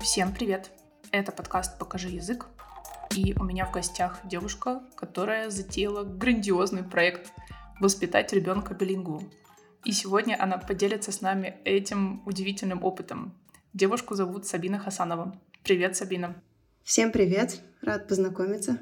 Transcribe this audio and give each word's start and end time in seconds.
Всем 0.00 0.32
привет! 0.32 0.70
Это 1.10 1.32
подкаст 1.32 1.76
«Покажи 1.78 2.10
язык». 2.10 2.46
И 3.16 3.34
у 3.36 3.42
меня 3.42 3.66
в 3.66 3.72
гостях 3.72 4.20
девушка, 4.22 4.82
которая 4.94 5.50
затеяла 5.50 6.04
грандиозный 6.04 6.84
проект 6.84 7.32
«Воспитать 7.80 8.32
ребенка 8.32 8.74
билингву». 8.74 9.22
И 9.84 9.90
сегодня 9.90 10.40
она 10.40 10.58
поделится 10.58 11.10
с 11.10 11.20
нами 11.20 11.56
этим 11.64 12.22
удивительным 12.26 12.84
опытом. 12.84 13.34
Девушку 13.72 14.14
зовут 14.14 14.46
Сабина 14.46 14.78
Хасанова. 14.78 15.36
Привет, 15.64 15.96
Сабина. 15.96 16.40
Всем 16.84 17.10
привет, 17.10 17.60
рад 17.82 18.06
познакомиться. 18.06 18.78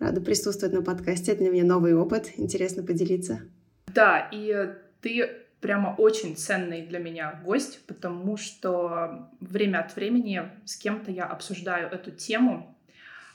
Рада 0.00 0.22
присутствовать 0.22 0.74
на 0.74 0.80
подкасте. 0.80 1.32
Это 1.32 1.42
для 1.42 1.50
меня 1.50 1.64
новый 1.64 1.94
опыт. 1.94 2.32
Интересно 2.38 2.82
поделиться. 2.82 3.42
Да, 3.94 4.30
и 4.32 4.74
ты 5.02 5.28
прямо 5.60 5.94
очень 5.98 6.36
ценный 6.36 6.86
для 6.86 6.98
меня 6.98 7.38
гость, 7.44 7.84
потому 7.86 8.38
что 8.38 9.30
время 9.40 9.80
от 9.80 9.94
времени 9.94 10.42
с 10.64 10.76
кем-то 10.76 11.10
я 11.10 11.26
обсуждаю 11.26 11.90
эту 11.90 12.12
тему 12.12 12.78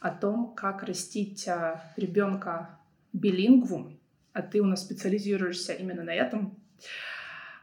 о 0.01 0.09
том, 0.09 0.55
как 0.55 0.81
растить 0.81 1.47
а, 1.47 1.83
ребенка 1.97 2.79
билингву, 3.13 3.93
а 4.33 4.41
ты 4.41 4.59
у 4.59 4.65
нас 4.65 4.83
специализируешься 4.83 5.73
именно 5.73 6.01
на 6.01 6.15
этом, 6.15 6.57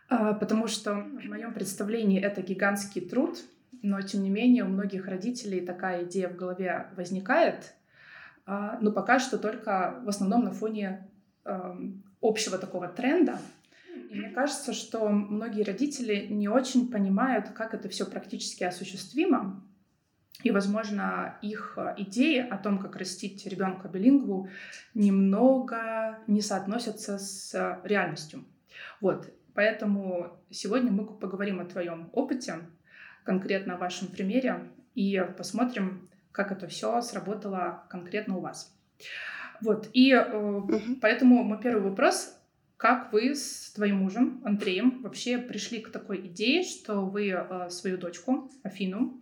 а, 0.09 0.33
потому 0.35 0.69
что 0.69 0.95
в 0.95 1.25
моем 1.25 1.53
представлении 1.53 2.21
это 2.21 2.41
гигантский 2.41 3.01
труд, 3.01 3.41
но 3.83 4.01
тем 4.01 4.23
не 4.23 4.31
менее 4.31 4.63
у 4.63 4.69
многих 4.69 5.09
родителей 5.09 5.61
такая 5.61 6.05
идея 6.05 6.29
в 6.29 6.37
голове 6.37 6.87
возникает, 6.97 7.75
но 8.47 8.93
пока 8.93 9.19
что 9.19 9.39
только 9.39 10.01
в 10.05 10.09
основном 10.09 10.45
на 10.45 10.53
фоне 10.53 11.09
общего 12.21 12.59
такого 12.59 12.89
тренда. 12.89 13.39
И 14.11 14.15
мне 14.15 14.31
кажется, 14.31 14.73
что 14.73 15.09
многие 15.09 15.63
родители 15.63 16.27
не 16.27 16.49
очень 16.49 16.91
понимают, 16.91 17.51
как 17.51 17.75
это 17.75 17.89
все 17.89 18.05
практически 18.07 18.65
осуществимо. 18.65 19.65
И, 20.43 20.51
возможно, 20.51 21.39
их 21.41 21.79
идеи 21.99 22.39
о 22.39 22.57
том, 22.59 22.79
как 22.79 22.97
растить 22.97 23.47
ребенка 23.47 23.89
билингву, 23.89 24.49
немного 24.95 26.19
не 26.27 26.41
соотносятся 26.41 27.19
с 27.19 27.81
реальностью. 27.85 28.45
Вот, 29.01 29.33
поэтому 29.55 30.41
сегодня 30.51 30.91
мы 30.91 31.07
поговорим 31.07 31.61
о 31.61 31.65
твоем 31.65 32.09
опыте, 32.13 32.57
конкретно 33.25 33.75
о 33.75 33.79
вашем 33.79 34.09
примере 34.09 34.71
и 34.95 35.25
посмотрим, 35.37 36.09
как 36.33 36.53
это 36.53 36.67
все 36.67 37.01
сработало 37.03 37.85
конкретно 37.89 38.37
у 38.37 38.41
вас. 38.41 38.75
Вот, 39.61 39.89
и 39.93 40.15
угу. 40.15 40.81
поэтому 41.01 41.43
мой 41.45 41.61
первый 41.61 41.83
вопрос 41.83 42.37
как 42.83 43.13
вы 43.13 43.37
с 43.37 43.71
твоим 43.77 43.99
мужем 43.99 44.43
Андреем 44.45 45.03
вообще 45.03 45.39
пришли 45.39 45.79
к 45.79 45.93
такой 45.93 46.27
идее, 46.27 46.65
что 46.65 47.07
вы 47.07 47.29
э, 47.29 47.71
свою 47.71 47.97
дочку 47.97 48.51
Афину 48.65 49.22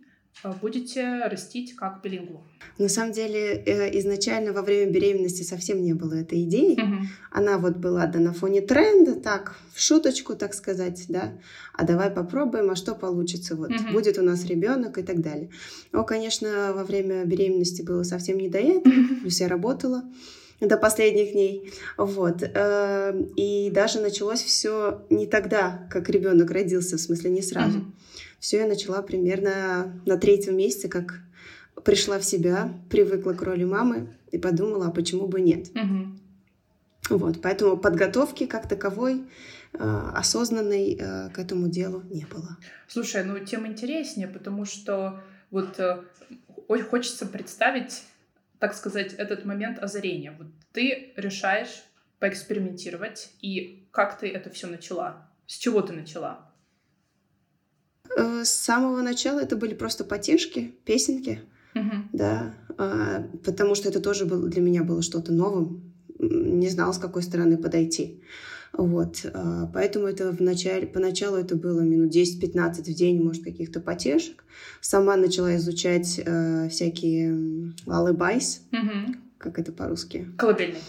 будете 0.61 1.23
растить 1.25 1.75
как 1.75 2.01
билингву? 2.01 2.43
На 2.77 2.89
самом 2.89 3.11
деле, 3.11 3.63
э, 3.65 3.99
изначально 3.99 4.53
во 4.53 4.61
время 4.61 4.91
беременности 4.91 5.43
совсем 5.43 5.83
не 5.83 5.93
было 5.93 6.15
этой 6.15 6.43
идеи. 6.43 6.73
Угу. 6.73 7.07
Она 7.31 7.57
вот 7.57 7.77
была 7.77 8.07
да, 8.07 8.19
на 8.19 8.33
фоне 8.33 8.61
тренда, 8.61 9.15
так, 9.15 9.55
в 9.73 9.79
шуточку, 9.79 10.35
так 10.35 10.53
сказать, 10.53 11.05
да. 11.09 11.33
А 11.73 11.85
давай 11.85 12.09
попробуем, 12.09 12.71
а 12.71 12.75
что 12.75 12.95
получится, 12.95 13.55
вот, 13.55 13.71
угу. 13.71 13.91
будет 13.91 14.17
у 14.17 14.23
нас 14.23 14.45
ребенок 14.45 14.97
и 14.97 15.03
так 15.03 15.21
далее. 15.21 15.49
Но, 15.91 16.03
конечно, 16.03 16.73
во 16.73 16.83
время 16.83 17.23
беременности 17.25 17.81
было 17.81 18.03
совсем 18.03 18.37
не 18.37 18.49
до 18.49 18.57
этого, 18.57 18.93
плюс 19.21 19.39
я 19.39 19.47
работала 19.47 20.03
до 20.59 20.77
последних 20.77 21.33
дней. 21.33 21.71
Вот. 21.97 22.41
Э, 22.41 23.19
и 23.35 23.69
даже 23.71 23.99
началось 23.99 24.41
все 24.41 25.05
не 25.09 25.27
тогда, 25.27 25.87
как 25.91 26.09
ребенок 26.09 26.51
родился, 26.51 26.97
в 26.97 27.01
смысле 27.01 27.31
не 27.31 27.41
сразу. 27.41 27.79
Mm-hmm. 27.79 28.10
Все 28.41 28.57
я 28.57 28.67
начала 28.67 29.01
примерно 29.01 30.01
на 30.05 30.17
третьем 30.17 30.57
месяце, 30.57 30.89
как 30.89 31.21
пришла 31.85 32.19
в 32.19 32.25
себя, 32.25 32.73
привыкла 32.89 33.31
к 33.31 33.41
роли 33.41 33.63
мамы 33.63 34.13
и 34.31 34.37
подумала, 34.37 34.87
а 34.87 34.91
почему 34.91 35.27
бы 35.27 35.39
нет. 35.39 35.71
Mm-hmm. 35.73 36.17
Вот, 37.11 37.41
поэтому 37.41 37.77
подготовки 37.77 38.45
как 38.45 38.67
таковой 38.67 39.23
э, 39.71 39.77
осознанной 40.13 40.97
э, 40.99 41.29
к 41.29 41.39
этому 41.39 41.69
делу 41.69 42.03
не 42.09 42.25
было. 42.25 42.57
Слушай, 42.87 43.23
ну 43.23 43.39
тем 43.39 43.65
интереснее, 43.65 44.27
потому 44.27 44.65
что 44.65 45.21
вот 45.49 45.79
э, 45.79 46.03
хочется 46.89 47.25
представить 47.25 48.03
так 48.61 48.75
сказать, 48.75 49.13
этот 49.13 49.43
момент 49.43 49.79
озарения. 49.79 50.35
Вот 50.37 50.45
ты 50.71 51.13
решаешь 51.15 51.83
поэкспериментировать, 52.19 53.31
и 53.41 53.87
как 53.89 54.19
ты 54.19 54.29
это 54.29 54.51
все 54.51 54.67
начала? 54.67 55.27
С 55.47 55.57
чего 55.57 55.81
ты 55.81 55.93
начала? 55.93 56.50
Э, 58.17 58.43
с 58.43 58.51
самого 58.51 59.01
начала 59.01 59.39
это 59.39 59.55
были 59.55 59.73
просто 59.73 60.03
потешки, 60.03 60.75
песенки, 60.85 61.41
угу. 61.75 61.95
да, 62.13 62.53
а, 62.77 63.27
потому 63.43 63.75
что 63.75 63.89
это 63.89 63.99
тоже 63.99 64.25
было, 64.25 64.47
для 64.47 64.61
меня 64.61 64.83
было 64.83 65.01
что-то 65.01 65.31
новым, 65.31 65.93
не 66.19 66.69
знала, 66.69 66.91
с 66.91 66.97
какой 66.97 67.23
стороны 67.23 67.57
подойти. 67.57 68.21
Вот, 68.73 69.25
а, 69.33 69.69
поэтому 69.73 70.07
это 70.07 70.31
в 70.31 70.41
начале, 70.41 70.87
поначалу 70.87 71.37
это 71.37 71.55
было 71.55 71.81
минут 71.81 72.13
10-15 72.13 72.83
в 72.83 72.93
день, 72.93 73.21
может, 73.21 73.43
каких-то 73.43 73.79
потешек. 73.79 74.43
Сама 74.79 75.15
начала 75.15 75.55
изучать 75.57 76.19
э, 76.23 76.69
всякие 76.69 77.73
алыбайс, 77.87 78.61
угу. 78.71 79.15
как 79.37 79.59
это 79.59 79.71
по-русски? 79.71 80.27
Колыбельные. 80.37 80.81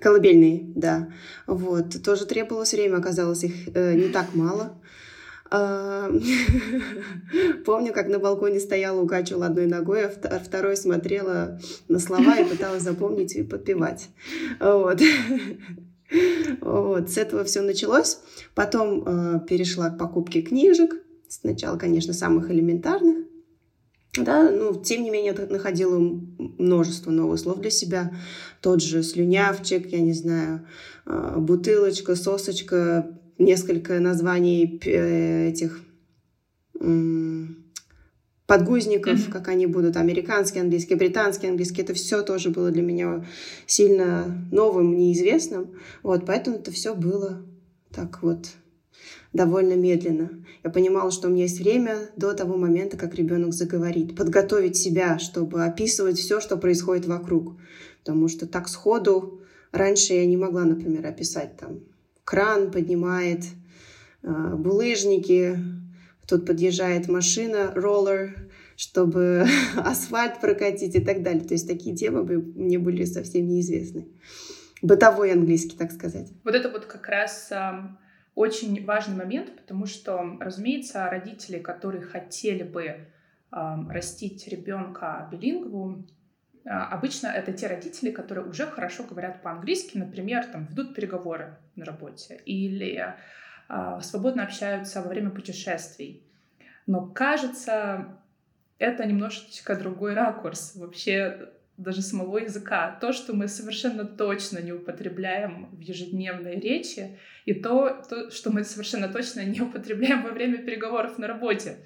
Колыбельные, 0.00 0.72
да. 0.74 1.12
Вот, 1.46 2.02
тоже 2.02 2.26
требовалось 2.26 2.72
время, 2.72 2.96
оказалось 2.96 3.44
их 3.44 3.68
э, 3.74 3.94
не 3.94 4.08
так 4.08 4.34
мало. 4.34 4.80
А, 5.52 6.08
помню, 7.66 7.92
как 7.92 8.08
на 8.08 8.20
балконе 8.20 8.60
стояла, 8.60 9.00
укачивала 9.00 9.46
одной 9.46 9.66
ногой, 9.66 10.04
а 10.04 10.38
второй 10.38 10.76
смотрела 10.76 11.60
на 11.88 11.98
слова 11.98 12.38
и 12.38 12.48
пыталась 12.48 12.82
запомнить 12.82 13.34
и 13.34 13.42
подпевать. 13.42 14.08
Вот. 14.60 15.00
Вот, 16.60 17.10
с 17.10 17.16
этого 17.16 17.44
все 17.44 17.62
началось. 17.62 18.18
Потом 18.54 19.04
э, 19.06 19.40
перешла 19.48 19.90
к 19.90 19.98
покупке 19.98 20.42
книжек. 20.42 20.96
Сначала, 21.28 21.78
конечно, 21.78 22.12
самых 22.12 22.50
элементарных. 22.50 23.26
Да, 24.16 24.50
ну, 24.50 24.74
тем 24.74 25.04
не 25.04 25.10
менее, 25.10 25.32
находила 25.32 25.96
множество 25.98 27.12
новых 27.12 27.38
слов 27.38 27.60
для 27.60 27.70
себя. 27.70 28.12
Тот 28.60 28.82
же 28.82 29.04
слюнявчик, 29.04 29.86
я 29.86 30.00
не 30.00 30.12
знаю, 30.12 30.66
э, 31.06 31.34
бутылочка, 31.38 32.16
сосочка, 32.16 33.19
несколько 33.40 33.98
названий 33.98 34.80
э, 34.84 35.48
этих 35.48 35.80
подгузников, 38.46 39.18
mm-hmm. 39.18 39.32
как 39.32 39.48
они 39.48 39.66
будут, 39.66 39.96
американский 39.96 40.60
английский, 40.60 40.94
британский 40.94 41.48
английский, 41.48 41.82
это 41.82 41.94
все 41.94 42.22
тоже 42.22 42.50
было 42.50 42.70
для 42.70 42.82
меня 42.82 43.24
сильно 43.66 44.46
новым, 44.50 44.96
неизвестным. 44.96 45.74
Вот, 46.02 46.26
поэтому 46.26 46.56
это 46.56 46.70
все 46.70 46.94
было 46.94 47.42
так 47.92 48.22
вот 48.22 48.50
довольно 49.32 49.74
медленно. 49.74 50.30
Я 50.64 50.70
понимала, 50.70 51.10
что 51.10 51.28
у 51.28 51.30
меня 51.30 51.44
есть 51.44 51.60
время 51.60 52.10
до 52.16 52.32
того 52.32 52.56
момента, 52.56 52.96
как 52.96 53.14
ребенок 53.14 53.52
заговорит, 53.52 54.16
подготовить 54.16 54.76
себя, 54.76 55.18
чтобы 55.18 55.64
описывать 55.64 56.18
все, 56.18 56.40
что 56.40 56.56
происходит 56.56 57.06
вокруг. 57.06 57.56
Потому 58.00 58.28
что 58.28 58.46
так 58.46 58.68
сходу 58.68 59.40
раньше 59.70 60.14
я 60.14 60.26
не 60.26 60.36
могла, 60.36 60.64
например, 60.64 61.06
описать 61.06 61.56
там 61.56 61.80
кран 62.30 62.70
поднимает, 62.70 63.42
а, 64.22 64.54
булыжники, 64.54 65.58
тут 66.28 66.46
подъезжает 66.46 67.08
машина, 67.08 67.72
роллер, 67.74 68.48
чтобы 68.76 69.46
асфальт 69.76 70.40
прокатить 70.40 70.94
и 70.94 71.00
так 71.00 71.24
далее. 71.24 71.42
То 71.42 71.54
есть 71.54 71.66
такие 71.66 71.96
темы 71.96 72.22
мне 72.22 72.78
были 72.78 73.04
совсем 73.04 73.48
неизвестны. 73.48 74.06
Бытовой 74.80 75.32
английский, 75.32 75.76
так 75.76 75.90
сказать. 75.90 76.28
Вот 76.44 76.54
это 76.54 76.70
вот 76.70 76.86
как 76.86 77.08
раз 77.08 77.52
очень 78.36 78.84
важный 78.84 79.16
момент, 79.16 79.56
потому 79.56 79.86
что, 79.86 80.36
разумеется, 80.38 81.10
родители, 81.10 81.58
которые 81.58 82.02
хотели 82.02 82.62
бы 82.62 82.84
э, 82.84 82.96
растить 83.90 84.46
ребенка 84.46 85.28
билингву, 85.32 86.06
э, 86.06 86.19
обычно 86.64 87.28
это 87.28 87.52
те 87.52 87.66
родители, 87.66 88.10
которые 88.10 88.46
уже 88.46 88.66
хорошо 88.66 89.04
говорят 89.04 89.42
по-английски, 89.42 89.96
например, 89.96 90.46
там 90.46 90.66
ведут 90.66 90.94
переговоры 90.94 91.56
на 91.76 91.84
работе 91.84 92.40
или 92.44 93.14
а, 93.68 94.00
свободно 94.00 94.42
общаются 94.42 95.00
во 95.00 95.08
время 95.08 95.30
путешествий. 95.30 96.22
Но 96.86 97.06
кажется, 97.06 98.18
это 98.78 99.06
немножечко 99.06 99.76
другой 99.76 100.14
ракурс 100.14 100.74
вообще 100.74 101.50
даже 101.76 102.02
самого 102.02 102.38
языка. 102.38 102.98
То, 103.00 103.12
что 103.12 103.32
мы 103.32 103.48
совершенно 103.48 104.04
точно 104.04 104.58
не 104.58 104.72
употребляем 104.72 105.70
в 105.72 105.80
ежедневной 105.80 106.60
речи, 106.60 107.18
и 107.46 107.54
то, 107.54 108.02
то 108.08 108.30
что 108.30 108.50
мы 108.50 108.64
совершенно 108.64 109.08
точно 109.08 109.44
не 109.44 109.60
употребляем 109.60 110.22
во 110.22 110.30
время 110.30 110.58
переговоров 110.58 111.16
на 111.16 111.26
работе. 111.26 111.76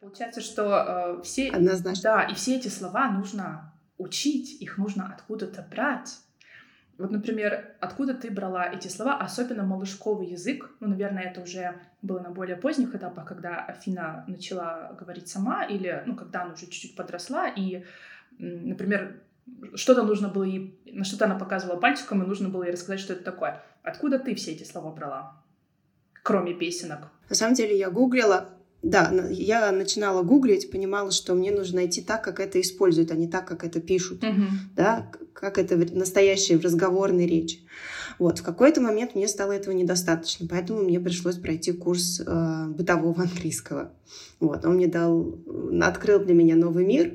Получается, 0.00 0.40
что 0.40 1.18
э, 1.18 1.22
все... 1.22 1.50
Однозначно. 1.50 2.02
Да, 2.02 2.22
и 2.22 2.34
все 2.34 2.56
эти 2.56 2.68
слова 2.68 3.10
нужно 3.10 3.71
учить, 3.98 4.60
их 4.60 4.78
нужно 4.78 5.12
откуда-то 5.12 5.66
брать. 5.70 6.18
Вот, 6.98 7.10
например, 7.10 7.74
откуда 7.80 8.14
ты 8.14 8.30
брала 8.30 8.66
эти 8.66 8.88
слова, 8.88 9.16
особенно 9.16 9.64
малышковый 9.64 10.28
язык? 10.28 10.70
Ну, 10.80 10.88
наверное, 10.88 11.24
это 11.24 11.40
уже 11.40 11.80
было 12.02 12.20
на 12.20 12.30
более 12.30 12.56
поздних 12.56 12.94
этапах, 12.94 13.26
когда 13.26 13.64
Афина 13.64 14.24
начала 14.28 14.92
говорить 14.98 15.28
сама, 15.28 15.64
или, 15.64 16.02
ну, 16.06 16.14
когда 16.14 16.42
она 16.42 16.52
уже 16.52 16.66
чуть-чуть 16.66 16.94
подросла, 16.94 17.48
и, 17.48 17.84
например, 18.38 19.22
что-то 19.74 20.02
нужно 20.02 20.28
было 20.28 20.44
ей, 20.44 20.80
на 20.86 21.04
что-то 21.04 21.24
она 21.24 21.34
показывала 21.36 21.80
пальчиком, 21.80 22.22
и 22.22 22.26
нужно 22.26 22.48
было 22.48 22.64
ей 22.64 22.72
рассказать, 22.72 23.00
что 23.00 23.14
это 23.14 23.24
такое. 23.24 23.62
Откуда 23.82 24.18
ты 24.18 24.34
все 24.34 24.52
эти 24.52 24.62
слова 24.62 24.92
брала, 24.92 25.42
кроме 26.22 26.54
песенок? 26.54 27.08
На 27.28 27.34
самом 27.34 27.54
деле 27.54 27.76
я 27.76 27.90
гуглила, 27.90 28.50
да, 28.82 29.12
я 29.30 29.70
начинала 29.70 30.22
гуглить, 30.22 30.70
понимала, 30.70 31.12
что 31.12 31.34
мне 31.34 31.52
нужно 31.52 31.76
найти 31.76 32.02
так, 32.02 32.24
как 32.24 32.40
это 32.40 32.60
используют, 32.60 33.12
а 33.12 33.14
не 33.14 33.28
так, 33.28 33.46
как 33.46 33.64
это 33.64 33.80
пишут, 33.80 34.24
угу. 34.24 34.42
да, 34.74 35.10
как 35.32 35.58
это 35.58 35.76
настоящее 35.94 36.58
в 36.58 36.64
разговорной 36.64 37.26
речи. 37.26 37.60
Вот, 38.18 38.40
в 38.40 38.42
какой-то 38.42 38.80
момент 38.80 39.14
мне 39.14 39.28
стало 39.28 39.52
этого 39.52 39.72
недостаточно, 39.72 40.46
поэтому 40.50 40.82
мне 40.82 40.98
пришлось 41.00 41.36
пройти 41.36 41.72
курс 41.72 42.20
э, 42.24 42.66
бытового 42.68 43.22
английского. 43.22 43.92
Вот, 44.40 44.64
он 44.66 44.74
мне 44.74 44.88
дал, 44.88 45.38
открыл 45.80 46.18
для 46.18 46.34
меня 46.34 46.56
новый 46.56 46.84
мир, 46.84 47.14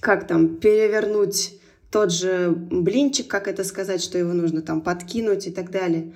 как 0.00 0.26
там 0.26 0.56
перевернуть 0.56 1.58
тот 1.90 2.12
же 2.12 2.50
блинчик, 2.50 3.28
как 3.28 3.48
это 3.48 3.64
сказать, 3.64 4.02
что 4.02 4.16
его 4.16 4.32
нужно 4.32 4.62
там 4.62 4.80
подкинуть 4.80 5.46
и 5.48 5.50
так 5.50 5.70
далее, 5.70 6.14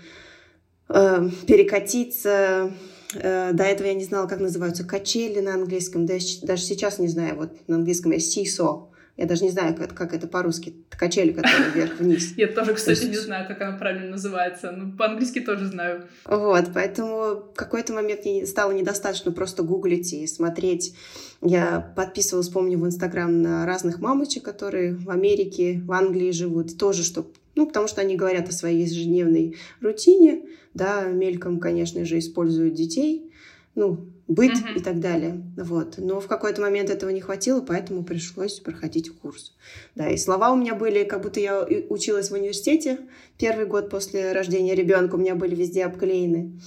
э, 0.88 1.28
перекатиться, 1.46 2.70
Э, 2.70 2.70
до 3.14 3.64
этого 3.64 3.86
я 3.88 3.94
не 3.94 4.04
знала, 4.04 4.26
как 4.26 4.40
называются 4.40 4.84
качели 4.84 5.40
на 5.40 5.54
английском. 5.54 6.06
Даже 6.06 6.58
сейчас 6.58 6.98
не 6.98 7.08
знаю. 7.08 7.36
Вот 7.36 7.68
на 7.68 7.76
английском 7.76 8.12
я 8.12 8.18
сисо. 8.18 8.90
Я 9.18 9.26
даже 9.26 9.42
не 9.42 9.50
знаю, 9.50 9.74
как, 9.74 9.94
как 9.94 10.14
это 10.14 10.28
по-русски. 10.28 10.76
Качели, 10.90 11.32
которые 11.32 11.70
вверх-вниз. 11.72 12.34
Я 12.36 12.46
тоже, 12.46 12.74
кстати, 12.74 13.06
не 13.06 13.16
знаю, 13.16 13.48
как 13.48 13.60
она 13.60 13.76
правильно 13.76 14.10
называется. 14.10 14.70
Но 14.70 14.96
по-английски 14.96 15.40
тоже 15.40 15.66
знаю. 15.66 16.04
Вот, 16.24 16.66
поэтому 16.72 17.42
в 17.52 17.52
какой-то 17.56 17.92
момент 17.92 18.24
мне 18.24 18.46
стало 18.46 18.70
недостаточно 18.70 19.32
просто 19.32 19.64
гуглить 19.64 20.12
и 20.12 20.24
смотреть. 20.28 20.94
Я 21.42 21.92
подписывалась, 21.96 22.48
помню, 22.48 22.78
в 22.78 22.86
Инстаграм 22.86 23.42
на 23.42 23.66
разных 23.66 23.98
мамочек, 23.98 24.44
которые 24.44 24.94
в 24.94 25.10
Америке, 25.10 25.82
в 25.84 25.90
Англии 25.90 26.30
живут. 26.30 26.78
Тоже, 26.78 27.02
чтобы 27.02 27.28
ну, 27.58 27.66
потому 27.66 27.88
что 27.88 28.00
они 28.00 28.14
говорят 28.14 28.48
о 28.48 28.52
своей 28.52 28.84
ежедневной 28.84 29.56
рутине, 29.80 30.44
да, 30.74 31.02
мельком, 31.06 31.58
конечно 31.58 32.04
же, 32.04 32.20
используют 32.20 32.74
детей, 32.74 33.32
ну, 33.74 34.06
быт 34.28 34.52
uh-huh. 34.52 34.76
и 34.76 34.80
так 34.80 35.00
далее. 35.00 35.42
Вот. 35.56 35.98
Но 35.98 36.20
в 36.20 36.28
какой-то 36.28 36.60
момент 36.60 36.88
этого 36.88 37.10
не 37.10 37.20
хватило, 37.20 37.60
поэтому 37.60 38.04
пришлось 38.04 38.60
проходить 38.60 39.10
курс. 39.10 39.56
Да, 39.96 40.08
и 40.08 40.16
слова 40.16 40.52
у 40.52 40.56
меня 40.56 40.76
были, 40.76 41.02
как 41.02 41.20
будто 41.20 41.40
я 41.40 41.66
училась 41.88 42.30
в 42.30 42.34
университете. 42.34 43.00
Первый 43.38 43.66
год 43.66 43.90
после 43.90 44.30
рождения 44.30 44.76
ребенка 44.76 45.16
у 45.16 45.18
меня 45.18 45.34
были 45.34 45.56
везде 45.56 45.84
обклеены. 45.84 46.60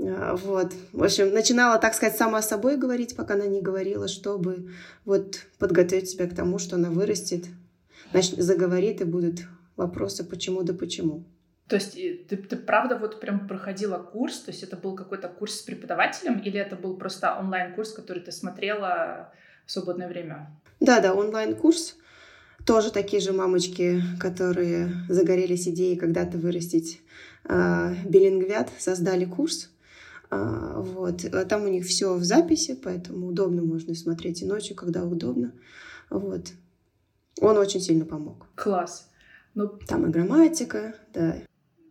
А, 0.00 0.34
вот. 0.34 0.72
В 0.92 1.04
общем, 1.04 1.32
начинала, 1.32 1.78
так 1.78 1.94
сказать, 1.94 2.18
сама 2.18 2.42
собой 2.42 2.76
говорить, 2.76 3.14
пока 3.14 3.34
она 3.34 3.46
не 3.46 3.62
говорила, 3.62 4.08
чтобы 4.08 4.72
вот 5.04 5.46
подготовить 5.60 6.10
себя 6.10 6.26
к 6.26 6.34
тому, 6.34 6.58
что 6.58 6.74
она 6.74 6.90
вырастет, 6.90 7.44
значит, 8.10 8.42
заговорит 8.42 9.00
и 9.00 9.04
будут 9.04 9.42
вопросы 9.76 10.24
почему 10.24 10.62
да 10.62 10.74
почему. 10.74 11.24
То 11.68 11.76
есть 11.76 11.94
ты, 11.94 12.36
ты 12.36 12.56
правда 12.56 12.98
вот 12.98 13.20
прям 13.20 13.48
проходила 13.48 13.98
курс, 13.98 14.40
то 14.40 14.50
есть 14.50 14.62
это 14.62 14.76
был 14.76 14.94
какой-то 14.94 15.28
курс 15.28 15.60
с 15.60 15.62
преподавателем 15.62 16.38
или 16.38 16.60
это 16.60 16.76
был 16.76 16.96
просто 16.96 17.38
онлайн-курс, 17.38 17.92
который 17.92 18.22
ты 18.22 18.32
смотрела 18.32 19.32
в 19.66 19.72
свободное 19.72 20.08
время? 20.08 20.60
Да, 20.80 21.00
да, 21.00 21.14
онлайн-курс. 21.14 21.96
Тоже 22.66 22.90
такие 22.90 23.20
же 23.20 23.32
мамочки, 23.32 24.02
которые 24.20 24.90
загорелись 25.08 25.68
идеей 25.68 25.96
когда-то 25.96 26.38
вырастить 26.38 27.00
э, 27.48 27.94
билингвят, 28.06 28.70
создали 28.78 29.24
курс. 29.24 29.70
Э, 30.30 30.74
вот. 30.76 31.24
Там 31.48 31.64
у 31.64 31.68
них 31.68 31.84
все 31.84 32.14
в 32.14 32.24
записи, 32.24 32.78
поэтому 32.82 33.28
удобно 33.28 33.62
можно 33.62 33.94
смотреть 33.94 34.42
и 34.42 34.46
ночью, 34.46 34.76
когда 34.76 35.04
удобно. 35.04 35.52
Вот. 36.10 36.52
Он 37.40 37.56
очень 37.58 37.80
сильно 37.80 38.04
помог. 38.04 38.46
Класс. 38.54 39.10
Ну, 39.54 39.68
Там 39.86 40.06
и 40.06 40.10
грамматика, 40.10 40.94
да. 41.12 41.36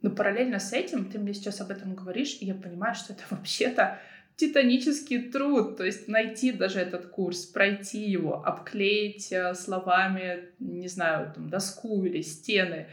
Но 0.01 0.09
параллельно 0.09 0.59
с 0.59 0.73
этим 0.73 1.09
ты 1.09 1.17
мне 1.17 1.33
сейчас 1.33 1.61
об 1.61 1.71
этом 1.71 1.95
говоришь, 1.95 2.37
и 2.41 2.45
я 2.45 2.55
понимаю, 2.55 2.95
что 2.95 3.13
это 3.13 3.23
вообще-то 3.29 3.99
титанический 4.35 5.29
труд, 5.29 5.77
то 5.77 5.83
есть 5.83 6.07
найти 6.07 6.51
даже 6.51 6.79
этот 6.79 7.05
курс, 7.07 7.45
пройти 7.45 8.09
его, 8.09 8.43
обклеить 8.43 9.31
э, 9.31 9.53
словами, 9.53 10.49
не 10.59 10.87
знаю, 10.87 11.31
там, 11.33 11.49
доску 11.49 12.03
или 12.03 12.21
стены, 12.21 12.87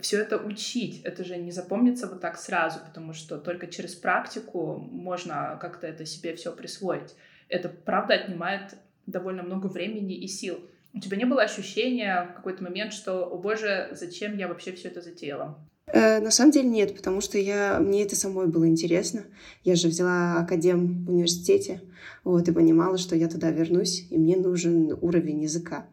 все 0.00 0.20
это 0.20 0.36
учить, 0.36 1.02
это 1.02 1.24
же 1.24 1.36
не 1.36 1.50
запомнится 1.50 2.06
вот 2.06 2.20
так 2.20 2.36
сразу, 2.36 2.80
потому 2.80 3.14
что 3.14 3.38
только 3.38 3.66
через 3.66 3.94
практику 3.94 4.76
можно 4.76 5.58
как-то 5.60 5.86
это 5.86 6.04
себе 6.04 6.36
все 6.36 6.52
присвоить. 6.52 7.14
Это 7.48 7.68
правда 7.68 8.14
отнимает 8.14 8.74
довольно 9.06 9.42
много 9.42 9.66
времени 9.66 10.14
и 10.14 10.28
сил. 10.28 10.60
У 10.94 11.00
тебя 11.00 11.16
не 11.16 11.24
было 11.24 11.42
ощущения 11.42 12.28
в 12.32 12.36
какой-то 12.36 12.62
момент, 12.62 12.92
что, 12.92 13.24
о 13.24 13.36
боже, 13.36 13.88
зачем 13.92 14.36
я 14.36 14.48
вообще 14.48 14.72
все 14.72 14.88
это 14.88 15.00
затеяла? 15.00 15.58
Э, 15.92 16.20
на 16.20 16.30
самом 16.30 16.50
деле 16.50 16.68
нет, 16.68 16.96
потому 16.96 17.20
что 17.20 17.38
я, 17.38 17.78
мне 17.80 18.02
это 18.02 18.16
самой 18.16 18.46
было 18.46 18.66
интересно. 18.66 19.24
Я 19.64 19.74
же 19.74 19.88
взяла 19.88 20.40
академ 20.40 21.04
в 21.04 21.10
университете, 21.10 21.82
вот, 22.24 22.48
и 22.48 22.52
понимала, 22.52 22.98
что 22.98 23.16
я 23.16 23.28
туда 23.28 23.50
вернусь, 23.50 24.06
и 24.10 24.18
мне 24.18 24.36
нужен 24.36 24.96
уровень 25.00 25.42
языка. 25.42 25.86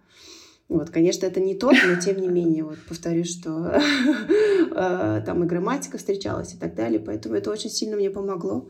Вот, 0.68 0.90
конечно, 0.90 1.26
это 1.28 1.40
не 1.40 1.54
тот, 1.54 1.76
но 1.86 2.02
тем 2.02 2.20
не 2.20 2.28
менее, 2.28 2.64
вот 2.64 2.80
повторюсь, 2.88 3.30
что 3.30 3.72
э, 4.72 5.22
там 5.26 5.44
и 5.44 5.48
грамматика 5.48 5.98
встречалась 5.98 6.54
и 6.54 6.58
так 6.58 6.74
далее, 6.74 7.00
поэтому 7.00 7.36
это 7.36 7.52
очень 7.52 7.70
сильно 7.70 7.96
мне 7.96 8.10
помогло. 8.10 8.68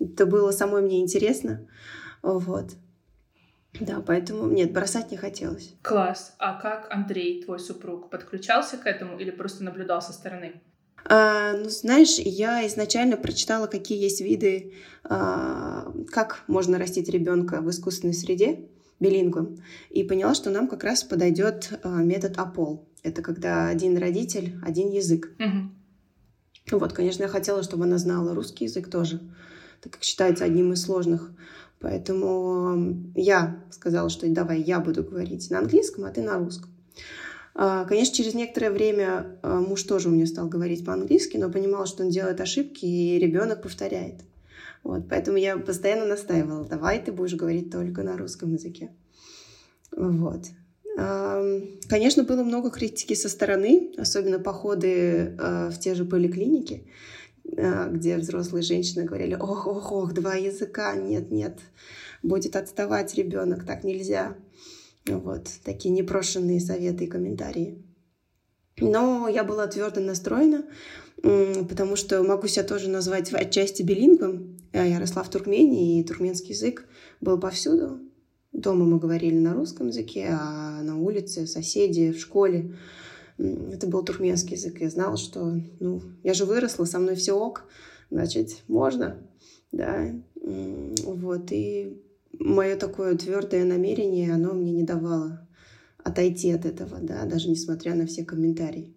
Это 0.00 0.24
было 0.26 0.52
самой 0.52 0.82
мне 0.82 1.00
интересно, 1.00 1.66
вот. 2.22 2.70
Да, 3.80 4.00
поэтому 4.00 4.48
нет, 4.48 4.72
бросать 4.72 5.10
не 5.10 5.16
хотелось. 5.16 5.74
Класс. 5.82 6.34
А 6.38 6.60
как 6.60 6.86
Андрей, 6.90 7.42
твой 7.42 7.58
супруг, 7.58 8.10
подключался 8.10 8.76
к 8.76 8.86
этому 8.86 9.18
или 9.18 9.30
просто 9.30 9.64
наблюдал 9.64 10.00
со 10.00 10.12
стороны? 10.12 10.62
А, 11.06 11.52
ну, 11.54 11.68
знаешь, 11.68 12.18
я 12.18 12.66
изначально 12.66 13.16
прочитала, 13.16 13.66
какие 13.66 14.00
есть 14.00 14.20
виды, 14.20 14.74
а, 15.02 15.92
как 16.10 16.44
можно 16.46 16.78
растить 16.78 17.08
ребенка 17.08 17.60
в 17.60 17.68
искусственной 17.68 18.14
среде, 18.14 18.68
билингвом, 19.00 19.58
и 19.90 20.04
поняла, 20.04 20.34
что 20.34 20.50
нам 20.50 20.68
как 20.68 20.84
раз 20.84 21.04
подойдет 21.04 21.78
а, 21.82 21.88
метод 22.02 22.38
АПОЛ. 22.38 22.88
Это 23.02 23.22
когда 23.22 23.68
один 23.68 23.98
родитель, 23.98 24.54
один 24.64 24.90
язык. 24.90 25.30
Угу. 25.38 26.78
Вот, 26.78 26.92
конечно, 26.94 27.24
я 27.24 27.28
хотела, 27.28 27.62
чтобы 27.62 27.84
она 27.84 27.98
знала 27.98 28.34
русский 28.34 28.64
язык 28.64 28.88
тоже, 28.88 29.20
так 29.82 29.92
как 29.92 30.02
считается 30.02 30.44
одним 30.44 30.72
из 30.72 30.82
сложных 30.82 31.32
Поэтому 31.84 33.12
я 33.14 33.62
сказала, 33.70 34.08
что 34.08 34.26
давай 34.26 34.62
я 34.62 34.80
буду 34.80 35.04
говорить 35.04 35.50
на 35.50 35.58
английском, 35.58 36.06
а 36.06 36.10
ты 36.10 36.22
на 36.22 36.38
русском. 36.38 36.70
А, 37.54 37.84
конечно, 37.84 38.14
через 38.14 38.32
некоторое 38.32 38.70
время 38.70 39.38
а, 39.42 39.60
муж 39.60 39.82
тоже 39.82 40.08
у 40.08 40.12
меня 40.12 40.26
стал 40.26 40.48
говорить 40.48 40.82
по-английски, 40.82 41.36
но 41.36 41.50
понимал, 41.50 41.84
что 41.84 42.02
он 42.02 42.08
делает 42.08 42.40
ошибки, 42.40 42.86
и 42.86 43.18
ребенок 43.18 43.60
повторяет. 43.60 44.22
Вот, 44.82 45.10
поэтому 45.10 45.36
я 45.36 45.58
постоянно 45.58 46.06
настаивала, 46.06 46.64
давай 46.64 47.04
ты 47.04 47.12
будешь 47.12 47.34
говорить 47.34 47.70
только 47.70 48.02
на 48.02 48.16
русском 48.16 48.54
языке. 48.54 48.90
Вот. 49.94 50.40
Конечно, 50.96 52.24
было 52.24 52.44
много 52.44 52.70
критики 52.70 53.12
со 53.12 53.28
стороны, 53.28 53.92
особенно 53.98 54.38
походы 54.38 55.36
а, 55.38 55.70
в 55.70 55.78
те 55.78 55.94
же 55.94 56.06
поликлиники. 56.06 56.86
Э, 57.56 57.90
где 57.90 58.16
взрослые 58.16 58.62
женщины 58.62 59.04
говорили, 59.04 59.34
ох, 59.34 59.66
ох, 59.66 59.92
ох, 59.92 60.12
два 60.12 60.34
языка, 60.34 60.96
нет, 60.96 61.30
нет, 61.30 61.58
будет 62.22 62.56
отставать 62.56 63.14
ребенок, 63.14 63.64
так 63.66 63.84
нельзя. 63.84 64.36
Вот, 65.06 65.48
такие 65.62 65.92
непрошенные 65.94 66.60
советы 66.60 67.04
и 67.04 67.08
комментарии. 67.08 67.82
Но 68.78 69.28
я 69.28 69.44
была 69.44 69.66
твердо 69.66 70.00
настроена, 70.00 70.64
потому 71.22 71.96
что 71.96 72.22
могу 72.22 72.48
себя 72.48 72.64
тоже 72.64 72.88
назвать 72.88 73.32
отчасти 73.32 73.82
билингвом. 73.82 74.56
Я 74.72 74.98
росла 74.98 75.22
в 75.22 75.30
Туркмении, 75.30 76.00
и 76.00 76.04
туркменский 76.04 76.54
язык 76.54 76.86
был 77.20 77.38
повсюду. 77.38 78.00
Дома 78.52 78.86
мы 78.86 78.98
говорили 78.98 79.38
на 79.38 79.52
русском 79.52 79.88
языке, 79.88 80.28
а 80.30 80.82
на 80.82 80.98
улице 80.98 81.46
соседи, 81.46 82.12
в 82.12 82.18
школе 82.18 82.74
это 83.38 83.86
был 83.86 84.04
туркменский 84.04 84.56
язык. 84.56 84.80
Я 84.80 84.90
знала, 84.90 85.16
что, 85.16 85.60
ну, 85.80 86.02
я 86.22 86.34
же 86.34 86.44
выросла, 86.44 86.84
со 86.84 86.98
мной 86.98 87.14
все 87.16 87.32
ок, 87.32 87.64
значит, 88.10 88.62
можно, 88.68 89.18
да. 89.72 90.12
Вот, 90.34 91.50
и 91.52 92.00
мое 92.38 92.76
такое 92.76 93.16
твердое 93.16 93.64
намерение, 93.64 94.34
оно 94.34 94.52
мне 94.52 94.72
не 94.72 94.84
давало 94.84 95.48
отойти 96.02 96.50
от 96.52 96.64
этого, 96.66 96.98
да, 97.00 97.24
даже 97.24 97.48
несмотря 97.48 97.94
на 97.94 98.06
все 98.06 98.24
комментарии. 98.24 98.94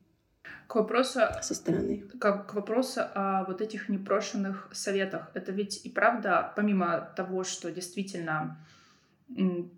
К 0.68 0.76
вопросу 0.76 1.22
со 1.42 1.56
стороны. 1.56 2.04
Как, 2.20 2.52
к 2.52 2.54
вопросу 2.54 3.00
о 3.16 3.46
вот 3.46 3.62
этих 3.62 3.88
непрошенных 3.88 4.68
советах. 4.74 5.32
Это 5.34 5.54
ведь 5.54 5.86
и 5.86 5.90
правда, 5.90 6.52
помимо 6.58 7.14
того, 7.16 7.46
что 7.46 7.72
действительно 7.72 8.58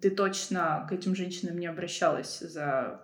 ты 0.02 0.10
точно 0.12 0.86
к 0.88 0.92
этим 0.94 1.16
женщинам 1.16 1.58
не 1.58 1.68
обращалась 1.68 2.40
за, 2.40 3.02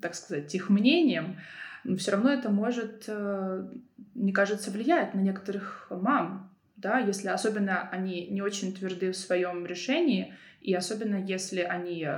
так 0.00 0.14
сказать, 0.14 0.54
их 0.54 0.68
мнением, 0.68 1.38
но 1.84 1.96
все 1.96 2.12
равно 2.12 2.30
это 2.30 2.50
может, 2.50 3.04
э, 3.06 3.68
мне 4.14 4.32
кажется, 4.32 4.70
влиять 4.70 5.14
на 5.14 5.20
некоторых 5.20 5.86
мам, 5.90 6.52
да, 6.76 6.98
если 6.98 7.28
особенно 7.28 7.88
они 7.90 8.26
не 8.26 8.42
очень 8.42 8.74
тверды 8.74 9.12
в 9.12 9.16
своем 9.16 9.64
решении, 9.66 10.34
и 10.60 10.74
особенно 10.74 11.16
если 11.16 11.60
они 11.60 12.08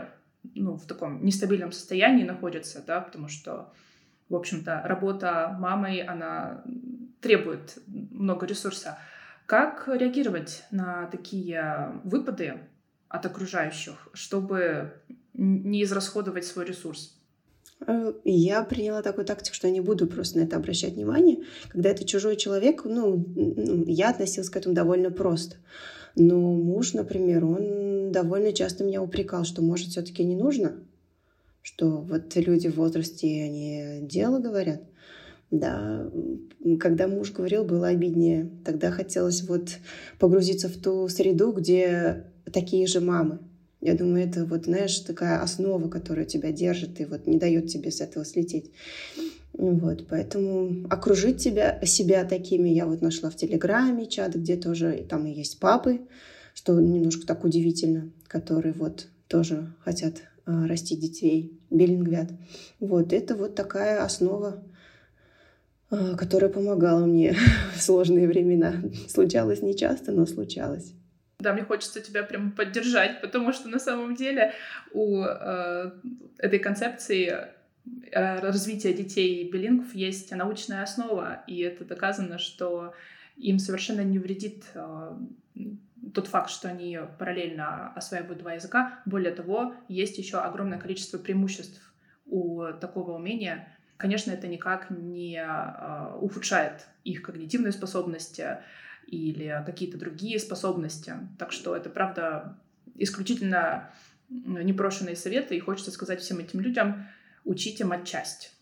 ну, 0.55 0.77
в 0.77 0.87
таком 0.87 1.25
нестабильном 1.25 1.73
состоянии 1.73 2.25
находятся, 2.25 2.83
да, 2.85 3.01
потому 3.01 3.29
что, 3.29 3.73
в 4.29 4.35
общем-то, 4.35 4.83
работа 4.85 5.57
мамой, 5.59 6.01
она 6.01 6.63
требует 7.21 7.79
много 7.87 8.47
ресурса. 8.47 8.99
Как 9.47 9.89
реагировать 9.89 10.65
на 10.71 11.07
такие 11.07 12.01
выпады 12.05 12.61
от 13.09 13.27
окружающих, 13.27 14.09
чтобы 14.13 14.93
не 15.35 15.83
израсходовать 15.83 16.45
свой 16.45 16.67
ресурс? 16.67 17.19
Э, 17.87 18.13
я 18.25 18.63
приняла 18.63 19.03
такую 19.03 19.25
тактику, 19.25 19.55
что 19.55 19.67
я 19.69 19.73
не 19.73 19.81
буду 19.81 20.07
просто 20.07 20.39
на 20.39 20.43
это 20.43 20.57
обращать 20.57 20.95
внимание. 20.95 21.45
Когда 21.69 21.91
это 21.91 22.05
чужой 22.05 22.37
человек, 22.37 22.85
ну, 22.85 23.25
я 23.87 24.11
относилась 24.11 24.51
к 24.51 24.57
этому 24.57 24.75
довольно 24.75 25.11
просто. 25.11 25.57
Но 26.17 26.37
муж, 26.37 26.95
например, 26.95 27.45
он 27.45 28.11
довольно 28.11 28.53
часто 28.53 28.85
меня 28.85 29.03
упрекал, 29.03 29.45
что, 29.45 29.63
может, 29.63 29.89
все-таки 29.89 30.25
не 30.25 30.35
нужно, 30.35 30.73
что 31.63 32.01
вот 32.01 32.35
люди 32.35 32.69
в 32.69 32.77
возрасте, 32.77 33.45
они 33.45 34.01
дело 34.03 34.41
говорят. 34.41 34.83
Да, 35.51 36.11
когда 36.79 37.09
муж 37.09 37.33
говорил, 37.33 37.65
было 37.65 37.89
обиднее. 37.89 38.51
Тогда 38.65 38.91
хотелось 38.91 39.43
вот 39.43 39.71
погрузиться 40.19 40.69
в 40.69 40.77
ту 40.77 41.09
среду, 41.09 41.53
где 41.53 42.27
такие 42.51 42.87
же 42.87 43.01
мамы. 43.01 43.41
Я 43.81 43.95
думаю, 43.95 44.25
это 44.25 44.45
вот, 44.45 44.65
знаешь, 44.65 44.99
такая 45.01 45.41
основа, 45.41 45.89
которая 45.89 46.25
тебя 46.25 46.51
держит 46.51 47.01
и 47.01 47.05
вот 47.05 47.27
не 47.27 47.39
дает 47.39 47.69
тебе 47.69 47.91
с 47.91 48.01
этого 48.01 48.25
слететь. 48.25 48.73
Вот, 49.53 50.07
поэтому 50.09 50.87
окружить 50.89 51.39
тебя, 51.39 51.81
себя 51.85 52.25
такими 52.25 52.69
я 52.69 52.87
вот 52.87 53.03
нашла 53.03 53.31
в 53.31 53.37
Телеграме 53.37 54.07
чат, 54.07 54.35
где 54.35 54.57
тоже 54.57 55.05
там 55.09 55.27
и 55.27 55.33
есть 55.33 55.59
папы, 55.59 56.01
что 56.55 56.79
немножко 56.81 57.27
так 57.27 57.45
удивительно, 57.45 58.11
которые 58.27 58.73
вот 58.73 59.09
тоже 59.29 59.73
хотят 59.85 60.23
э, 60.47 60.67
растить 60.67 61.01
детей, 61.01 61.59
билингвят. 61.71 62.31
Вот, 62.81 63.13
это 63.13 63.35
вот 63.37 63.55
такая 63.55 64.05
основа, 64.05 64.63
э, 65.91 66.17
которая 66.17 66.51
помогала 66.51 67.07
мне 67.07 67.37
в 67.77 67.83
сложные 67.83 68.29
времена. 68.29 68.83
Случалось 69.09 69.63
не 69.63 69.77
часто, 69.77 70.13
но 70.13 70.27
случалось. 70.27 70.95
Да, 71.41 71.53
мне 71.53 71.63
хочется 71.63 72.01
тебя 72.01 72.25
прям 72.25 72.51
поддержать, 72.51 73.21
потому 73.21 73.53
что 73.53 73.69
на 73.69 73.79
самом 73.79 74.17
деле 74.17 74.55
у 74.93 75.23
э, 75.23 75.93
этой 76.37 76.59
концепции 76.59 77.33
э, 78.11 78.41
развития 78.41 78.93
детей 78.93 79.49
билингов 79.49 79.95
есть 79.95 80.33
научная 80.33 80.83
основа, 80.83 81.45
и 81.47 81.61
это 81.61 81.85
доказано, 81.85 82.39
что 82.39 82.93
им 83.37 83.61
совершенно 83.61 84.01
не 84.01 84.19
вредит 84.19 84.65
э, 84.75 85.17
тот 86.13 86.27
факт, 86.27 86.51
что 86.51 86.69
они 86.69 86.99
параллельно 87.21 87.93
осваивают 87.93 88.41
два 88.41 88.55
языка. 88.55 89.01
Более 89.07 89.33
того, 89.33 89.77
есть 89.87 90.19
еще 90.19 90.39
огромное 90.39 90.81
количество 90.81 91.19
преимуществ 91.19 91.81
у 92.27 92.65
такого 92.81 93.13
умения. 93.13 93.69
Конечно, 93.97 94.33
это 94.33 94.49
никак 94.49 94.91
не 94.91 95.37
э, 95.37 96.17
ухудшает 96.17 96.89
их 97.05 97.23
когнитивные 97.23 97.71
способности, 97.71 98.59
или 99.09 99.63
какие-то 99.65 99.99
другие 99.99 100.39
способности. 100.39 101.15
Так 101.39 101.53
что 101.53 101.75
это, 101.75 101.89
правда, 101.89 102.59
исключительно 102.95 103.91
непрошенные 104.29 105.17
советы, 105.17 105.57
и 105.57 105.61
хочется 105.61 105.91
сказать 105.91 106.21
всем 106.21 106.39
этим 106.39 106.61
людям, 106.61 107.07
учите 107.45 107.85
матчасть. 107.85 108.55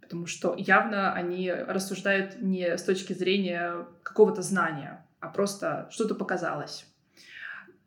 Потому 0.00 0.26
что 0.26 0.54
явно 0.58 1.14
они 1.14 1.50
рассуждают 1.50 2.42
не 2.42 2.76
с 2.76 2.82
точки 2.82 3.14
зрения 3.14 3.86
какого-то 4.02 4.42
знания, 4.42 5.06
а 5.20 5.28
просто 5.28 5.88
что-то 5.90 6.14
показалось. 6.14 6.84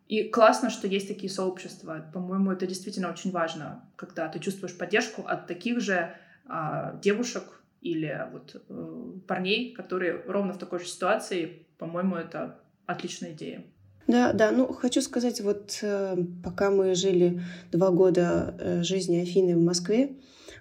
И 0.08 0.24
классно, 0.24 0.72
что 0.72 0.88
есть 0.88 1.08
такие 1.08 1.30
сообщества. 1.30 2.10
По-моему, 2.14 2.52
это 2.52 2.66
действительно 2.66 3.12
очень 3.12 3.30
важно, 3.30 3.88
когда 3.96 4.28
ты 4.30 4.40
чувствуешь 4.40 4.76
поддержку 4.76 5.22
от 5.28 5.46
таких 5.46 5.82
же 5.82 6.16
а, 6.46 6.98
девушек 7.04 7.62
или 7.82 8.28
вот 8.32 8.56
э, 8.70 9.12
парней, 9.28 9.74
которые 9.74 10.24
ровно 10.26 10.54
в 10.54 10.58
такой 10.58 10.80
же 10.80 10.88
ситуации 10.88 11.67
по-моему, 11.78 12.16
это 12.16 12.60
отличная 12.86 13.32
идея. 13.32 13.64
Да, 14.08 14.32
да, 14.32 14.52
ну 14.52 14.68
хочу 14.68 15.02
сказать, 15.02 15.42
вот 15.42 15.80
э, 15.82 16.16
пока 16.44 16.72
мы 16.72 16.96
жили 16.96 17.42
два 17.72 17.92
года 17.92 18.56
э, 18.58 18.84
жизни 18.84 19.18
Афины 19.18 19.58
в 19.58 19.62
Москве, 19.62 20.12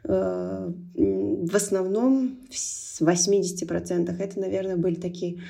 э, 0.02 0.72
в 0.94 1.54
основном 1.54 2.40
в 2.50 3.02
80% 3.02 4.20
это, 4.20 4.40
наверное, 4.40 4.76
были 4.76 4.96
такие 4.96 5.42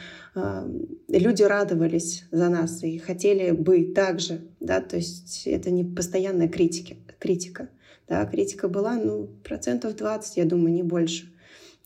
люди 1.08 1.42
радовались 1.42 2.24
за 2.30 2.50
нас 2.50 2.82
и 2.82 2.98
хотели 2.98 3.52
бы 3.52 3.94
так 3.94 4.20
же, 4.20 4.42
да, 4.60 4.82
то 4.82 4.96
есть 4.96 5.46
это 5.46 5.70
не 5.70 5.82
постоянная 5.82 6.48
критика, 6.48 6.96
критика, 7.18 7.70
да, 8.06 8.26
критика 8.26 8.68
была, 8.68 8.96
ну, 8.96 9.28
процентов 9.42 9.96
20, 9.96 10.36
я 10.36 10.44
думаю, 10.44 10.74
не 10.74 10.82
больше. 10.82 11.32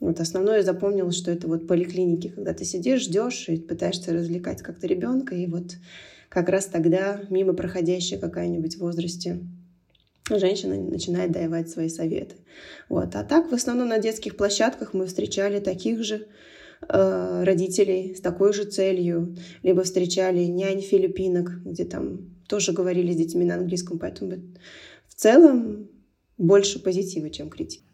Вот 0.00 0.18
основное 0.18 0.56
я 0.56 0.62
запомнила, 0.62 1.12
что 1.12 1.30
это 1.30 1.46
вот 1.46 1.66
поликлиники, 1.66 2.28
когда 2.28 2.54
ты 2.54 2.64
сидишь, 2.64 3.02
ждешь 3.02 3.48
и 3.48 3.58
пытаешься 3.58 4.14
развлекать 4.14 4.62
как-то 4.62 4.86
ребенка, 4.86 5.34
и 5.34 5.46
вот 5.46 5.76
как 6.30 6.48
раз 6.48 6.66
тогда 6.66 7.20
мимо 7.28 7.52
проходящая 7.52 8.18
какая-нибудь 8.18 8.76
в 8.76 8.80
возрасте 8.80 9.40
женщина 10.30 10.76
начинает 10.76 11.32
давать 11.32 11.68
свои 11.68 11.88
советы. 11.88 12.36
Вот. 12.88 13.14
А 13.14 13.24
так 13.24 13.50
в 13.50 13.54
основном 13.54 13.88
на 13.88 13.98
детских 13.98 14.36
площадках 14.36 14.94
мы 14.94 15.06
встречали 15.06 15.60
таких 15.60 16.02
же 16.02 16.28
э, 16.88 17.42
родителей 17.44 18.14
с 18.14 18.20
такой 18.20 18.52
же 18.52 18.64
целью, 18.64 19.36
либо 19.62 19.82
встречали 19.82 20.44
нянь 20.44 20.80
филиппинок, 20.80 21.62
где 21.64 21.84
там 21.84 22.30
тоже 22.48 22.72
говорили 22.72 23.12
с 23.12 23.16
детьми 23.16 23.44
на 23.44 23.56
английском, 23.56 23.98
поэтому 23.98 24.36
в 25.08 25.14
целом 25.14 25.88
больше 26.38 26.80
позитива, 26.80 27.28
чем 27.28 27.50
критики. 27.50 27.89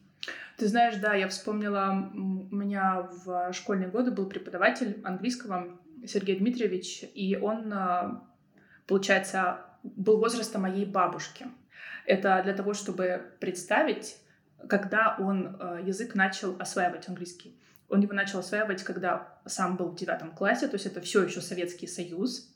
Ты 0.57 0.69
знаешь, 0.69 0.97
да, 0.97 1.15
я 1.15 1.29
вспомнила, 1.29 2.11
у 2.15 2.55
меня 2.55 3.09
в 3.25 3.53
школьные 3.53 3.91
годы 3.91 4.11
был 4.11 4.27
преподаватель 4.27 5.01
английского 5.05 5.79
Сергей 6.07 6.39
Дмитриевич, 6.39 7.05
и 7.15 7.37
он, 7.37 7.71
а, 7.73 8.23
получается, 8.87 9.61
был 9.83 10.19
возраста 10.19 10.59
моей 10.59 10.87
бабушки. 10.87 11.47
Это 12.07 12.41
для 12.43 12.55
того, 12.55 12.73
чтобы 12.73 13.33
представить, 13.39 14.17
когда 14.67 15.17
он 15.19 15.57
а, 15.61 15.81
язык 15.81 16.15
начал 16.15 16.57
осваивать 16.59 17.09
английский. 17.09 17.61
Он 17.89 18.01
его 18.01 18.15
начал 18.15 18.39
осваивать, 18.39 18.83
когда 18.83 19.39
сам 19.45 19.77
был 19.77 19.91
в 19.91 19.97
девятом 19.97 20.33
классе, 20.33 20.69
то 20.69 20.75
есть 20.75 20.87
это 20.87 21.01
все 21.03 21.23
еще 21.23 21.41
Советский 21.43 21.87
Союз. 21.87 22.56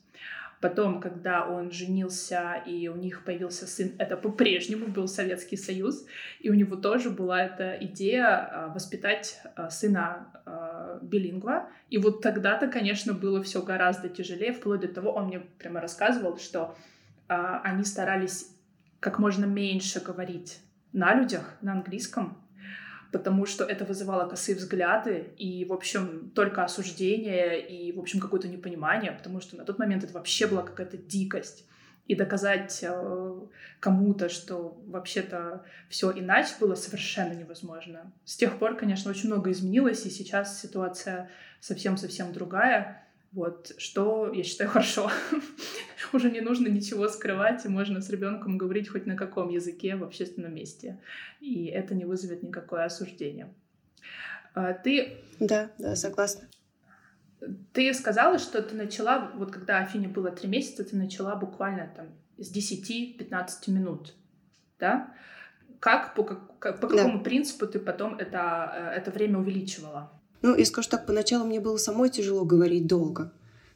Потом, 0.61 1.01
когда 1.01 1.47
он 1.47 1.71
женился 1.71 2.61
и 2.67 2.87
у 2.87 2.95
них 2.95 3.25
появился 3.25 3.65
сын, 3.65 3.93
это 3.97 4.15
по-прежнему 4.15 4.85
был 4.85 5.07
Советский 5.07 5.57
Союз, 5.57 6.05
и 6.39 6.51
у 6.51 6.53
него 6.53 6.75
тоже 6.75 7.09
была 7.09 7.41
эта 7.41 7.75
идея 7.81 8.27
а, 8.27 8.67
воспитать 8.67 9.41
а, 9.55 9.71
сына 9.71 10.27
а, 10.45 10.99
билингва. 11.01 11.67
И 11.89 11.97
вот 11.97 12.21
тогда-то, 12.21 12.67
конечно, 12.67 13.13
было 13.13 13.41
все 13.41 13.63
гораздо 13.63 14.07
тяжелее, 14.07 14.53
вплоть 14.53 14.81
до 14.81 14.87
того, 14.87 15.11
он 15.11 15.25
мне 15.27 15.39
прямо 15.39 15.81
рассказывал, 15.81 16.37
что 16.37 16.75
они 17.27 17.85
старались 17.85 18.49
как 18.99 19.17
можно 19.17 19.45
меньше 19.45 20.01
говорить 20.01 20.59
на 20.91 21.13
людях, 21.15 21.55
на 21.61 21.71
английском, 21.71 22.37
потому 23.11 23.45
что 23.45 23.65
это 23.65 23.85
вызывало 23.85 24.27
косые 24.27 24.55
взгляды 24.55 25.33
и, 25.37 25.65
в 25.65 25.73
общем, 25.73 26.31
только 26.33 26.63
осуждение 26.63 27.59
и, 27.65 27.91
в 27.91 27.99
общем, 27.99 28.19
какое-то 28.19 28.47
непонимание, 28.47 29.11
потому 29.11 29.41
что 29.41 29.57
на 29.57 29.65
тот 29.65 29.79
момент 29.79 30.03
это 30.03 30.13
вообще 30.13 30.47
была 30.47 30.63
какая-то 30.63 30.97
дикость. 30.97 31.65
И 32.07 32.15
доказать 32.15 32.79
э, 32.81 33.39
кому-то, 33.79 34.27
что 34.27 34.81
вообще-то 34.87 35.63
все 35.87 36.11
иначе 36.11 36.55
было 36.59 36.75
совершенно 36.75 37.33
невозможно. 37.33 38.11
С 38.25 38.35
тех 38.35 38.57
пор, 38.57 38.75
конечно, 38.75 39.11
очень 39.11 39.27
много 39.27 39.51
изменилось, 39.51 40.05
и 40.05 40.09
сейчас 40.09 40.59
ситуация 40.59 41.29
совсем-совсем 41.61 42.33
другая. 42.33 43.07
Вот, 43.31 43.71
что 43.77 44.31
я 44.33 44.43
считаю 44.43 44.69
хорошо. 44.71 45.09
Уже 46.13 46.29
не 46.29 46.41
нужно 46.41 46.67
ничего 46.67 47.07
скрывать, 47.07 47.65
и 47.65 47.69
можно 47.69 48.01
с 48.01 48.09
ребенком 48.09 48.57
говорить 48.57 48.89
хоть 48.89 49.05
на 49.05 49.15
каком 49.15 49.49
языке 49.49 49.95
в 49.95 50.03
общественном 50.03 50.53
месте. 50.53 50.99
И 51.39 51.65
это 51.65 51.95
не 51.95 52.05
вызовет 52.05 52.43
никакое 52.43 52.85
осуждение. 52.85 53.53
А, 54.53 54.73
ты... 54.73 55.17
Да, 55.39 55.71
да, 55.77 55.95
согласна. 55.95 56.47
Ты 57.73 57.93
сказала, 57.93 58.37
что 58.37 58.61
ты 58.61 58.75
начала, 58.75 59.31
вот 59.35 59.51
когда 59.51 59.79
Афине 59.79 60.07
было 60.07 60.31
три 60.31 60.49
месяца, 60.49 60.83
ты 60.83 60.95
начала 60.95 61.35
буквально 61.35 61.91
там 61.95 62.09
с 62.37 62.53
10-15 62.53 63.71
минут, 63.71 64.13
да? 64.79 65.13
Как, 65.79 66.13
по, 66.13 66.23
как, 66.23 66.79
по 66.79 66.87
какому 66.87 67.17
да. 67.17 67.23
принципу 67.23 67.65
ты 67.65 67.79
потом 67.79 68.15
это, 68.15 68.71
э, 68.93 68.97
это 68.97 69.09
время 69.09 69.39
увеличивала? 69.39 70.11
Ну, 70.41 70.55
и 70.55 70.65
скажу 70.65 70.89
так, 70.89 71.05
поначалу 71.05 71.45
мне 71.45 71.59
было 71.59 71.77
самой 71.77 72.09
тяжело 72.09 72.45
говорить 72.45 72.87
долго. 72.87 73.31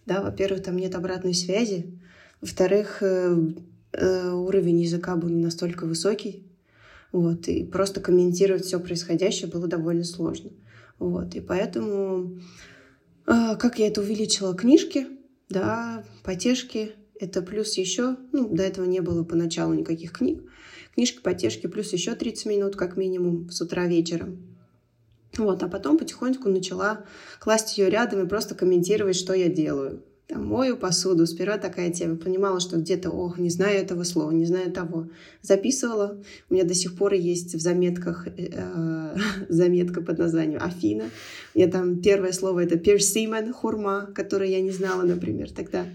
Да, 0.05 0.22
во-первых, 0.22 0.63
там 0.63 0.77
нет 0.77 0.95
обратной 0.95 1.34
связи. 1.34 2.00
Во-вторых, 2.41 2.98
э, 3.01 3.36
э, 3.93 4.29
уровень 4.31 4.81
языка 4.81 5.15
был 5.15 5.29
не 5.29 5.43
настолько 5.43 5.86
высокий, 5.86 6.45
вот, 7.12 7.48
и 7.48 7.63
просто 7.63 8.01
комментировать 8.01 8.65
все 8.65 8.79
происходящее 8.79 9.50
было 9.50 9.67
довольно 9.67 10.03
сложно. 10.03 10.51
Вот, 11.00 11.36
и 11.36 11.41
поэтому, 11.41 12.39
э, 13.25 13.55
как 13.57 13.79
я 13.79 13.88
это 13.88 14.01
увеличила, 14.01 14.55
книжки, 14.55 15.07
да, 15.50 16.03
потешки, 16.24 16.91
это 17.19 17.41
плюс 17.41 17.77
еще, 17.77 18.17
ну, 18.31 18.50
до 18.50 18.63
этого 18.63 18.86
не 18.86 19.00
было 19.00 19.24
поначалу 19.24 19.74
никаких 19.74 20.12
книг, 20.12 20.43
книжки, 20.93 21.22
потешки, 21.22 21.67
плюс 21.67 21.93
еще 21.93 22.15
30 22.15 22.45
минут 22.48 22.75
как 22.75 22.98
минимум 22.98 23.50
с 23.50 23.62
утра 23.62 23.86
вечером. 23.88 24.55
Вот, 25.38 25.63
а 25.63 25.68
потом 25.68 25.98
потихоньку 25.98 26.50
начала 26.50 27.06
класть 27.39 27.77
ее 27.77 27.89
рядом 27.89 28.24
и 28.24 28.30
просто 28.30 28.56
комментировать, 28.56 29.15
что 29.15 29.34
я 29.34 29.50
делаю 29.50 30.01
там, 30.27 30.46
мою 30.46 30.77
посуду. 30.77 31.27
Сперва 31.27 31.58
такая 31.58 31.92
тема. 31.92 32.15
Понимала, 32.15 32.60
что 32.60 32.77
где-то, 32.77 33.10
ох, 33.10 33.38
не 33.38 33.50
знаю 33.50 33.80
этого 33.80 34.04
слова, 34.04 34.32
не 34.32 34.46
знаю 34.46 34.72
того. 34.72 35.10
Записывала. 35.42 36.22
У 36.50 36.54
меня 36.54 36.63
до 36.63 36.74
сих 36.74 36.96
пор 36.96 37.13
есть 37.13 37.54
в 37.54 37.60
заметках 37.60 38.27
э, 38.27 39.15
заметка 39.50 40.01
под 40.01 40.18
названием 40.18 40.62
Афина. 40.63 41.06
У 41.54 41.60
меня 41.60 41.72
там 41.72 42.01
первое 42.01 42.32
слово 42.32 42.63
это 42.63 42.77
персимен, 42.77 43.54
хурма, 43.54 44.10
которое 44.15 44.50
я 44.50 44.62
не 44.62 44.72
знала, 44.72 45.04
например, 45.04 45.51
тогда. 45.51 45.86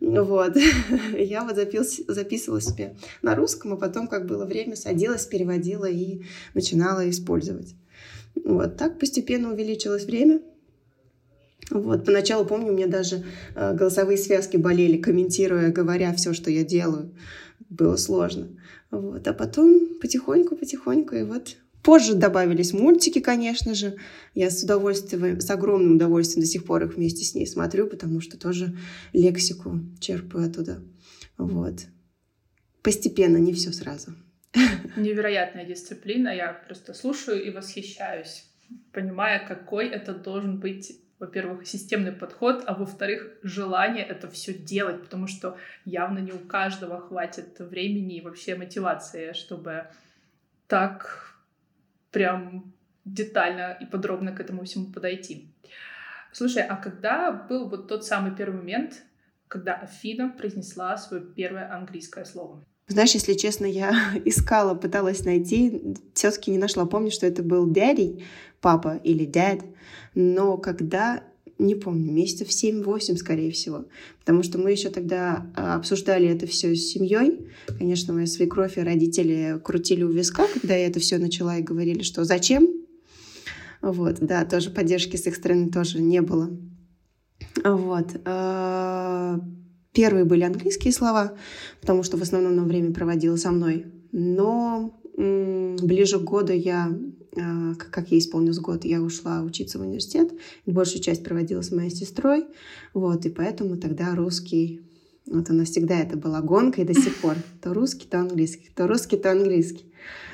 Вот. 0.00 0.56
Я 1.16 1.44
вот 1.44 1.54
запис, 1.54 2.00
записывала 2.08 2.60
себе 2.60 2.96
на 3.22 3.36
русском, 3.36 3.72
а 3.72 3.76
потом, 3.76 4.08
как 4.08 4.26
было 4.26 4.44
время, 4.44 4.74
садилась, 4.74 5.26
переводила 5.26 5.88
и 5.88 6.22
начинала 6.54 7.08
использовать. 7.08 7.76
Вот 8.44 8.76
так 8.76 8.98
постепенно 8.98 9.52
увеличилось 9.52 10.04
время. 10.04 10.40
Вот, 11.70 12.04
поначалу, 12.04 12.44
помню, 12.44 12.72
у 12.72 12.76
меня 12.76 12.86
даже 12.86 13.24
э, 13.54 13.74
голосовые 13.74 14.18
связки 14.18 14.56
болели, 14.56 14.98
комментируя, 14.98 15.72
говоря 15.72 16.14
все, 16.14 16.32
что 16.32 16.50
я 16.50 16.64
делаю. 16.64 17.14
Было 17.68 17.96
сложно. 17.96 18.48
Вот, 18.90 19.26
а 19.26 19.32
потом 19.32 19.98
потихоньку, 20.00 20.54
потихоньку, 20.54 21.16
и 21.16 21.24
вот 21.24 21.56
позже 21.82 22.14
добавились 22.14 22.72
мультики, 22.72 23.20
конечно 23.20 23.74
же. 23.74 23.96
Я 24.34 24.50
с 24.50 24.62
удовольствием, 24.62 25.40
с 25.40 25.50
огромным 25.50 25.96
удовольствием 25.96 26.42
до 26.42 26.50
сих 26.50 26.64
пор 26.64 26.84
их 26.84 26.96
вместе 26.96 27.24
с 27.24 27.34
ней 27.34 27.46
смотрю, 27.46 27.88
потому 27.88 28.20
что 28.20 28.38
тоже 28.38 28.76
лексику 29.12 29.80
черпаю 29.98 30.48
оттуда. 30.48 30.82
Вот. 31.38 31.86
Постепенно, 32.82 33.38
не 33.38 33.52
все 33.52 33.72
сразу. 33.72 34.12
Невероятная 34.96 35.64
дисциплина. 35.64 36.28
Я 36.28 36.52
просто 36.52 36.94
слушаю 36.94 37.42
и 37.42 37.50
восхищаюсь, 37.50 38.44
понимая, 38.92 39.46
какой 39.46 39.88
это 39.88 40.14
должен 40.14 40.58
быть 40.58 41.00
во-первых, 41.18 41.66
системный 41.66 42.12
подход, 42.12 42.64
а 42.66 42.74
во-вторых, 42.74 43.38
желание 43.42 44.04
это 44.04 44.28
все 44.28 44.52
делать, 44.52 45.02
потому 45.02 45.26
что 45.26 45.56
явно 45.86 46.18
не 46.18 46.32
у 46.32 46.38
каждого 46.38 47.00
хватит 47.00 47.58
времени 47.58 48.18
и 48.18 48.20
вообще 48.20 48.54
мотивации, 48.54 49.32
чтобы 49.32 49.86
так 50.66 51.38
прям 52.10 52.74
детально 53.06 53.78
и 53.80 53.86
подробно 53.86 54.32
к 54.32 54.40
этому 54.40 54.64
всему 54.64 54.92
подойти. 54.92 55.54
Слушай, 56.32 56.64
а 56.64 56.76
когда 56.76 57.32
был 57.32 57.68
вот 57.68 57.88
тот 57.88 58.04
самый 58.04 58.34
первый 58.34 58.58
момент, 58.58 59.02
когда 59.48 59.74
Афина 59.74 60.28
произнесла 60.28 60.98
свое 60.98 61.22
первое 61.22 61.72
английское 61.72 62.26
слово? 62.26 62.62
Знаешь, 62.88 63.14
если 63.14 63.34
честно, 63.34 63.66
я 63.66 63.94
искала, 64.24 64.74
пыталась 64.74 65.24
найти, 65.24 65.96
все-таки 66.14 66.50
не 66.50 66.58
нашла. 66.58 66.86
Помню, 66.86 67.10
что 67.10 67.26
это 67.26 67.42
был 67.42 67.70
дядей, 67.70 68.24
папа 68.60 69.00
или 69.02 69.26
dad, 69.26 69.62
но 70.14 70.56
когда 70.56 71.22
не 71.58 71.74
помню, 71.74 72.12
месяцев 72.12 72.48
7-8, 72.48 73.16
скорее 73.16 73.50
всего. 73.50 73.86
Потому 74.20 74.42
что 74.42 74.58
мы 74.58 74.72
еще 74.72 74.90
тогда 74.90 75.50
а, 75.56 75.76
обсуждали 75.76 76.28
это 76.28 76.46
все 76.46 76.74
с 76.74 76.90
семьей. 76.90 77.48
Конечно, 77.78 78.12
моя 78.12 78.26
свекровь 78.26 78.76
и 78.76 78.82
родители 78.82 79.58
крутили 79.64 80.02
у 80.02 80.10
виска, 80.10 80.46
когда 80.52 80.74
я 80.76 80.86
это 80.86 81.00
все 81.00 81.18
начала 81.18 81.56
и 81.56 81.62
говорили, 81.62 82.02
что 82.02 82.24
зачем. 82.24 82.68
Вот, 83.80 84.18
да, 84.20 84.44
тоже 84.44 84.70
поддержки 84.70 85.16
с 85.16 85.26
их 85.26 85.36
стороны 85.36 85.70
тоже 85.70 86.00
не 86.00 86.20
было. 86.20 86.50
Вот. 87.64 88.08
Первые 89.96 90.26
были 90.26 90.42
английские 90.42 90.92
слова, 90.92 91.32
потому 91.80 92.02
что 92.02 92.18
в 92.18 92.22
основном 92.22 92.68
время 92.68 92.92
проводила 92.92 93.36
со 93.36 93.50
мной. 93.50 93.86
Но 94.12 95.00
ближе 95.16 96.18
к 96.18 96.22
году 96.22 96.52
я 96.52 96.94
а, 97.34 97.74
как 97.74 98.10
я 98.10 98.18
исполнилась 98.18 98.58
год, 98.58 98.84
я 98.84 99.00
ушла 99.00 99.40
учиться 99.40 99.78
в 99.78 99.80
университет. 99.80 100.34
Большую 100.66 101.02
часть 101.02 101.24
проводила 101.24 101.62
с 101.62 101.70
моей 101.70 101.88
сестрой. 101.88 102.44
Вот, 102.92 103.24
и 103.24 103.30
поэтому 103.30 103.78
тогда 103.78 104.14
русский... 104.14 104.82
Вот 105.24 105.48
у 105.48 105.54
нас 105.54 105.70
всегда 105.70 105.98
это 105.98 106.18
была 106.18 106.42
гонка, 106.42 106.82
и 106.82 106.84
до 106.84 106.92
сих 106.92 107.16
пор. 107.16 107.36
То 107.62 107.72
русский, 107.72 108.06
то 108.06 108.20
английский, 108.20 108.70
то 108.74 108.86
русский, 108.86 109.16
то 109.16 109.32
английский. 109.32 109.90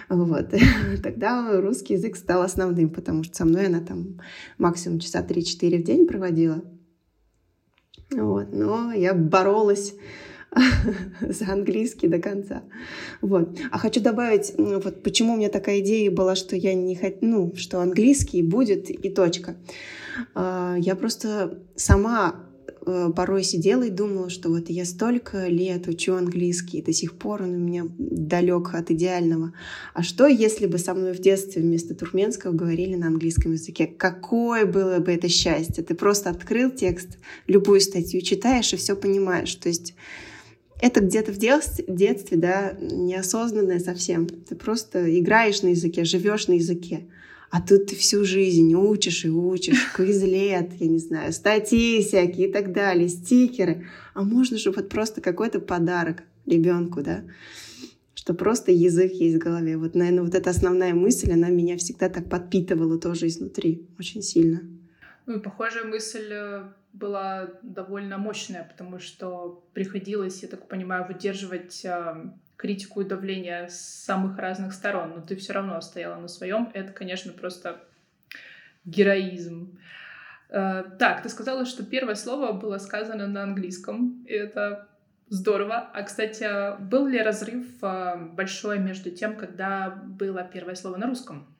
Вот. 0.08 0.52
Тогда 1.04 1.60
русский 1.60 1.94
язык 1.94 2.16
стал 2.16 2.42
основным, 2.42 2.90
потому 2.90 3.22
что 3.22 3.36
со 3.36 3.44
мной 3.44 3.68
она 3.68 3.80
там 3.80 4.20
максимум 4.58 4.98
часа 4.98 5.24
3-4 5.24 5.78
в 5.78 5.84
день 5.84 6.06
проводила. 6.06 6.62
Вот. 8.14 8.52
Но 8.52 8.92
я 8.92 9.14
боролась 9.14 9.94
за 11.20 11.52
английский 11.52 12.08
до 12.08 12.18
конца. 12.18 12.62
Вот. 13.20 13.58
А 13.70 13.78
хочу 13.78 14.00
добавить, 14.00 14.54
вот 14.58 15.02
почему 15.02 15.34
у 15.34 15.36
меня 15.36 15.48
такая 15.48 15.80
идея 15.80 16.10
была, 16.10 16.34
что 16.34 16.56
я 16.56 16.74
не 16.74 16.94
хочу, 16.94 17.18
ну, 17.20 17.52
что 17.56 17.80
английский 17.80 18.42
будет 18.42 18.90
и 18.90 19.08
точка. 19.10 19.56
А, 20.34 20.76
я 20.78 20.94
просто 20.94 21.58
сама 21.74 22.46
порой 22.84 23.44
сидела 23.44 23.84
и 23.84 23.90
думала, 23.90 24.28
что 24.28 24.48
вот 24.48 24.68
я 24.68 24.84
столько 24.84 25.46
лет 25.46 25.86
учу 25.86 26.14
английский, 26.14 26.78
и 26.78 26.82
до 26.82 26.92
сих 26.92 27.16
пор 27.16 27.42
он 27.42 27.54
у 27.54 27.58
меня 27.58 27.86
далек 27.98 28.74
от 28.74 28.90
идеального. 28.90 29.52
А 29.94 30.02
что, 30.02 30.26
если 30.26 30.66
бы 30.66 30.78
со 30.78 30.94
мной 30.94 31.12
в 31.12 31.20
детстве 31.20 31.62
вместо 31.62 31.94
туркменского 31.94 32.52
говорили 32.52 32.94
на 32.94 33.06
английском 33.06 33.52
языке? 33.52 33.86
Какое 33.86 34.66
было 34.66 34.98
бы 34.98 35.12
это 35.12 35.28
счастье? 35.28 35.84
Ты 35.84 35.94
просто 35.94 36.30
открыл 36.30 36.70
текст, 36.70 37.18
любую 37.46 37.80
статью 37.80 38.20
читаешь 38.20 38.72
и 38.72 38.76
все 38.76 38.96
понимаешь. 38.96 39.54
То 39.54 39.68
есть 39.68 39.94
это 40.80 41.00
где-то 41.00 41.32
в 41.32 41.38
детстве, 41.38 41.84
детстве, 41.86 42.36
да, 42.36 42.76
неосознанное 42.80 43.78
совсем. 43.78 44.26
Ты 44.26 44.56
просто 44.56 45.18
играешь 45.20 45.62
на 45.62 45.68
языке, 45.68 46.04
живешь 46.04 46.48
на 46.48 46.54
языке. 46.54 47.06
А 47.52 47.60
тут 47.60 47.88
ты 47.88 47.96
всю 47.96 48.24
жизнь 48.24 48.74
учишь 48.74 49.26
и 49.26 49.28
учишь, 49.28 49.92
квизлет, 49.94 50.72
я 50.72 50.86
не 50.88 50.98
знаю, 50.98 51.34
статьи 51.34 52.02
всякие 52.02 52.48
и 52.48 52.52
так 52.52 52.72
далее, 52.72 53.10
стикеры. 53.10 53.86
А 54.14 54.22
можно 54.22 54.56
же 54.56 54.70
вот 54.70 54.88
просто 54.88 55.20
какой-то 55.20 55.60
подарок 55.60 56.22
ребенку, 56.46 57.02
да, 57.02 57.24
что 58.14 58.32
просто 58.32 58.72
язык 58.72 59.12
есть 59.12 59.36
в 59.36 59.38
голове. 59.38 59.76
Вот, 59.76 59.94
наверное, 59.94 60.22
вот 60.22 60.34
эта 60.34 60.48
основная 60.48 60.94
мысль, 60.94 61.30
она 61.30 61.50
меня 61.50 61.76
всегда 61.76 62.08
так 62.08 62.30
подпитывала 62.30 62.98
тоже 62.98 63.26
изнутри, 63.26 63.86
очень 63.98 64.22
сильно. 64.22 64.62
Ну, 65.26 65.38
похожая 65.38 65.84
мысль 65.84 66.28
э, 66.30 66.64
была 66.94 67.50
довольно 67.62 68.16
мощная, 68.16 68.64
потому 68.64 68.98
что 68.98 69.62
приходилось, 69.74 70.42
я 70.42 70.48
так 70.48 70.68
понимаю, 70.68 71.06
выдерживать 71.06 71.84
э, 71.84 72.30
критику 72.62 73.00
и 73.00 73.04
давление 73.04 73.68
с 73.68 73.74
самых 73.74 74.38
разных 74.38 74.72
сторон, 74.72 75.14
но 75.16 75.20
ты 75.20 75.34
все 75.34 75.52
равно 75.52 75.80
стояла 75.80 76.20
на 76.20 76.28
своем. 76.28 76.70
Это, 76.74 76.92
конечно, 76.92 77.32
просто 77.32 77.80
героизм. 78.84 79.78
Э, 80.48 80.84
так, 80.98 81.22
ты 81.24 81.28
сказала, 81.28 81.66
что 81.66 81.84
первое 81.84 82.14
слово 82.14 82.52
было 82.52 82.78
сказано 82.78 83.26
на 83.26 83.42
английском, 83.42 84.24
и 84.28 84.32
это 84.32 84.86
здорово. 85.28 85.90
А, 85.92 86.02
кстати, 86.04 86.80
был 86.80 87.08
ли 87.08 87.20
разрыв 87.20 87.66
э, 87.82 88.16
большой 88.32 88.78
между 88.78 89.10
тем, 89.10 89.36
когда 89.36 89.90
было 89.90 90.44
первое 90.44 90.76
слово 90.76 90.98
на 90.98 91.08
русском? 91.08 91.52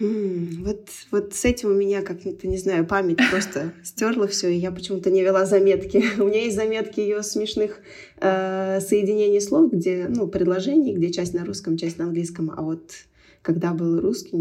Вот, 0.00 0.88
вот 1.10 1.34
с 1.34 1.44
этим 1.44 1.70
у 1.70 1.74
меня 1.74 2.02
как-то, 2.02 2.46
не 2.46 2.56
знаю, 2.56 2.86
память 2.86 3.18
просто 3.30 3.74
стерла 3.84 4.26
все, 4.26 4.48
и 4.48 4.56
я 4.56 4.70
почему-то 4.70 5.10
не 5.10 5.22
вела 5.22 5.44
заметки. 5.44 6.02
У 6.18 6.24
меня 6.24 6.44
есть 6.44 6.56
заметки 6.56 7.00
ее 7.00 7.22
смешных 7.22 7.80
э, 8.16 8.80
соединений 8.80 9.40
слов, 9.40 9.72
где, 9.72 10.06
ну, 10.08 10.26
предложений, 10.26 10.94
где 10.94 11.12
часть 11.12 11.34
на 11.34 11.44
русском, 11.44 11.76
часть 11.76 11.98
на 11.98 12.04
английском, 12.04 12.50
а 12.56 12.62
вот 12.62 12.92
когда 13.42 13.72
был 13.72 14.00
русский, 14.00 14.36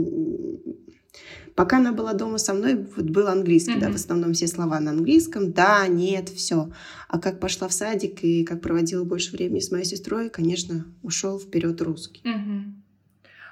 пока 1.55 1.77
она 1.77 1.91
была 1.91 2.13
дома 2.13 2.37
со 2.37 2.53
мной, 2.53 2.87
вот 2.95 3.09
был 3.09 3.27
английский, 3.27 3.73
mm-hmm. 3.73 3.79
да, 3.81 3.91
в 3.91 3.95
основном 3.95 4.33
все 4.33 4.47
слова 4.47 4.79
на 4.79 4.91
английском, 4.91 5.51
да, 5.51 5.87
нет, 5.87 6.29
все. 6.29 6.71
А 7.09 7.19
как 7.19 7.39
пошла 7.39 7.67
в 7.67 7.73
садик 7.73 8.23
и 8.23 8.45
как 8.45 8.61
проводила 8.61 9.03
больше 9.03 9.31
времени 9.33 9.59
с 9.59 9.71
моей 9.71 9.85
сестрой, 9.85 10.29
конечно, 10.29 10.85
ушел 11.03 11.37
вперед 11.37 11.81
русский. 11.81 12.21
Mm-hmm. 12.23 12.78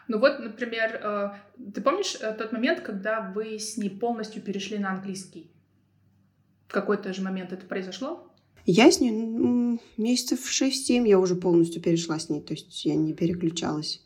Ну 0.08 0.20
вот, 0.20 0.40
например, 0.40 1.00
э, 1.04 1.30
ты 1.74 1.82
помнишь 1.82 2.18
э, 2.20 2.34
тот 2.34 2.52
момент, 2.52 2.82
когда 2.82 3.32
вы 3.36 3.60
с 3.60 3.78
ней 3.78 3.90
полностью 3.90 4.42
перешли 4.42 4.78
на 4.78 4.92
английский? 4.92 5.52
В 6.68 6.74
какой-то 6.74 7.14
же 7.14 7.22
момент 7.22 7.52
это 7.52 7.66
произошло? 7.66 8.32
Я 8.66 8.92
с 8.92 9.00
ней 9.00 9.80
месяцев 9.98 10.40
6-7 10.46 11.08
я 11.08 11.20
уже 11.20 11.36
полностью 11.36 11.82
перешла 11.82 12.20
с 12.20 12.30
ней, 12.30 12.42
то 12.42 12.54
есть 12.54 12.86
я 12.86 12.96
не 12.96 13.14
переключалась 13.14 14.02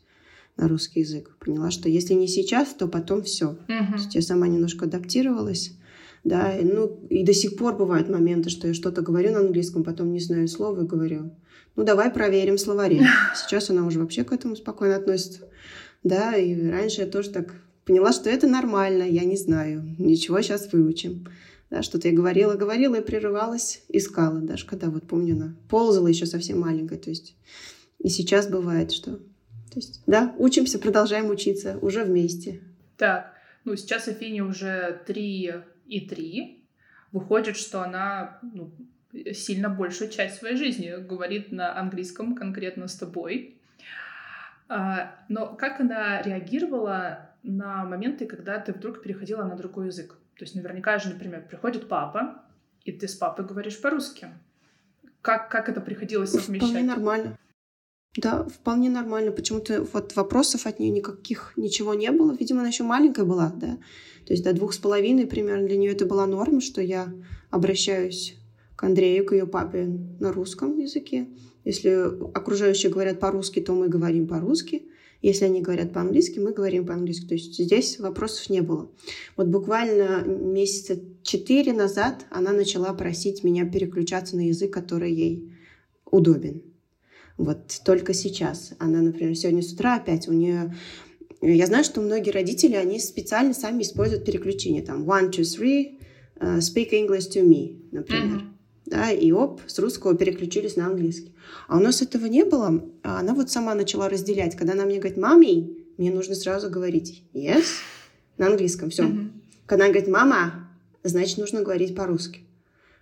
на 0.56 0.68
русский 0.68 1.00
язык. 1.00 1.36
Поняла, 1.38 1.70
что 1.70 1.88
если 1.88 2.14
не 2.14 2.28
сейчас, 2.28 2.74
то 2.74 2.86
потом 2.86 3.22
все. 3.22 3.50
Угу. 3.50 3.58
То 3.66 3.94
есть 3.94 4.14
я 4.14 4.22
сама 4.22 4.46
немножко 4.48 4.84
адаптировалась, 4.84 5.72
Да, 6.24 6.54
ну 6.62 7.00
и 7.10 7.24
до 7.24 7.34
сих 7.34 7.56
пор 7.56 7.76
бывают 7.76 8.08
моменты, 8.08 8.50
что 8.50 8.68
я 8.68 8.74
что-то 8.74 9.02
говорю 9.02 9.32
на 9.32 9.40
английском, 9.40 9.82
потом 9.82 10.12
не 10.12 10.20
знаю 10.20 10.46
слова 10.46 10.82
и 10.82 10.86
говорю, 10.86 11.34
ну 11.74 11.84
давай 11.84 12.10
проверим 12.10 12.58
словари. 12.58 13.02
Сейчас 13.34 13.70
она 13.70 13.84
уже 13.84 13.98
вообще 13.98 14.22
к 14.22 14.32
этому 14.32 14.54
спокойно 14.54 14.96
относится. 14.96 15.48
Да, 16.02 16.36
и 16.36 16.68
раньше 16.70 17.02
я 17.02 17.06
тоже 17.06 17.30
так 17.30 17.54
поняла, 17.84 18.12
что 18.12 18.30
это 18.30 18.46
нормально, 18.46 19.04
я 19.04 19.24
не 19.24 19.36
знаю, 19.36 19.82
ничего, 19.98 20.40
сейчас 20.40 20.72
выучим. 20.72 21.28
Да, 21.70 21.82
что-то 21.82 22.08
я 22.08 22.14
говорила, 22.14 22.54
говорила 22.54 22.96
и 22.96 23.04
прерывалась, 23.04 23.82
искала. 23.88 24.40
Даже 24.40 24.66
когда, 24.66 24.90
вот 24.90 25.08
помню, 25.08 25.36
она 25.36 25.56
ползала 25.70 26.06
еще 26.06 26.26
совсем 26.26 26.60
маленькая. 26.60 26.98
То 26.98 27.08
есть 27.08 27.34
и 27.98 28.08
сейчас 28.08 28.48
бывает, 28.48 28.92
что... 28.92 29.16
То 29.16 29.76
есть, 29.76 30.02
да, 30.06 30.34
учимся, 30.36 30.78
продолжаем 30.78 31.30
учиться 31.30 31.78
уже 31.80 32.04
вместе. 32.04 32.60
Так, 32.98 33.32
ну 33.64 33.74
сейчас 33.76 34.06
Афине 34.06 34.42
уже 34.42 35.00
3 35.06 35.52
и 35.86 36.00
3. 36.00 36.64
Выходит, 37.12 37.56
что 37.56 37.82
она 37.82 38.38
ну, 38.42 38.70
сильно 39.32 39.70
большую 39.70 40.10
часть 40.10 40.36
своей 40.36 40.56
жизни 40.56 40.94
говорит 40.98 41.52
на 41.52 41.78
английском 41.78 42.34
конкретно 42.34 42.88
с 42.88 42.96
тобой. 42.96 43.56
А, 44.74 45.16
но 45.28 45.54
как 45.54 45.80
она 45.80 46.22
реагировала 46.22 47.30
на 47.42 47.84
моменты, 47.84 48.24
когда 48.24 48.58
ты 48.58 48.72
вдруг 48.72 49.02
переходила 49.02 49.42
на 49.44 49.54
другой 49.54 49.86
язык? 49.86 50.16
То 50.38 50.44
есть 50.44 50.54
наверняка 50.54 50.98
же, 50.98 51.10
например, 51.10 51.46
приходит 51.46 51.88
папа, 51.88 52.42
и 52.82 52.92
ты 52.92 53.06
с 53.06 53.14
папой 53.14 53.44
говоришь 53.44 53.78
по-русски. 53.80 54.28
Как, 55.20 55.50
как 55.50 55.68
это 55.68 55.82
приходилось 55.82 56.30
совмещать? 56.30 56.70
Вполне 56.70 56.86
нормально. 56.86 57.38
Да, 58.16 58.44
вполне 58.44 58.88
нормально. 58.88 59.30
Почему-то 59.30 59.82
вот 59.82 60.16
вопросов 60.16 60.66
от 60.66 60.78
нее 60.78 60.90
никаких 60.90 61.52
ничего 61.56 61.92
не 61.92 62.10
было. 62.10 62.32
Видимо, 62.32 62.60
она 62.60 62.68
еще 62.68 62.84
маленькая 62.84 63.26
была, 63.26 63.52
да. 63.54 63.76
То 64.26 64.32
есть 64.32 64.42
до 64.42 64.54
двух 64.54 64.72
с 64.72 64.78
половиной 64.78 65.26
примерно 65.26 65.66
для 65.66 65.76
нее 65.76 65.92
это 65.92 66.06
была 66.06 66.26
норма, 66.26 66.62
что 66.62 66.80
я 66.80 67.12
обращаюсь 67.50 68.38
к 68.82 68.84
Андрею, 68.84 69.24
к 69.24 69.32
ее 69.32 69.46
папе 69.46 69.96
на 70.18 70.32
русском 70.32 70.76
языке. 70.76 71.28
Если 71.64 71.88
окружающие 72.34 72.90
говорят 72.90 73.20
по-русски, 73.20 73.60
то 73.60 73.74
мы 73.74 73.86
говорим 73.86 74.26
по-русски. 74.26 74.88
Если 75.20 75.44
они 75.44 75.62
говорят 75.62 75.92
по-английски, 75.92 76.40
мы 76.40 76.52
говорим 76.52 76.84
по-английски. 76.84 77.28
То 77.28 77.34
есть 77.34 77.54
здесь 77.54 78.00
вопросов 78.00 78.50
не 78.50 78.60
было. 78.60 78.90
Вот 79.36 79.46
буквально 79.46 80.24
месяца 80.24 81.00
четыре 81.22 81.72
назад 81.72 82.26
она 82.28 82.50
начала 82.50 82.92
просить 82.92 83.44
меня 83.44 83.66
переключаться 83.66 84.34
на 84.34 84.48
язык, 84.48 84.72
который 84.72 85.12
ей 85.12 85.52
удобен. 86.10 86.62
Вот 87.38 87.82
только 87.84 88.14
сейчас. 88.14 88.72
Она, 88.80 89.00
например, 89.00 89.36
сегодня 89.36 89.62
с 89.62 89.72
утра 89.72 89.94
опять 89.94 90.26
у 90.26 90.32
нее... 90.32 90.74
Я 91.40 91.66
знаю, 91.66 91.84
что 91.84 92.00
многие 92.00 92.30
родители, 92.30 92.74
они 92.74 92.98
специально 92.98 93.54
сами 93.54 93.82
используют 93.84 94.24
переключение. 94.24 94.82
Там 94.82 95.08
one, 95.08 95.30
two, 95.30 95.42
three, 95.42 96.00
uh, 96.40 96.58
speak 96.58 96.90
English 96.90 97.30
to 97.30 97.48
me, 97.48 97.78
например. 97.92 98.38
Mm-hmm 98.38 98.51
да, 98.92 99.10
и 99.10 99.32
оп, 99.32 99.62
с 99.66 99.78
русского 99.78 100.14
переключились 100.14 100.76
на 100.76 100.86
английский. 100.86 101.34
А 101.66 101.78
у 101.78 101.80
нас 101.80 102.02
этого 102.02 102.26
не 102.26 102.44
было. 102.44 102.84
А 103.02 103.20
она 103.20 103.34
вот 103.34 103.50
сама 103.50 103.74
начала 103.74 104.10
разделять. 104.10 104.54
Когда 104.54 104.74
она 104.74 104.84
мне 104.84 104.98
говорит 104.98 105.16
«мами», 105.16 105.78
мне 105.96 106.10
нужно 106.10 106.34
сразу 106.34 106.68
говорить 106.68 107.24
«yes» 107.32 107.64
на 108.36 108.48
английском, 108.48 108.90
все. 108.90 109.04
Mm-hmm. 109.04 109.30
Когда 109.64 109.86
она 109.86 109.94
говорит 109.94 110.12
«мама», 110.12 110.68
значит, 111.04 111.38
нужно 111.38 111.62
говорить 111.62 111.96
по-русски. 111.96 112.40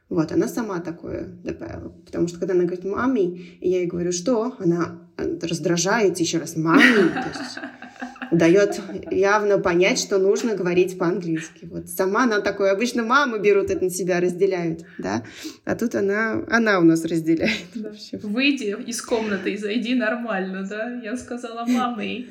Вот, 0.08 0.30
она 0.30 0.46
сама 0.46 0.78
такое 0.80 1.24
добавила. 1.42 1.88
Потому 2.06 2.28
что 2.28 2.38
когда 2.38 2.54
она 2.54 2.64
говорит 2.64 2.84
«мами», 2.84 3.56
и 3.60 3.68
я 3.68 3.78
ей 3.78 3.86
говорю 3.86 4.12
«что?», 4.12 4.54
она 4.60 5.08
раздражается 5.16 6.22
еще 6.22 6.38
раз 6.38 6.54
«мами». 6.54 7.08
То 7.08 7.28
есть 7.28 7.58
дает 8.30 8.80
явно 9.10 9.58
понять, 9.58 9.98
что 9.98 10.18
нужно 10.18 10.54
говорить 10.54 10.98
по-английски. 10.98 11.66
Вот 11.70 11.88
сама 11.88 12.24
она 12.24 12.40
такой, 12.40 12.70
обычно 12.70 13.02
мамы 13.02 13.38
берут 13.38 13.70
это 13.70 13.84
на 13.84 13.90
себя, 13.90 14.20
разделяют, 14.20 14.84
да, 14.98 15.24
а 15.64 15.74
тут 15.74 15.94
она, 15.94 16.44
она 16.48 16.78
у 16.78 16.82
нас 16.82 17.04
разделяет. 17.04 17.66
Да. 17.74 17.92
Выйди 18.22 18.76
из 18.86 19.02
комнаты 19.02 19.52
и 19.52 19.56
зайди 19.56 19.94
нормально, 19.94 20.66
да, 20.68 21.00
я 21.02 21.16
сказала 21.16 21.64
мамой. 21.66 22.28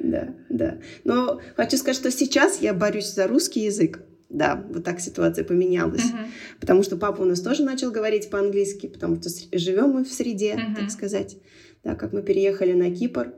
Да, 0.00 0.28
да. 0.48 0.78
Но 1.04 1.40
хочу 1.56 1.76
сказать, 1.76 1.96
что 1.96 2.10
сейчас 2.10 2.60
я 2.60 2.72
борюсь 2.72 3.12
за 3.12 3.26
русский 3.26 3.60
язык. 3.60 4.00
Да, 4.28 4.64
вот 4.70 4.84
так 4.84 5.00
ситуация 5.00 5.44
поменялась. 5.44 6.02
Uh-huh. 6.02 6.26
Потому 6.60 6.82
что 6.82 6.96
папа 6.96 7.22
у 7.22 7.24
нас 7.24 7.40
тоже 7.40 7.62
начал 7.62 7.92
говорить 7.92 8.28
по-английски, 8.28 8.88
потому 8.88 9.16
что 9.16 9.28
живем 9.52 9.90
мы 9.90 10.04
в 10.04 10.12
среде, 10.12 10.54
uh-huh. 10.54 10.80
так 10.80 10.90
сказать. 10.90 11.36
Да, 11.84 11.94
как 11.94 12.12
мы 12.12 12.22
переехали 12.22 12.72
на 12.72 12.92
Кипр, 12.92 13.34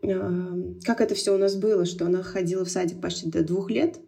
как 0.00 1.00
это 1.00 1.14
все 1.14 1.34
у 1.34 1.38
нас 1.38 1.56
было, 1.56 1.84
что 1.84 2.06
она 2.06 2.22
ходила 2.22 2.64
в 2.64 2.70
садик 2.70 3.00
почти 3.00 3.28
до 3.28 3.42
двух 3.42 3.70
лет 3.70 3.98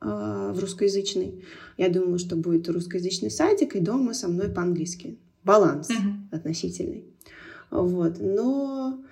а, 0.00 0.52
в 0.52 0.60
русскоязычный. 0.60 1.44
Я 1.76 1.88
думала, 1.88 2.18
что 2.18 2.36
будет 2.36 2.68
русскоязычный 2.68 3.30
садик, 3.30 3.76
и 3.76 3.80
дома 3.80 4.14
со 4.14 4.28
мной 4.28 4.48
по-английски. 4.48 5.18
Баланс 5.44 5.90
uh-huh. 5.90 6.36
относительный. 6.36 7.04
Вот. 7.70 8.18
Но 8.20 9.02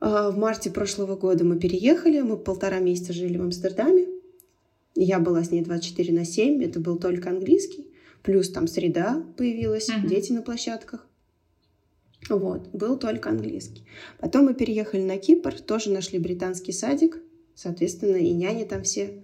а, 0.00 0.30
в 0.30 0.38
марте 0.38 0.70
прошлого 0.70 1.16
года 1.16 1.44
мы 1.44 1.58
переехали, 1.58 2.20
мы 2.20 2.36
полтора 2.36 2.78
месяца 2.78 3.12
жили 3.12 3.38
в 3.38 3.42
Амстердаме. 3.42 4.06
Я 4.94 5.18
была 5.18 5.42
с 5.42 5.50
ней 5.50 5.62
24 5.62 6.12
на 6.12 6.24
7, 6.24 6.62
это 6.62 6.78
был 6.78 6.98
только 6.98 7.30
английский. 7.30 7.90
Плюс 8.22 8.50
там 8.50 8.68
среда 8.68 9.24
появилась, 9.36 9.88
uh-huh. 9.90 10.06
дети 10.06 10.32
на 10.32 10.42
площадках. 10.42 11.06
Вот, 12.28 12.68
был 12.72 12.98
только 12.98 13.30
английский. 13.30 13.84
Потом 14.18 14.46
мы 14.46 14.54
переехали 14.54 15.02
на 15.02 15.18
Кипр, 15.18 15.60
тоже 15.60 15.90
нашли 15.90 16.18
британский 16.18 16.72
садик, 16.72 17.18
соответственно, 17.54 18.16
и 18.16 18.32
няни 18.32 18.64
там 18.64 18.82
все 18.82 19.22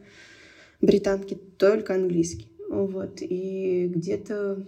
британки, 0.80 1.34
только 1.34 1.94
английский. 1.94 2.50
Вот, 2.68 3.18
и 3.20 3.88
где-то 3.88 4.66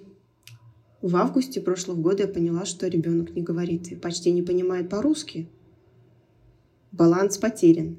в 1.02 1.16
августе 1.16 1.60
прошлого 1.60 2.00
года 2.00 2.22
я 2.22 2.28
поняла, 2.28 2.64
что 2.64 2.86
ребенок 2.86 3.34
не 3.34 3.42
говорит 3.42 3.90
и 3.90 3.96
почти 3.96 4.30
не 4.30 4.42
понимает 4.42 4.88
по-русски. 4.88 5.48
Баланс 6.92 7.38
потерян. 7.38 7.96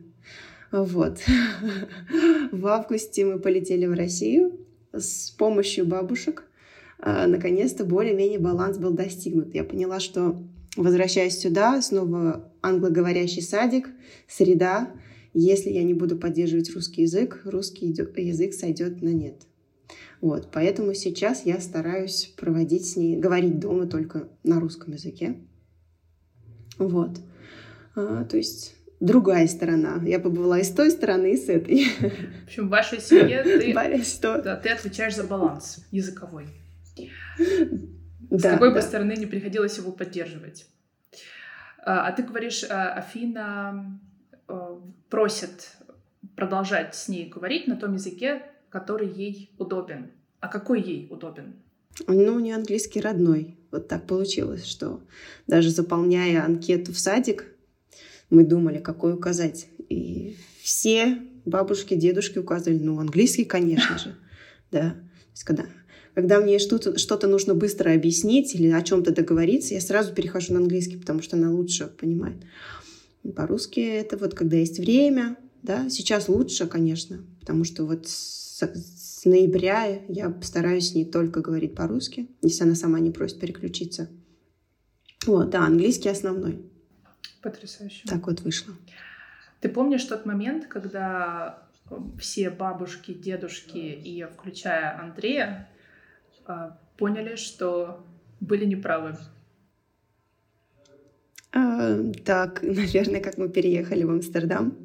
Вот. 0.71 1.19
В 2.51 2.67
августе 2.67 3.25
мы 3.25 3.39
полетели 3.39 3.85
в 3.85 3.93
Россию 3.93 4.59
с 4.93 5.31
помощью 5.31 5.85
бабушек. 5.85 6.45
А, 6.99 7.27
наконец-то 7.27 7.85
более-менее 7.85 8.39
баланс 8.39 8.77
был 8.77 8.91
достигнут. 8.91 9.53
Я 9.53 9.63
поняла, 9.63 9.99
что 9.99 10.41
возвращаясь 10.75 11.37
сюда, 11.37 11.81
снова 11.81 12.51
англоговорящий 12.61 13.41
садик, 13.41 13.89
среда, 14.27 14.91
если 15.33 15.69
я 15.69 15.83
не 15.83 15.93
буду 15.93 16.17
поддерживать 16.17 16.73
русский 16.73 17.03
язык, 17.03 17.41
русский 17.45 17.87
язык 17.87 18.53
сойдет 18.53 19.01
на 19.01 19.09
нет. 19.09 19.43
Вот, 20.21 20.49
поэтому 20.51 20.93
сейчас 20.93 21.45
я 21.45 21.59
стараюсь 21.59 22.33
проводить 22.37 22.89
с 22.89 22.95
ней, 22.95 23.17
говорить 23.17 23.59
дома 23.59 23.87
только 23.87 24.29
на 24.43 24.59
русском 24.59 24.93
языке. 24.93 25.35
Вот. 26.77 27.19
А, 27.95 28.23
то 28.23 28.37
есть 28.37 28.75
другая 28.99 29.47
сторона. 29.47 30.01
Я 30.05 30.19
побывала 30.19 30.59
и 30.59 30.63
с 30.63 30.69
той 30.69 30.91
стороны, 30.91 31.33
и 31.33 31.37
с 31.37 31.49
этой. 31.49 31.85
В 31.85 32.45
общем, 32.45 32.67
в 32.67 32.69
вашей 32.69 33.01
семье 33.01 33.43
ты, 33.43 33.73
да, 34.43 34.55
ты 34.55 34.69
отвечаешь 34.69 35.15
за 35.15 35.25
баланс 35.25 35.85
языковой. 35.91 36.45
С 38.29 38.41
какой 38.41 38.73
бы 38.73 38.81
стороны 38.81 39.15
не 39.15 39.25
приходилось 39.25 39.77
его 39.77 39.91
поддерживать. 39.91 40.67
А, 41.85 42.07
а 42.07 42.11
ты 42.11 42.23
говоришь, 42.23 42.63
а, 42.69 42.93
Афина 42.93 43.99
э, 44.47 44.79
просит 45.09 45.75
продолжать 46.35 46.95
с 46.95 47.07
ней 47.09 47.29
говорить 47.29 47.67
на 47.67 47.75
том 47.75 47.93
языке, 47.93 48.43
который 48.69 49.07
ей 49.07 49.51
удобен. 49.57 50.11
А 50.39 50.47
какой 50.47 50.81
ей 50.81 51.07
удобен? 51.09 51.55
Ну, 52.07 52.39
не 52.39 52.51
английский 52.51 53.01
родной. 53.01 53.57
Вот 53.71 53.87
так 53.87 54.07
получилось, 54.07 54.65
что 54.65 55.01
даже 55.47 55.69
заполняя 55.69 56.43
анкету 56.43 56.91
в 56.91 56.99
садик, 56.99 57.45
мы 58.29 58.43
думали, 58.43 58.79
какой 58.79 59.13
указать. 59.13 59.67
И 59.89 60.37
все 60.61 61.19
бабушки, 61.45 61.93
дедушки 61.93 62.39
указывали, 62.39 62.79
ну, 62.79 62.99
английский, 62.99 63.45
конечно 63.45 63.97
же. 63.97 64.15
Да. 64.71 64.89
То 64.89 64.97
есть, 65.33 65.43
когда 65.43 65.65
когда 66.13 66.39
мне 66.39 66.59
что-то 66.59 66.97
что 66.97 67.27
нужно 67.27 67.55
быстро 67.55 67.93
объяснить 67.93 68.53
или 68.55 68.69
о 68.69 68.81
чем-то 68.81 69.13
договориться, 69.13 69.73
я 69.73 69.81
сразу 69.81 70.13
перехожу 70.13 70.53
на 70.53 70.59
английский, 70.59 70.97
потому 70.97 71.21
что 71.21 71.35
она 71.37 71.51
лучше 71.51 71.87
понимает. 71.87 72.37
По-русски 73.35 73.79
это 73.79 74.17
вот 74.17 74.33
когда 74.33 74.57
есть 74.57 74.79
время, 74.79 75.37
да, 75.61 75.89
сейчас 75.89 76.27
лучше, 76.27 76.67
конечно, 76.67 77.23
потому 77.39 77.63
что 77.63 77.85
вот 77.85 78.07
с, 78.07 78.61
с 78.61 79.25
ноября 79.25 80.03
я 80.07 80.29
постараюсь 80.29 80.93
не 80.93 81.05
только 81.05 81.41
говорить 81.41 81.75
по-русски, 81.75 82.27
если 82.41 82.63
она 82.63 82.75
сама 82.75 82.99
не 82.99 83.11
просит 83.11 83.39
переключиться. 83.39 84.09
Вот, 85.25 85.49
да, 85.49 85.65
английский 85.65 86.09
основной. 86.09 86.61
Потрясающе. 87.41 88.03
Так 88.07 88.27
вот 88.27 88.41
вышло. 88.41 88.73
Ты 89.61 89.69
помнишь 89.69 90.03
тот 90.03 90.25
момент, 90.25 90.65
когда 90.67 91.63
все 92.19 92.49
бабушки, 92.49 93.13
дедушки 93.13 93.77
и 93.77 94.25
включая 94.25 94.99
Андрея 94.99 95.69
поняли, 96.97 97.35
что 97.35 98.05
были 98.39 98.65
неправы? 98.65 99.17
А, 101.53 101.97
так, 102.25 102.59
наверное, 102.63 103.21
как 103.21 103.37
мы 103.37 103.49
переехали 103.49 104.03
в 104.03 104.09
Амстердам. 104.09 104.77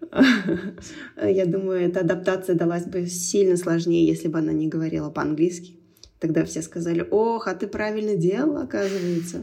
Я 1.22 1.46
думаю, 1.46 1.88
эта 1.88 2.00
адаптация 2.00 2.56
далась 2.56 2.86
бы 2.86 3.06
сильно 3.06 3.56
сложнее, 3.56 4.06
если 4.06 4.28
бы 4.28 4.38
она 4.38 4.52
не 4.52 4.68
говорила 4.68 5.10
по-английски. 5.10 5.78
Тогда 6.18 6.44
все 6.44 6.62
сказали, 6.62 7.06
ох, 7.10 7.46
а 7.46 7.54
ты 7.54 7.66
правильно 7.66 8.16
делала, 8.16 8.62
оказывается. 8.62 9.42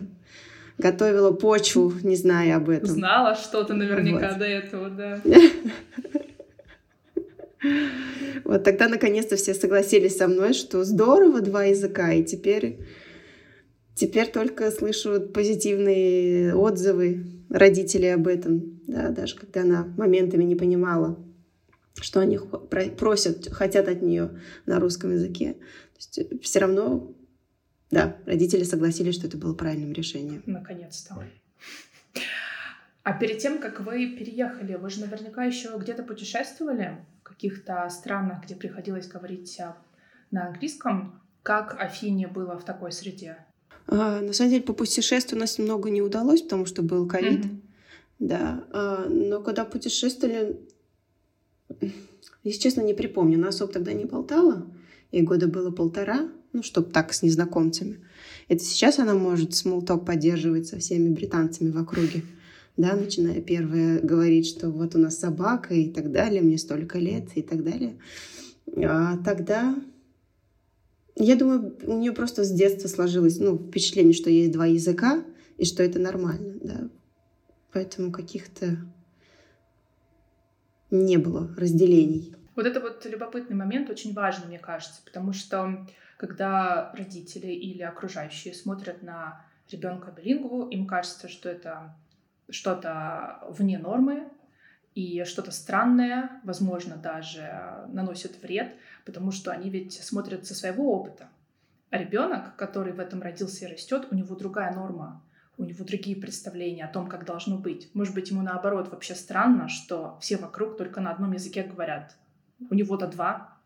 Готовила 0.77 1.31
почву, 1.31 1.91
не 2.03 2.15
зная 2.15 2.57
об 2.57 2.69
этом. 2.69 2.89
Знала 2.89 3.35
что-то 3.35 3.73
наверняка 3.73 4.29
вот. 4.29 4.39
до 4.39 4.45
этого, 4.45 4.89
да. 4.89 5.19
Вот 8.43 8.63
тогда 8.63 8.87
наконец-то 8.87 9.35
все 9.35 9.53
согласились 9.53 10.17
со 10.17 10.27
мной, 10.27 10.53
что 10.53 10.83
здорово 10.83 11.41
два 11.41 11.65
языка, 11.65 12.13
и 12.13 12.23
теперь, 12.23 12.85
теперь 13.95 14.31
только 14.31 14.71
слышу 14.71 15.21
позитивные 15.21 16.55
отзывы 16.55 17.25
родителей 17.49 18.13
об 18.13 18.27
этом, 18.27 18.79
да, 18.87 19.09
даже 19.09 19.35
когда 19.35 19.61
она 19.61 19.85
моментами 19.97 20.43
не 20.43 20.55
понимала, 20.55 21.17
что 21.95 22.19
они 22.19 22.39
просят, 22.97 23.51
хотят 23.51 23.87
от 23.87 24.01
нее 24.01 24.39
на 24.65 24.79
русском 24.79 25.11
языке. 25.11 25.53
То 25.53 25.97
есть 25.97 26.19
э, 26.19 26.37
все 26.41 26.59
равно, 26.59 27.15
да, 27.89 28.17
родители 28.25 28.63
согласились, 28.63 29.15
что 29.15 29.27
это 29.27 29.37
было 29.37 29.53
правильным 29.53 29.93
решением. 29.93 30.43
Наконец-то. 30.45 31.23
А 33.03 33.13
перед 33.13 33.39
тем, 33.39 33.59
как 33.59 33.79
вы 33.79 34.15
переехали, 34.17 34.75
вы 34.75 34.89
же 34.89 34.99
наверняка 34.99 35.45
еще 35.45 35.69
где-то 35.77 36.03
путешествовали 36.03 36.97
каких-то 37.37 37.87
странах, 37.89 38.43
где 38.43 38.55
приходилось 38.55 39.07
говорить 39.07 39.59
а, 39.59 39.77
на 40.31 40.47
английском. 40.47 41.21
Как 41.43 41.79
Афине 41.79 42.27
было 42.27 42.57
в 42.57 42.65
такой 42.65 42.91
среде? 42.91 43.37
А, 43.85 44.19
на 44.19 44.33
самом 44.33 44.51
деле, 44.51 44.63
по 44.63 44.73
путешествию 44.73 45.37
у 45.37 45.41
нас 45.41 45.59
немного 45.59 45.89
не 45.89 46.01
удалось, 46.01 46.41
потому 46.41 46.65
что 46.65 46.81
был 46.81 47.07
ковид. 47.07 47.45
Mm-hmm. 47.45 47.61
Да. 48.19 48.63
А, 48.71 49.05
но 49.07 49.41
когда 49.41 49.65
путешествовали, 49.65 50.59
если 52.43 52.61
честно, 52.61 52.81
не 52.81 52.93
припомню. 52.93 53.37
Нас 53.37 53.55
особо 53.55 53.73
тогда 53.73 53.93
не 53.93 54.05
болтала. 54.05 54.65
Ей 55.11 55.21
года 55.21 55.47
было 55.47 55.69
полтора, 55.69 56.29
ну, 56.53 56.63
чтобы 56.63 56.91
так, 56.91 57.13
с 57.13 57.21
незнакомцами. 57.21 57.99
Это 58.47 58.63
сейчас 58.63 58.99
она 58.99 59.13
может 59.13 59.53
смолток 59.55 60.05
поддерживать 60.05 60.67
со 60.67 60.79
всеми 60.79 61.13
британцами 61.13 61.69
в 61.69 61.77
округе. 61.77 62.23
Да, 62.77 62.95
начиная 62.95 63.41
первое 63.41 63.99
говорить, 63.99 64.47
что 64.47 64.69
вот 64.69 64.95
у 64.95 64.99
нас 64.99 65.17
собака 65.17 65.73
и 65.73 65.91
так 65.91 66.11
далее, 66.11 66.41
мне 66.41 66.59
столько 66.59 66.99
лет 66.99 67.29
и 67.35 67.41
так 67.41 67.63
далее. 67.63 67.97
А 68.77 69.17
тогда 69.17 69.75
я 71.15 71.35
думаю, 71.35 71.75
у 71.83 71.97
нее 71.97 72.11
просто 72.11 72.43
с 72.43 72.51
детства 72.51 72.87
сложилось 72.87 73.39
ну, 73.39 73.57
впечатление, 73.57 74.13
что 74.13 74.29
есть 74.29 74.51
два 74.51 74.67
языка, 74.67 75.23
и 75.57 75.65
что 75.65 75.81
это 75.81 75.97
нормально, 75.97 76.53
да. 76.61 76.89
Поэтому 77.73 78.11
каких-то 78.11 78.77
не 80.91 81.17
было 81.17 81.49
разделений. 81.57 82.35
Вот 82.55 82.67
это 82.67 82.79
вот 82.79 83.03
любопытный 83.05 83.55
момент 83.55 83.89
очень 83.89 84.13
важный, 84.13 84.47
мне 84.47 84.59
кажется, 84.59 85.01
потому 85.03 85.33
что 85.33 85.87
когда 86.17 86.91
родители 86.95 87.47
или 87.47 87.81
окружающие 87.81 88.53
смотрят 88.53 89.01
на 89.01 89.43
ребенка 89.71 90.11
билингву, 90.11 90.67
им 90.67 90.85
кажется, 90.85 91.27
что 91.27 91.49
это 91.49 91.95
что-то 92.49 93.39
вне 93.49 93.77
нормы 93.77 94.29
и 94.95 95.23
что-то 95.25 95.51
странное, 95.51 96.41
возможно, 96.43 96.95
даже 96.95 97.85
наносит 97.89 98.41
вред, 98.41 98.75
потому 99.05 99.31
что 99.31 99.51
они 99.51 99.69
ведь 99.69 99.93
смотрят 99.93 100.45
со 100.45 100.55
своего 100.55 100.93
опыта. 100.93 101.29
А 101.89 101.97
ребенок, 101.97 102.55
который 102.55 102.93
в 102.93 102.99
этом 102.99 103.21
родился 103.21 103.65
и 103.65 103.71
растет, 103.71 104.07
у 104.11 104.15
него 104.15 104.35
другая 104.35 104.73
норма 104.73 105.21
у 105.57 105.63
него 105.63 105.83
другие 105.83 106.15
представления 106.15 106.85
о 106.85 106.91
том, 106.91 107.09
как 107.09 107.25
должно 107.25 107.57
быть. 107.57 107.89
Может 107.95 108.13
быть, 108.13 108.29
ему 108.29 108.43
наоборот 108.43 108.89
вообще 108.89 109.15
странно, 109.15 109.67
что 109.67 110.17
все 110.21 110.37
вокруг 110.37 110.77
только 110.77 111.01
на 111.01 111.11
одном 111.11 111.33
языке 111.33 111.63
говорят. 111.63 112.15
У 112.69 112.75
него-то 112.75 113.07
два. 113.07 113.57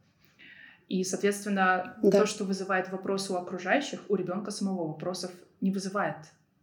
И, 0.87 1.03
соответственно, 1.03 1.97
да. 2.01 2.19
то, 2.21 2.25
что 2.25 2.45
вызывает 2.45 2.89
вопросы 2.89 3.33
у 3.33 3.35
окружающих, 3.35 4.01
у 4.09 4.15
ребенка 4.15 4.51
самого 4.51 4.87
вопросов 4.87 5.31
не 5.59 5.71
вызывает. 5.71 6.17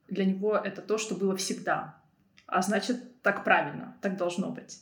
Для 0.09 0.25
него 0.25 0.57
это 0.57 0.81
то, 0.81 0.97
что 0.97 1.15
было 1.15 1.37
всегда. 1.37 1.98
А 2.49 2.63
значит, 2.63 3.23
так 3.23 3.45
правильно, 3.45 3.95
так 4.01 4.17
должно 4.17 4.51
быть. 4.51 4.81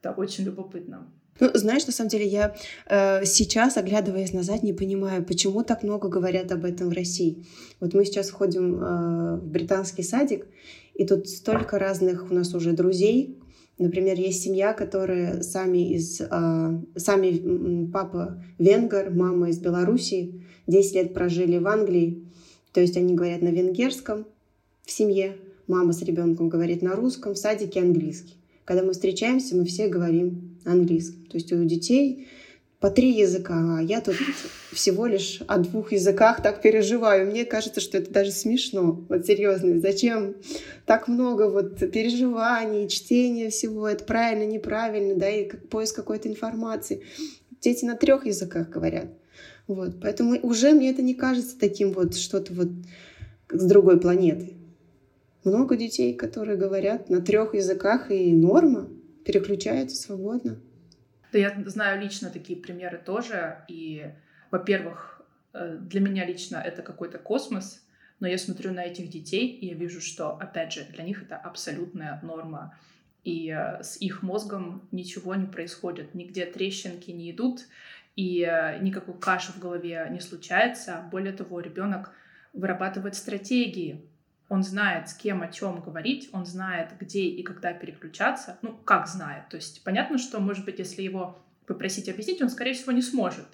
Это 0.00 0.12
очень 0.12 0.44
любопытно. 0.44 1.08
Ну, 1.40 1.50
знаешь, 1.54 1.86
на 1.86 1.92
самом 1.92 2.08
деле 2.08 2.26
я 2.26 2.54
э, 2.86 3.24
сейчас, 3.24 3.76
оглядываясь 3.76 4.32
назад, 4.32 4.62
не 4.62 4.72
понимаю, 4.72 5.24
почему 5.24 5.62
так 5.62 5.82
много 5.82 6.08
говорят 6.08 6.50
об 6.52 6.64
этом 6.64 6.88
в 6.88 6.92
России. 6.92 7.44
Вот 7.80 7.94
мы 7.94 8.04
сейчас 8.04 8.30
ходим 8.30 8.76
э, 8.76 9.36
в 9.36 9.46
британский 9.46 10.02
садик, 10.02 10.46
и 10.94 11.04
тут 11.04 11.28
столько 11.28 11.78
разных 11.78 12.30
у 12.30 12.34
нас 12.34 12.54
уже 12.54 12.72
друзей. 12.72 13.38
Например, 13.78 14.16
есть 14.16 14.42
семья, 14.42 14.72
которая 14.72 15.42
сами 15.42 15.94
из... 15.94 16.20
Э, 16.20 16.80
сами 16.96 17.90
папа 17.90 18.42
венгер, 18.58 19.10
мама 19.10 19.50
из 19.50 19.58
Белоруссии, 19.58 20.44
10 20.68 20.94
лет 20.94 21.14
прожили 21.14 21.58
в 21.58 21.66
Англии. 21.66 22.24
То 22.72 22.80
есть 22.80 22.96
они 22.96 23.14
говорят 23.14 23.42
на 23.42 23.48
венгерском 23.48 24.26
в 24.84 24.90
семье, 24.90 25.36
мама 25.68 25.92
с 25.92 26.02
ребенком 26.02 26.48
говорит 26.48 26.82
на 26.82 26.96
русском, 26.96 27.34
в 27.34 27.38
садике 27.38 27.80
английский. 27.80 28.34
Когда 28.64 28.82
мы 28.82 28.92
встречаемся, 28.92 29.56
мы 29.56 29.64
все 29.64 29.88
говорим 29.88 30.58
английском. 30.64 31.24
То 31.26 31.36
есть 31.36 31.52
у 31.52 31.62
детей 31.64 32.28
по 32.80 32.90
три 32.90 33.10
языка, 33.10 33.78
а 33.78 33.82
я 33.82 34.00
тут 34.00 34.16
всего 34.72 35.06
лишь 35.06 35.40
о 35.48 35.58
двух 35.58 35.92
языках 35.92 36.42
так 36.42 36.62
переживаю. 36.62 37.26
Мне 37.26 37.44
кажется, 37.44 37.80
что 37.80 37.98
это 37.98 38.12
даже 38.12 38.30
смешно. 38.30 39.04
Вот 39.08 39.26
серьезно, 39.26 39.80
зачем 39.80 40.36
так 40.86 41.08
много 41.08 41.48
вот 41.50 41.78
переживаний, 41.78 42.88
чтения 42.88 43.50
всего, 43.50 43.88
это 43.88 44.04
правильно, 44.04 44.44
неправильно, 44.44 45.16
да, 45.16 45.28
и 45.28 45.48
поиск 45.48 45.96
какой-то 45.96 46.28
информации. 46.28 47.02
Дети 47.60 47.84
на 47.84 47.96
трех 47.96 48.26
языках 48.26 48.68
говорят. 48.68 49.08
Вот, 49.66 50.00
поэтому 50.00 50.38
уже 50.42 50.72
мне 50.72 50.90
это 50.90 51.02
не 51.02 51.14
кажется 51.14 51.58
таким 51.58 51.92
вот 51.92 52.16
что-то 52.16 52.52
вот 52.54 52.68
с 53.50 53.64
другой 53.64 53.98
планеты 53.98 54.57
много 55.44 55.76
детей, 55.76 56.14
которые 56.14 56.56
говорят 56.56 57.10
на 57.10 57.20
трех 57.20 57.54
языках, 57.54 58.10
и 58.10 58.32
норма, 58.32 58.88
переключаются 59.24 59.96
свободно. 59.96 60.58
Да, 61.32 61.38
я 61.38 61.62
знаю 61.66 62.00
лично 62.00 62.30
такие 62.30 62.58
примеры 62.58 63.00
тоже. 63.04 63.64
И, 63.68 64.06
во-первых, 64.50 65.22
э, 65.52 65.76
для 65.78 66.00
меня 66.00 66.24
лично 66.24 66.56
это 66.56 66.82
какой-то 66.82 67.18
космос, 67.18 67.84
но 68.20 68.26
я 68.26 68.38
смотрю 68.38 68.72
на 68.72 68.84
этих 68.84 69.10
детей, 69.10 69.48
и 69.48 69.66
я 69.66 69.74
вижу, 69.74 70.00
что, 70.00 70.30
опять 70.30 70.72
же, 70.72 70.84
для 70.90 71.04
них 71.04 71.22
это 71.22 71.36
абсолютная 71.36 72.20
норма. 72.22 72.74
И 73.24 73.50
э, 73.50 73.82
с 73.82 74.00
их 74.00 74.22
мозгом 74.22 74.88
ничего 74.90 75.34
не 75.34 75.46
происходит, 75.46 76.14
нигде 76.14 76.46
трещинки 76.46 77.10
не 77.10 77.30
идут, 77.30 77.66
и 78.16 78.42
э, 78.42 78.78
никакой 78.80 79.18
каши 79.18 79.52
в 79.52 79.58
голове 79.58 80.08
не 80.10 80.20
случается. 80.20 81.04
Более 81.10 81.32
того, 81.32 81.60
ребенок 81.60 82.12
вырабатывает 82.54 83.14
стратегии, 83.14 84.07
он 84.48 84.62
знает, 84.62 85.08
с 85.08 85.14
кем 85.14 85.42
о 85.42 85.48
чем 85.48 85.80
говорить, 85.80 86.30
он 86.32 86.46
знает, 86.46 86.92
где 86.98 87.22
и 87.22 87.42
когда 87.42 87.72
переключаться. 87.72 88.58
Ну, 88.62 88.72
как 88.84 89.06
знает. 89.06 89.48
То 89.50 89.56
есть 89.56 89.84
понятно, 89.84 90.18
что, 90.18 90.40
может 90.40 90.64
быть, 90.64 90.78
если 90.78 91.02
его 91.02 91.38
попросить 91.66 92.08
объяснить, 92.08 92.40
он, 92.40 92.48
скорее 92.48 92.72
всего, 92.72 92.92
не 92.92 93.02
сможет. 93.02 93.46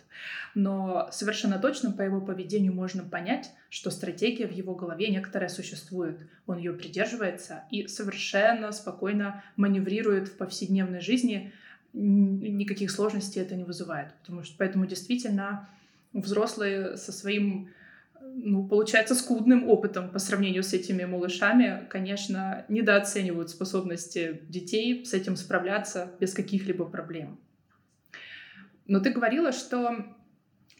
Но 0.54 1.08
совершенно 1.10 1.58
точно 1.58 1.90
по 1.90 2.02
его 2.02 2.20
поведению 2.20 2.72
можно 2.72 3.02
понять, 3.02 3.50
что 3.70 3.90
стратегия 3.90 4.46
в 4.46 4.52
его 4.52 4.76
голове 4.76 5.08
некоторая 5.08 5.48
существует. 5.48 6.20
Он 6.46 6.58
ее 6.58 6.72
придерживается 6.72 7.64
и 7.72 7.88
совершенно 7.88 8.70
спокойно 8.70 9.42
маневрирует 9.56 10.28
в 10.28 10.36
повседневной 10.36 11.00
жизни. 11.00 11.52
Никаких 11.92 12.92
сложностей 12.92 13.42
это 13.42 13.56
не 13.56 13.64
вызывает. 13.64 14.14
Потому 14.20 14.44
что 14.44 14.54
поэтому 14.58 14.86
действительно 14.86 15.68
взрослые 16.12 16.96
со 16.96 17.10
своим 17.10 17.68
ну, 18.36 18.66
получается, 18.66 19.14
скудным 19.14 19.68
опытом 19.68 20.10
по 20.10 20.18
сравнению 20.18 20.62
с 20.62 20.72
этими 20.72 21.04
малышами, 21.04 21.86
конечно, 21.88 22.64
недооценивают 22.68 23.50
способности 23.50 24.42
детей 24.48 25.04
с 25.04 25.14
этим 25.14 25.36
справляться 25.36 26.10
без 26.18 26.34
каких-либо 26.34 26.84
проблем. 26.84 27.38
Но 28.86 29.00
ты 29.00 29.10
говорила, 29.10 29.52
что 29.52 30.04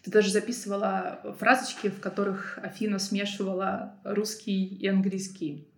ты 0.02 0.10
даже 0.10 0.30
записывала 0.30 1.36
фразочки, 1.38 1.88
в 1.88 2.00
которых 2.00 2.58
Афина 2.62 2.98
смешивала 2.98 3.96
русский 4.04 4.66
и 4.66 4.86
английский. 4.88 5.68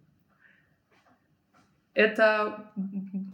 Это... 1.95 2.73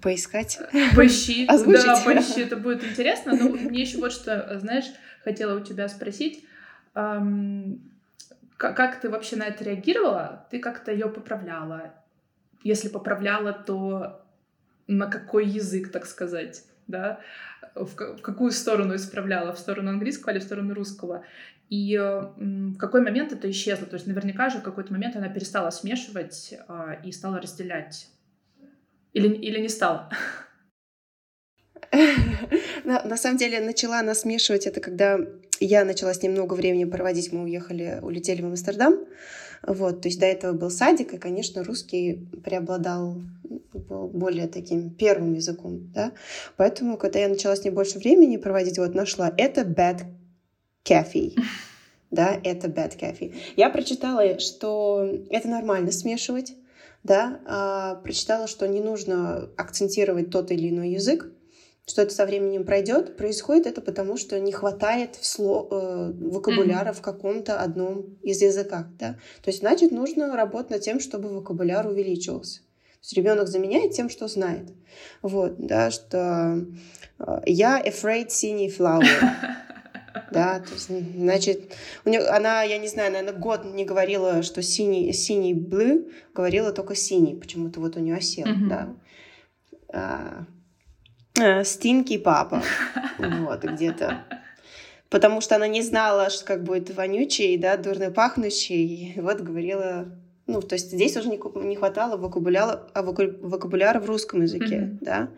Поискать? 0.02 0.58
Поищи. 0.94 1.46
Озвучить. 1.48 1.84
Да, 1.84 2.00
поищи, 2.04 2.42
это 2.42 2.56
будет 2.56 2.84
интересно. 2.84 3.34
Но 3.34 3.48
мне 3.48 3.82
еще 3.82 3.98
вот 3.98 4.12
что, 4.12 4.58
знаешь, 4.60 4.84
хотела 5.24 5.58
у 5.58 5.64
тебя 5.64 5.88
спросить. 5.88 6.44
Как 8.70 9.00
ты 9.00 9.10
вообще 9.10 9.34
на 9.34 9.44
это 9.44 9.64
реагировала? 9.64 10.46
Ты 10.50 10.60
как-то 10.60 10.92
ее 10.92 11.08
поправляла? 11.08 11.94
Если 12.62 12.88
поправляла, 12.88 13.52
то 13.52 14.24
на 14.86 15.08
какой 15.08 15.46
язык, 15.46 15.90
так 15.90 16.06
сказать, 16.06 16.64
да? 16.86 17.18
В, 17.74 17.96
в 17.96 18.22
какую 18.22 18.52
сторону 18.52 18.94
исправляла? 18.94 19.52
В 19.52 19.58
сторону 19.58 19.90
английского 19.90 20.30
или 20.30 20.38
в 20.38 20.44
сторону 20.44 20.74
русского? 20.74 21.24
И 21.70 21.96
в 21.98 22.76
какой 22.76 23.00
момент 23.00 23.32
это 23.32 23.50
исчезло? 23.50 23.86
То 23.86 23.94
есть 23.94 24.06
наверняка 24.06 24.48
же 24.48 24.58
в 24.58 24.62
какой-то 24.62 24.92
момент 24.92 25.16
она 25.16 25.28
перестала 25.28 25.70
смешивать 25.70 26.54
а, 26.68 26.98
и 27.02 27.10
стала 27.10 27.40
разделять. 27.40 28.10
Или, 29.12 29.28
или 29.34 29.58
не 29.60 29.68
стала? 29.68 30.08
на, 32.84 33.16
самом 33.16 33.38
деле 33.38 33.60
начала 33.60 33.98
она 34.00 34.14
смешивать 34.14 34.66
это, 34.66 34.80
когда 34.80 35.18
я 35.64 35.84
начала 35.84 36.14
с 36.14 36.22
ним 36.22 36.32
много 36.32 36.54
времени 36.54 36.84
проводить. 36.84 37.32
Мы 37.32 37.44
уехали, 37.44 37.98
улетели 38.02 38.42
в 38.42 38.46
Амстердам. 38.46 39.04
Вот, 39.64 40.02
то 40.02 40.08
есть 40.08 40.18
до 40.18 40.26
этого 40.26 40.52
был 40.52 40.70
садик, 40.70 41.14
и, 41.14 41.18
конечно, 41.18 41.62
русский 41.62 42.26
преобладал 42.44 43.22
был 43.72 44.08
более 44.08 44.48
таким 44.48 44.90
первым 44.90 45.34
языком, 45.34 45.90
да. 45.94 46.12
Поэтому, 46.56 46.96
когда 46.96 47.20
я 47.20 47.28
начала 47.28 47.54
с 47.54 47.64
ним 47.64 47.74
больше 47.74 47.98
времени 47.98 48.36
проводить, 48.36 48.78
вот 48.78 48.94
нашла 48.94 49.32
это 49.36 49.62
bad 49.62 50.02
cafe. 50.84 51.32
Да, 52.10 52.38
это 52.44 52.68
bad 52.68 52.98
cafe. 53.00 53.34
Я 53.56 53.70
прочитала, 53.70 54.38
что 54.38 55.08
это 55.30 55.48
нормально 55.48 55.90
смешивать, 55.92 56.52
да, 57.02 57.40
а, 57.46 57.94
прочитала, 57.94 58.46
что 58.46 58.68
не 58.68 58.80
нужно 58.80 59.48
акцентировать 59.56 60.28
тот 60.30 60.50
или 60.50 60.68
иной 60.68 60.90
язык, 60.90 61.32
что 61.86 62.02
это 62.02 62.14
со 62.14 62.26
временем 62.26 62.64
пройдет, 62.64 63.16
происходит 63.16 63.66
это 63.66 63.80
потому, 63.80 64.16
что 64.16 64.38
не 64.38 64.52
хватает 64.52 65.18
сло, 65.20 65.68
э, 65.70 66.12
вокабуляра 66.30 66.90
mm-hmm. 66.90 66.96
в 66.96 67.02
каком-то 67.02 67.60
одном 67.60 68.18
из 68.22 68.40
языках. 68.40 68.86
Да? 68.98 69.16
То 69.42 69.50
есть, 69.50 69.60
значит, 69.60 69.90
нужно 69.90 70.34
работать 70.36 70.70
над 70.70 70.82
тем, 70.82 71.00
чтобы 71.00 71.28
вокабуляр 71.28 71.86
увеличивался. 71.88 72.60
То 72.60 73.06
есть 73.06 73.12
ребенок 73.14 73.48
заменяет 73.48 73.92
тем, 73.92 74.10
что 74.10 74.28
знает. 74.28 74.70
Вот, 75.22 75.56
да, 75.58 75.90
что 75.90 76.64
э, 77.18 77.40
я 77.46 77.82
afraid 77.82 78.30
синий 78.30 78.68
flower. 78.68 79.04
Да, 80.30 80.60
то 80.60 80.72
есть, 80.72 80.88
значит, 80.88 81.72
у 82.04 82.10
нее, 82.10 82.20
она, 82.26 82.62
я 82.62 82.78
не 82.78 82.88
знаю, 82.88 83.12
наверное, 83.12 83.38
год 83.38 83.64
не 83.64 83.84
говорила, 83.84 84.42
что 84.42 84.62
синий, 84.62 85.12
синий 85.12 85.54
blue, 85.54 86.10
говорила 86.34 86.72
только 86.72 86.94
синий, 86.94 87.34
почему-то 87.34 87.80
вот 87.80 87.96
у 87.96 88.00
нее 88.00 88.16
осел, 88.16 88.46
mm-hmm. 88.46 88.68
да. 88.68 88.96
А, 89.92 90.46
Стинки 91.64 92.18
папа. 92.18 92.62
Вот, 93.18 93.64
где-то. 93.64 94.24
Потому 95.08 95.40
что 95.40 95.56
она 95.56 95.68
не 95.68 95.82
знала, 95.82 96.30
что 96.30 96.44
как 96.44 96.64
будет 96.64 96.94
вонючий, 96.94 97.56
да, 97.58 97.76
дурно 97.76 98.10
пахнущий. 98.10 99.14
И 99.14 99.20
вот 99.20 99.40
говорила... 99.40 100.06
Ну, 100.46 100.60
то 100.60 100.74
есть 100.74 100.90
здесь 100.90 101.16
уже 101.16 101.28
не, 101.28 101.40
не 101.66 101.76
хватало 101.76 102.16
вокабуляра, 102.16 102.88
а 102.94 103.02
вокабуляра 103.02 104.00
в 104.00 104.06
русском 104.06 104.42
языке, 104.42 104.76
mm-hmm. 104.76 104.98
да. 105.00 105.28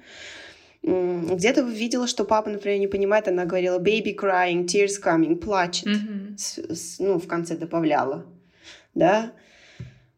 Где-то 0.83 1.63
видела, 1.63 2.07
что 2.07 2.25
папа, 2.25 2.51
например, 2.51 2.79
не 2.79 2.87
понимает, 2.87 3.29
она 3.29 3.45
говорила 3.45 3.79
baby 3.79 4.17
crying, 4.17 4.65
tears 4.65 5.03
coming, 5.03 5.37
плачет. 5.37 5.89
Mm-hmm. 5.89 6.39
С, 6.39 6.59
с, 6.59 6.99
ну, 7.01 7.19
в 7.19 7.27
конце 7.27 7.57
добавляла, 7.57 8.25
да. 8.95 9.33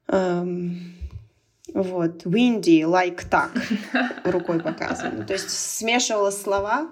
Um, 0.08 0.95
вот, 1.74 2.24
windy, 2.24 2.82
like 2.82 3.28
так, 3.28 3.50
рукой 4.24 4.60
показываю. 4.60 5.26
То 5.26 5.32
есть 5.32 5.50
смешивала 5.50 6.30
слова. 6.30 6.90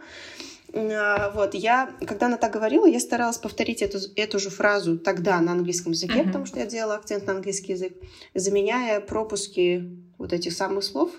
А, 0.75 1.31
вот, 1.31 1.55
я, 1.55 1.95
когда 2.07 2.27
она 2.27 2.37
так 2.37 2.53
говорила, 2.53 2.87
я 2.87 2.99
старалась 2.99 3.39
повторить 3.39 3.83
эту, 3.83 3.99
эту 4.17 4.39
же 4.39 4.51
фразу 4.51 4.99
тогда 4.99 5.41
на 5.41 5.53
английском 5.53 5.93
языке, 5.93 6.21
uh-huh. 6.21 6.27
потому 6.27 6.47
что 6.47 6.59
я 6.59 6.67
делала 6.67 6.97
акцент 6.97 7.27
на 7.27 7.35
английский 7.35 7.73
язык, 7.73 7.93
заменяя 8.35 9.01
пропуски 9.01 9.97
вот 10.19 10.33
этих 10.33 10.53
самых 10.53 10.83
слов, 10.83 11.11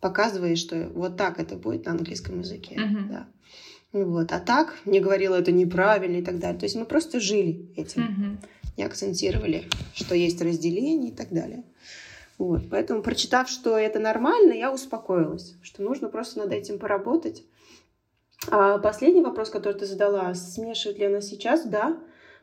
показывая, 0.00 0.54
что 0.54 0.90
вот 0.94 1.16
так 1.16 1.40
это 1.40 1.56
будет 1.56 1.86
на 1.86 1.92
английском 1.92 2.38
языке. 2.40 2.76
Uh-huh. 2.76 3.08
Да. 3.08 3.28
Вот. 3.92 4.30
А 4.32 4.38
так 4.38 4.76
не 4.84 5.00
говорила 5.00 5.34
это 5.34 5.50
неправильно 5.50 6.18
и 6.18 6.22
так 6.22 6.38
далее. 6.38 6.60
То 6.60 6.66
есть 6.66 6.76
мы 6.76 6.84
просто 6.84 7.18
жили 7.18 7.72
этим, 7.74 8.02
uh-huh. 8.02 8.48
не 8.76 8.84
акцентировали, 8.84 9.64
что 9.94 10.14
есть 10.14 10.40
разделение 10.40 11.10
и 11.10 11.14
так 11.14 11.30
далее. 11.30 11.64
Вот. 12.38 12.62
Поэтому, 12.70 13.02
прочитав, 13.02 13.48
что 13.48 13.76
это 13.76 13.98
нормально, 13.98 14.52
я 14.52 14.72
успокоилась, 14.72 15.56
что 15.60 15.82
нужно 15.82 16.08
просто 16.08 16.38
над 16.38 16.52
этим 16.52 16.78
поработать. 16.78 17.44
А 18.50 18.78
последний 18.78 19.22
вопрос, 19.22 19.50
который 19.50 19.74
ты 19.74 19.86
задала, 19.86 20.32
смешивает 20.34 20.98
ли 20.98 21.06
она 21.06 21.20
сейчас? 21.20 21.66
Да, 21.66 21.98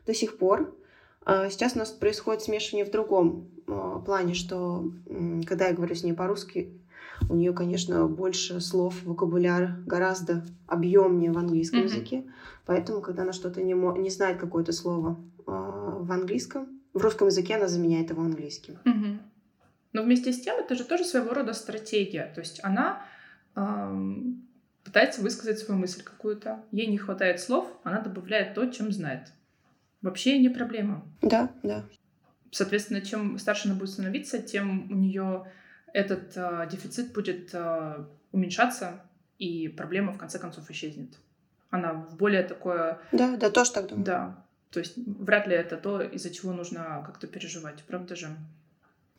до 0.06 0.14
сих 0.14 0.38
пор. 0.38 0.76
А 1.24 1.48
сейчас 1.48 1.74
у 1.74 1.78
нас 1.78 1.90
происходит 1.90 2.42
смешивание 2.42 2.84
в 2.84 2.90
другом 2.90 3.48
а, 3.66 3.98
плане, 3.98 4.34
что 4.34 4.84
когда 5.46 5.68
я 5.68 5.74
говорю 5.74 5.94
с 5.94 6.04
ней 6.04 6.12
по-русски, 6.12 6.78
у 7.28 7.34
нее, 7.34 7.52
конечно, 7.52 8.06
больше 8.06 8.60
слов, 8.60 9.02
вокабуляр 9.04 9.78
гораздо 9.86 10.44
объемнее 10.66 11.32
в 11.32 11.38
английском 11.38 11.80
mm-hmm. 11.80 11.84
языке. 11.84 12.24
Поэтому, 12.66 13.00
когда 13.00 13.22
она 13.22 13.32
что-то 13.32 13.62
не, 13.62 13.72
не 13.72 14.10
знает 14.10 14.38
какое-то 14.38 14.72
слово 14.72 15.18
э, 15.38 15.42
в 15.46 16.12
английском, 16.12 16.68
в 16.92 16.98
русском 16.98 17.28
языке 17.28 17.56
она 17.56 17.68
заменяет 17.68 18.10
его 18.10 18.22
английским. 18.22 18.74
Mm-hmm. 18.84 19.15
Но 19.96 20.02
вместе 20.02 20.30
с 20.30 20.42
тем 20.42 20.56
это 20.58 20.74
же 20.74 20.84
тоже 20.84 21.06
своего 21.06 21.32
рода 21.32 21.54
стратегия. 21.54 22.30
То 22.34 22.40
есть 22.40 22.60
она 22.62 23.02
эм, 23.54 24.46
пытается 24.84 25.22
высказать 25.22 25.58
свою 25.58 25.80
мысль 25.80 26.02
какую-то. 26.02 26.62
Ей 26.70 26.86
не 26.88 26.98
хватает 26.98 27.40
слов, 27.40 27.66
она 27.82 28.02
добавляет 28.02 28.52
то, 28.52 28.66
чем 28.66 28.92
знает. 28.92 29.32
Вообще 30.02 30.38
не 30.38 30.50
проблема. 30.50 31.02
Да, 31.22 31.50
да. 31.62 31.86
Соответственно, 32.50 33.00
чем 33.00 33.38
старше 33.38 33.68
она 33.68 33.78
будет 33.78 33.88
становиться, 33.88 34.38
тем 34.42 34.92
у 34.92 34.94
нее 34.94 35.50
этот 35.94 36.36
э, 36.36 36.68
дефицит 36.70 37.14
будет 37.14 37.54
э, 37.54 38.04
уменьшаться, 38.32 39.00
и 39.38 39.68
проблема 39.68 40.12
в 40.12 40.18
конце 40.18 40.38
концов 40.38 40.70
исчезнет. 40.70 41.16
Она 41.70 41.94
в 41.94 42.18
более 42.18 42.42
такое... 42.42 42.98
Да, 43.12 43.38
да, 43.38 43.48
тоже 43.48 43.72
так 43.72 43.88
думаю. 43.88 44.04
Да. 44.04 44.44
То 44.70 44.80
есть 44.80 44.98
вряд 44.98 45.46
ли 45.46 45.54
это 45.54 45.78
то, 45.78 46.02
из-за 46.02 46.28
чего 46.28 46.52
нужно 46.52 47.02
как-то 47.06 47.26
переживать, 47.26 47.82
правда 47.86 48.14
же? 48.14 48.28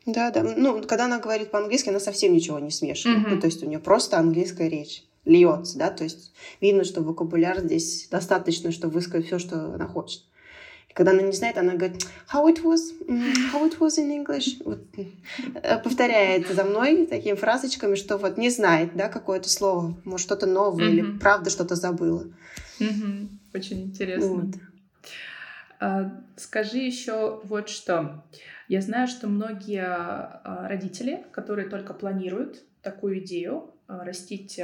Да, 0.08 0.30
да. 0.30 0.42
Ну, 0.42 0.82
когда 0.82 1.04
она 1.04 1.18
говорит 1.18 1.50
по-английски, 1.50 1.90
она 1.90 2.00
совсем 2.00 2.32
ничего 2.32 2.58
не 2.58 2.70
смешивает. 2.70 3.18
Mm-hmm. 3.18 3.34
Ну, 3.34 3.40
то 3.40 3.46
есть 3.46 3.62
у 3.62 3.66
нее 3.66 3.78
просто 3.78 4.18
английская 4.18 4.68
речь 4.68 5.04
льется, 5.26 5.76
да, 5.76 5.90
то 5.90 6.04
есть 6.04 6.32
видно, 6.62 6.84
что 6.84 7.02
вокабуляр 7.02 7.60
здесь 7.60 8.08
достаточно, 8.10 8.72
чтобы 8.72 8.94
высказать 8.94 9.26
все, 9.26 9.38
что 9.38 9.74
она 9.74 9.86
хочет. 9.86 10.22
И 10.88 10.94
когда 10.94 11.10
она 11.12 11.20
не 11.20 11.32
знает, 11.32 11.58
она 11.58 11.74
говорит 11.74 12.06
how 12.32 12.50
it 12.50 12.62
was, 12.62 12.80
how 13.52 13.68
it 13.68 13.78
was 13.78 13.98
in 13.98 14.24
English, 14.24 14.62
вот, 14.64 14.80
э, 14.96 15.78
повторяет 15.78 16.48
за 16.48 16.64
мной 16.64 17.06
такими 17.06 17.36
фразочками, 17.36 17.94
что 17.94 18.16
вот 18.16 18.38
не 18.38 18.48
знает, 18.48 18.96
да, 18.96 19.08
какое-то 19.08 19.50
слово, 19.50 19.94
может 20.04 20.24
что-то 20.24 20.46
новое 20.46 20.86
mm-hmm. 20.86 20.92
или 20.92 21.18
правда 21.18 21.50
что-то 21.50 21.76
забыла. 21.76 22.24
Mm-hmm. 22.80 23.28
Очень 23.52 23.82
интересно. 23.82 24.28
Вот. 24.28 24.54
А, 25.80 26.10
скажи 26.36 26.78
еще 26.78 27.40
вот 27.44 27.68
что. 27.68 28.24
Я 28.68 28.80
знаю, 28.80 29.06
что 29.06 29.28
многие 29.28 29.84
а, 29.84 30.68
родители, 30.68 31.24
которые 31.32 31.68
только 31.68 31.94
планируют 31.94 32.62
такую 32.82 33.20
идею, 33.20 33.72
а, 33.86 34.04
растить 34.04 34.60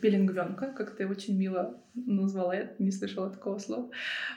пеленгвенка, 0.00 0.72
как 0.72 0.96
ты 0.96 1.06
очень 1.06 1.38
мило 1.38 1.80
назвала, 1.94 2.54
я 2.54 2.70
не 2.78 2.90
слышала 2.90 3.30
такого 3.30 3.58
слова. 3.58 3.90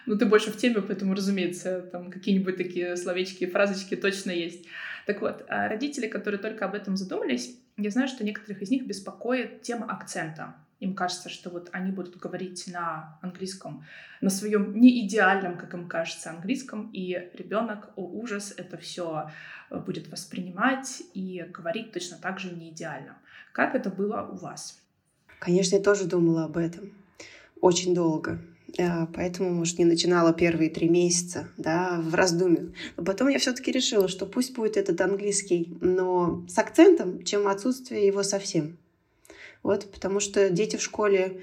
Но 0.06 0.16
ты 0.16 0.26
больше 0.26 0.52
в 0.52 0.58
теме, 0.58 0.82
поэтому, 0.82 1.14
разумеется, 1.14 1.82
там 1.82 2.12
какие-нибудь 2.12 2.58
такие 2.58 2.96
словечки, 2.96 3.48
фразочки 3.48 3.96
точно 3.96 4.32
есть. 4.32 4.66
Так 5.08 5.20
вот, 5.22 5.44
родители, 5.48 6.08
которые 6.08 6.40
только 6.40 6.66
об 6.66 6.76
этом 6.76 6.96
задумались, 6.96 7.58
я 7.76 7.90
знаю, 7.90 8.08
что 8.08 8.24
некоторых 8.24 8.62
из 8.62 8.70
них 8.70 8.86
беспокоит 8.86 9.64
тема 9.64 9.88
акцента. 9.92 10.56
Им 10.82 10.96
кажется, 10.96 11.30
что 11.30 11.52
вот 11.52 11.70
они 11.74 11.92
будут 11.92 12.18
говорить 12.18 12.66
на 12.68 13.20
английском, 13.22 13.86
на 14.20 14.32
своем 14.32 14.76
не 14.76 15.06
идеальном, 15.06 15.56
как 15.56 15.76
им 15.76 15.88
кажется, 15.88 16.32
английском, 16.32 16.90
и 16.92 17.30
ребенок, 17.34 17.90
о 17.96 18.02
ужас, 18.02 18.52
это 18.58 18.78
все 18.78 19.30
э, 19.70 19.78
будет 19.78 20.12
воспринимать 20.12 21.04
и 21.14 21.46
говорить 21.54 21.92
точно 21.94 22.18
так 22.18 22.40
же 22.40 22.52
не 22.52 22.72
идеально. 22.72 23.20
Как 23.54 23.76
это 23.76 23.92
было 23.92 24.28
у 24.32 24.38
вас? 24.38 24.82
Конечно, 25.40 25.76
я 25.76 25.84
тоже 25.84 26.06
думала 26.06 26.46
об 26.46 26.58
этом 26.58 26.92
очень 27.62 27.94
долго. 27.94 28.42
Э, 28.78 29.06
поэтому, 29.14 29.54
может, 29.54 29.78
не 29.78 29.86
начинала 29.86 30.34
первые 30.34 30.72
три 30.72 30.90
месяца, 30.90 31.48
да, 31.58 32.02
в 32.02 32.16
раздумьях. 32.16 32.70
Но 32.98 33.04
потом 33.04 33.28
я 33.28 33.38
все-таки 33.38 33.72
решила, 33.72 34.08
что 34.08 34.26
пусть 34.26 34.56
будет 34.56 34.78
этот 34.78 35.00
английский, 35.00 35.78
но 35.80 36.44
с 36.48 36.58
акцентом, 36.58 37.24
чем 37.24 37.48
отсутствие 37.48 38.08
его 38.08 38.24
совсем. 38.24 38.78
Вот, 39.64 39.92
потому 39.92 40.20
что 40.20 40.50
дети 40.50 40.76
в 40.76 40.82
школе 40.82 41.42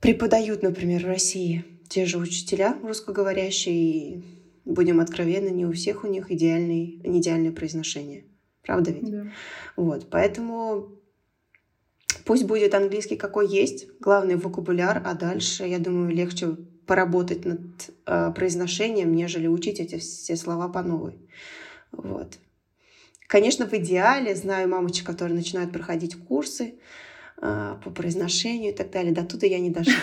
преподают, 0.00 0.62
например, 0.62 1.04
в 1.04 1.08
России 1.08 1.64
те 1.88 2.06
же 2.06 2.18
учителя 2.18 2.78
русскоговорящие, 2.82 3.74
и, 3.74 4.24
будем 4.64 5.00
откровенны, 5.00 5.48
не 5.48 5.66
у 5.66 5.72
всех 5.72 6.04
у 6.04 6.06
них 6.06 6.30
идеальный, 6.30 7.00
идеальное 7.04 7.52
произношение. 7.52 8.24
Правда 8.62 8.92
ведь? 8.92 9.10
Да. 9.10 9.26
Вот, 9.76 10.08
поэтому 10.10 10.88
пусть 12.24 12.44
будет 12.44 12.74
английский 12.74 13.16
какой 13.16 13.48
есть, 13.48 13.88
главный 13.98 14.36
вокабуляр, 14.36 15.02
а 15.04 15.14
дальше, 15.14 15.64
я 15.64 15.78
думаю, 15.78 16.14
легче 16.14 16.56
поработать 16.86 17.44
над 17.44 17.60
э, 18.06 18.32
произношением, 18.34 19.12
нежели 19.14 19.46
учить 19.46 19.80
эти 19.80 19.98
все 19.98 20.36
слова 20.36 20.68
по 20.68 20.82
новой. 20.82 21.18
Вот. 21.92 22.38
Конечно, 23.26 23.66
в 23.66 23.72
идеале, 23.74 24.34
знаю 24.34 24.68
мамочек, 24.68 25.06
которые 25.06 25.36
начинают 25.36 25.72
проходить 25.72 26.16
курсы, 26.16 26.74
по 27.40 27.90
произношению 27.90 28.72
и 28.72 28.76
так 28.76 28.90
далее. 28.90 29.12
До 29.12 29.24
туда 29.24 29.46
я 29.46 29.58
не 29.58 29.70
дошла. 29.70 29.94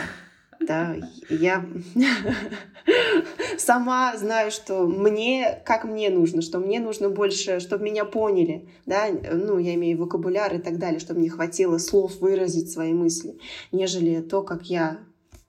Да, 0.59 0.97
я 1.29 1.65
сама 3.57 4.17
знаю, 4.17 4.49
что 4.49 4.88
мне, 4.88 5.61
как 5.63 5.85
мне 5.85 6.09
нужно, 6.09 6.41
что 6.41 6.57
мне 6.59 6.79
нужно 6.79 7.09
больше, 7.09 7.59
чтобы 7.59 7.85
меня 7.85 8.05
поняли, 8.05 8.67
да, 8.88 9.07
ну, 9.31 9.59
я 9.59 9.75
имею 9.75 9.99
вокабуляр 9.99 10.55
и 10.55 10.57
так 10.57 10.79
далее, 10.79 10.99
чтобы 10.99 11.19
мне 11.19 11.29
хватило 11.29 11.77
слов 11.77 12.19
выразить 12.19 12.71
свои 12.71 12.91
мысли, 12.91 13.38
нежели 13.71 14.19
то, 14.19 14.41
как 14.41 14.63
я 14.63 14.99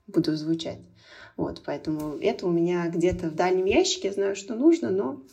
буду 0.05 0.35
звучать. 0.35 0.79
Вот, 1.37 1.63
поэтому 1.65 2.17
это 2.19 2.45
у 2.45 2.51
меня 2.51 2.87
где-то 2.87 3.29
в 3.29 3.35
дальнем 3.35 3.65
ящике, 3.65 4.09
я 4.09 4.13
знаю, 4.13 4.35
что 4.35 4.55
нужно, 4.55 4.89
но 4.89 5.23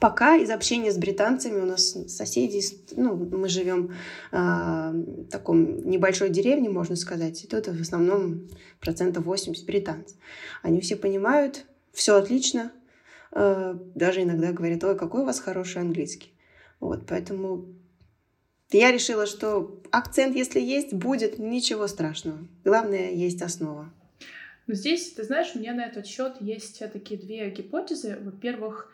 Пока 0.00 0.36
из 0.36 0.50
общения 0.50 0.92
с 0.92 0.96
британцами 0.96 1.60
у 1.60 1.66
нас 1.66 1.96
соседи, 2.08 2.62
ну, 2.96 3.16
мы 3.16 3.48
живем 3.48 3.94
э, 4.30 4.36
в 4.36 5.28
таком 5.28 5.88
небольшой 5.90 6.30
деревне, 6.30 6.68
можно 6.68 6.94
сказать, 6.94 7.42
и 7.42 7.48
тут 7.48 7.66
в 7.66 7.80
основном 7.80 8.48
процентов 8.80 9.24
80 9.24 9.66
британцев. 9.66 10.16
Они 10.62 10.80
все 10.80 10.94
понимают, 10.94 11.64
все 11.92 12.14
отлично, 12.14 12.70
э, 13.32 13.74
даже 13.96 14.22
иногда 14.22 14.52
говорят, 14.52 14.84
ой, 14.84 14.96
какой 14.96 15.22
у 15.22 15.24
вас 15.24 15.40
хороший 15.40 15.82
английский. 15.82 16.32
Вот, 16.78 17.06
поэтому 17.06 17.66
я 18.70 18.92
решила, 18.92 19.26
что 19.26 19.82
акцент, 19.90 20.36
если 20.36 20.60
есть, 20.60 20.92
будет, 20.92 21.38
ничего 21.38 21.88
страшного. 21.88 22.38
Главное, 22.64 23.10
есть 23.10 23.42
основа. 23.42 23.92
Но 24.68 24.74
здесь, 24.74 25.12
ты 25.12 25.24
знаешь, 25.24 25.52
у 25.54 25.58
меня 25.58 25.74
на 25.74 25.86
этот 25.86 26.06
счет 26.06 26.36
есть 26.40 26.78
такие 26.92 27.18
две 27.18 27.50
гипотезы. 27.50 28.18
Во-первых, 28.20 28.92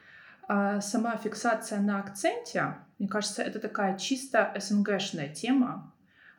а 0.49 0.81
сама 0.81 1.17
фиксация 1.17 1.81
на 1.81 2.01
акценте, 2.01 2.77
мне 2.99 3.09
кажется, 3.09 3.43
это 3.43 3.59
такая 3.59 3.99
чисто 3.99 4.55
СНГшная 4.59 5.29
тема. 5.29 5.93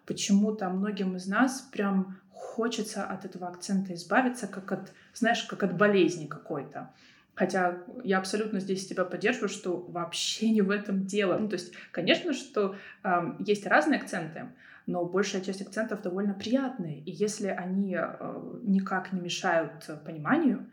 Почему-то 0.05 0.69
многим 0.69 1.15
из 1.15 1.27
нас 1.27 1.61
прям 1.71 2.19
хочется 2.29 3.03
от 3.03 3.25
этого 3.25 3.47
акцента 3.47 3.93
избавиться, 3.93 4.47
как 4.47 4.71
от, 4.71 4.93
знаешь, 5.13 5.43
как 5.43 5.63
от 5.63 5.75
болезни 5.75 6.27
какой-то. 6.27 6.91
Хотя 7.33 7.79
я 8.03 8.19
абсолютно 8.19 8.59
здесь 8.61 8.87
тебя 8.87 9.03
поддерживаю, 9.03 9.49
что 9.49 9.77
вообще 9.77 10.51
не 10.51 10.61
в 10.61 10.69
этом 10.69 11.05
дело. 11.05 11.37
Ну, 11.37 11.49
то 11.49 11.55
есть, 11.55 11.73
конечно, 11.91 12.31
что 12.33 12.75
э, 13.03 13.35
есть 13.39 13.67
разные 13.67 13.99
акценты, 13.99 14.45
но 14.85 15.03
большая 15.03 15.41
часть 15.41 15.61
акцентов 15.61 16.01
довольно 16.01 16.33
приятные. 16.33 16.99
И 16.99 17.11
если 17.11 17.47
они 17.47 17.97
э, 17.99 18.59
никак 18.63 19.11
не 19.11 19.19
мешают 19.19 19.89
пониманию, 20.05 20.65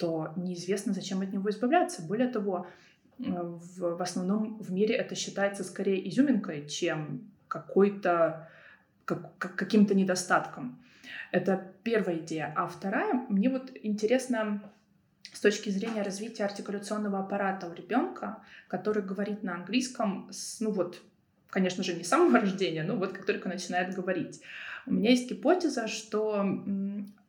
то 0.00 0.32
неизвестно, 0.34 0.94
зачем 0.94 1.20
от 1.20 1.30
него 1.30 1.50
избавляться. 1.50 2.00
Более 2.00 2.28
того, 2.28 2.66
в, 3.18 3.96
в 3.96 4.00
основном 4.00 4.56
в 4.58 4.72
мире 4.72 4.94
это 4.94 5.14
считается 5.14 5.62
скорее 5.62 6.08
изюминкой, 6.08 6.66
чем 6.66 7.30
какой-то 7.48 8.48
как, 9.04 9.36
как, 9.36 9.56
каким-то 9.56 9.94
недостатком. 9.94 10.82
Это 11.32 11.72
первая 11.82 12.16
идея. 12.16 12.50
А 12.56 12.66
вторая, 12.66 13.26
мне 13.28 13.50
вот 13.50 13.72
интересно 13.82 14.62
с 15.34 15.40
точки 15.40 15.68
зрения 15.68 16.00
развития 16.00 16.44
артикуляционного 16.44 17.18
аппарата 17.18 17.66
у 17.66 17.74
ребенка, 17.74 18.38
который 18.68 19.02
говорит 19.02 19.42
на 19.42 19.54
английском, 19.56 20.28
с, 20.30 20.60
ну 20.60 20.70
вот, 20.70 21.02
конечно 21.50 21.84
же, 21.84 21.92
не 21.92 22.04
с 22.04 22.08
самого 22.08 22.38
рождения, 22.40 22.84
но 22.84 22.96
вот 22.96 23.12
как 23.12 23.26
только 23.26 23.50
начинает 23.50 23.94
говорить. 23.94 24.40
У 24.86 24.94
меня 24.94 25.10
есть 25.10 25.28
гипотеза, 25.28 25.88
что 25.88 26.42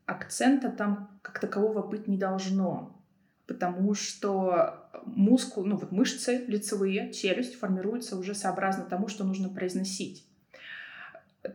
акцента 0.05 0.69
там 0.69 1.19
как 1.21 1.39
такового 1.39 1.85
быть 1.85 2.07
не 2.07 2.17
должно, 2.17 3.01
потому 3.47 3.93
что 3.93 4.89
мускул, 5.05 5.65
ну 5.65 5.77
вот 5.77 5.91
мышцы 5.91 6.45
лицевые, 6.47 7.11
челюсть 7.13 7.55
формируются 7.55 8.17
уже 8.17 8.35
сообразно 8.35 8.85
тому, 8.85 9.07
что 9.07 9.23
нужно 9.23 9.49
произносить. 9.49 10.25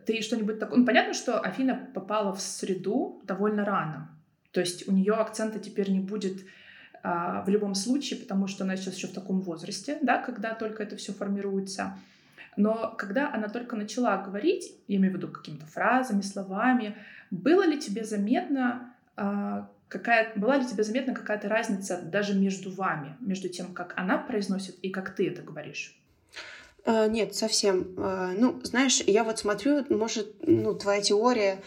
Ты 0.05 0.21
что-нибудь 0.21 0.59
такое... 0.59 0.79
Ну, 0.79 0.85
понятно, 0.85 1.13
что 1.13 1.39
Афина 1.39 1.89
попала 1.93 2.33
в 2.33 2.41
среду 2.41 3.21
довольно 3.23 3.63
рано. 3.63 4.09
То 4.51 4.59
есть 4.59 4.87
у 4.87 4.91
нее 4.91 5.13
акцента 5.13 5.59
теперь 5.59 5.91
не 5.91 5.99
будет 5.99 6.43
а, 7.03 7.43
в 7.43 7.49
любом 7.49 7.73
случае, 7.75 8.19
потому 8.19 8.47
что 8.47 8.63
она 8.63 8.75
сейчас 8.75 8.95
еще 8.95 9.07
в 9.07 9.13
таком 9.13 9.41
возрасте, 9.41 9.97
да, 10.01 10.21
когда 10.21 10.53
только 10.55 10.83
это 10.83 10.97
все 10.97 11.13
формируется. 11.13 11.97
Но 12.57 12.95
когда 12.97 13.31
она 13.31 13.47
только 13.47 13.75
начала 13.75 14.17
говорить, 14.17 14.73
я 14.87 14.97
имею 14.97 15.13
в 15.13 15.17
виду 15.17 15.27
какими-то 15.29 15.65
фразами, 15.67 16.21
словами, 16.21 16.97
было 17.29 17.65
ли 17.65 17.79
тебе 17.79 18.03
заметно, 18.03 18.93
а, 19.15 19.69
какая, 19.87 20.33
была 20.35 20.57
ли 20.57 20.65
тебе 20.65 20.83
заметна 20.83 21.13
какая-то 21.13 21.47
разница 21.47 22.01
даже 22.01 22.33
между 22.33 22.71
вами, 22.71 23.15
между 23.19 23.47
тем, 23.47 23.73
как 23.73 23.93
она 23.95 24.17
произносит 24.17 24.75
и 24.81 24.89
как 24.89 25.15
ты 25.15 25.29
это 25.29 25.43
говоришь? 25.43 25.95
А, 26.83 27.07
нет, 27.07 27.35
совсем. 27.35 27.93
А, 27.97 28.33
ну, 28.35 28.59
знаешь, 28.63 29.01
я 29.05 29.23
вот 29.23 29.37
смотрю, 29.37 29.85
может, 29.89 30.35
ну, 30.41 30.73
твоя 30.73 31.01
теория 31.01 31.59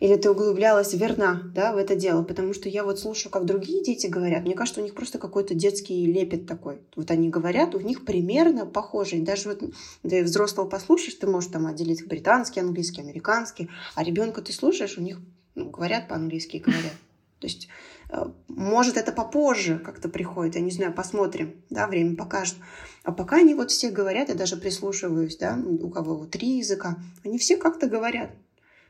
или 0.00 0.14
ты 0.16 0.30
углублялась 0.30 0.94
верна, 0.94 1.42
да, 1.54 1.72
в 1.72 1.76
это 1.76 1.96
дело, 1.96 2.22
потому 2.22 2.54
что 2.54 2.68
я 2.68 2.84
вот 2.84 3.00
слушаю, 3.00 3.32
как 3.32 3.46
другие 3.46 3.82
дети 3.82 4.06
говорят, 4.06 4.44
мне 4.44 4.54
кажется, 4.54 4.80
у 4.80 4.84
них 4.84 4.94
просто 4.94 5.18
какой-то 5.18 5.54
детский 5.54 6.06
лепет 6.06 6.46
такой. 6.46 6.80
Вот 6.94 7.10
они 7.10 7.28
говорят, 7.28 7.74
у 7.74 7.80
них 7.80 8.04
примерно 8.04 8.64
похожий. 8.66 9.20
Даже 9.20 9.48
вот 9.48 9.74
ты 10.08 10.22
взрослого 10.22 10.68
послушаешь, 10.68 11.14
ты 11.14 11.26
можешь 11.26 11.50
там 11.50 11.66
отделить 11.66 12.06
британский, 12.06 12.60
английский, 12.60 13.00
американский, 13.00 13.68
а 13.94 14.04
ребенка 14.04 14.40
ты 14.40 14.52
слушаешь, 14.52 14.98
у 14.98 15.02
них 15.02 15.18
ну, 15.54 15.70
говорят 15.70 16.08
по-английски 16.08 16.58
говорят. 16.58 16.92
То 17.40 17.46
есть, 17.46 17.68
э, 18.10 18.24
может, 18.48 18.96
это 18.96 19.12
попозже 19.12 19.78
как-то 19.78 20.08
приходит, 20.08 20.54
я 20.56 20.60
не 20.60 20.70
знаю, 20.70 20.92
посмотрим, 20.92 21.54
да, 21.70 21.86
время 21.86 22.16
покажет. 22.16 22.56
А 23.04 23.12
пока 23.12 23.36
они 23.36 23.54
вот 23.54 23.70
все 23.70 23.90
говорят, 23.90 24.28
я 24.28 24.34
даже 24.34 24.56
прислушиваюсь, 24.56 25.36
да, 25.36 25.56
у 25.56 25.88
кого 25.88 26.26
три 26.26 26.58
языка, 26.58 26.98
они 27.24 27.38
все 27.38 27.56
как-то 27.56 27.88
говорят. 27.88 28.30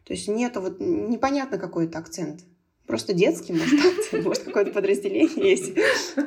То 0.09 0.15
есть 0.15 0.27
нету 0.27 0.63
вот 0.63 0.81
непонятно 0.81 1.59
какой 1.59 1.85
это 1.85 1.99
акцент. 1.99 2.41
Просто 2.87 3.13
детский, 3.13 3.53
может, 3.53 3.79
акцент, 3.99 4.25
может, 4.25 4.43
какое-то 4.43 4.73
подразделение 4.73 5.51
есть. 5.51 5.75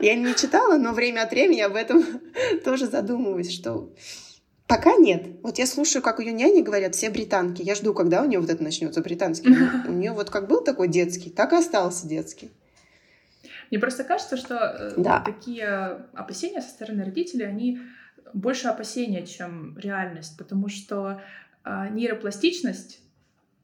Я 0.01 0.15
не 0.15 0.35
читала, 0.35 0.77
но 0.77 0.93
время 0.93 1.23
от 1.23 1.31
времени 1.31 1.61
об 1.61 1.75
этом 1.75 2.05
тоже 2.63 2.85
задумываюсь, 2.85 3.51
что 3.51 3.91
Пока 4.67 4.95
нет. 4.95 5.25
Вот 5.43 5.57
я 5.57 5.67
слушаю, 5.67 6.01
как 6.01 6.21
ее 6.21 6.31
няни 6.31 6.61
говорят, 6.61 6.95
все 6.95 7.09
британки. 7.09 7.61
Я 7.61 7.75
жду, 7.75 7.93
когда 7.93 8.21
у 8.21 8.25
нее 8.25 8.39
вот 8.39 8.49
это 8.49 8.63
начнется 8.63 9.01
британский. 9.01 9.49
У 9.87 9.91
нее 9.91 10.13
вот 10.13 10.29
как 10.29 10.47
был 10.47 10.63
такой 10.63 10.87
детский, 10.87 11.29
так 11.29 11.51
и 11.51 11.57
остался 11.57 12.07
детский. 12.07 12.51
Мне 13.69 13.79
просто 13.79 14.05
кажется, 14.05 14.37
что 14.37 14.55
э, 14.55 14.93
да. 14.95 15.19
такие 15.19 16.05
опасения 16.13 16.61
со 16.61 16.69
стороны 16.69 17.03
родителей, 17.03 17.47
они 17.47 17.79
больше 18.33 18.69
опасения, 18.69 19.25
чем 19.25 19.77
реальность, 19.77 20.37
потому 20.37 20.69
что 20.69 21.21
а, 21.65 21.89
нейропластичность 21.89 23.01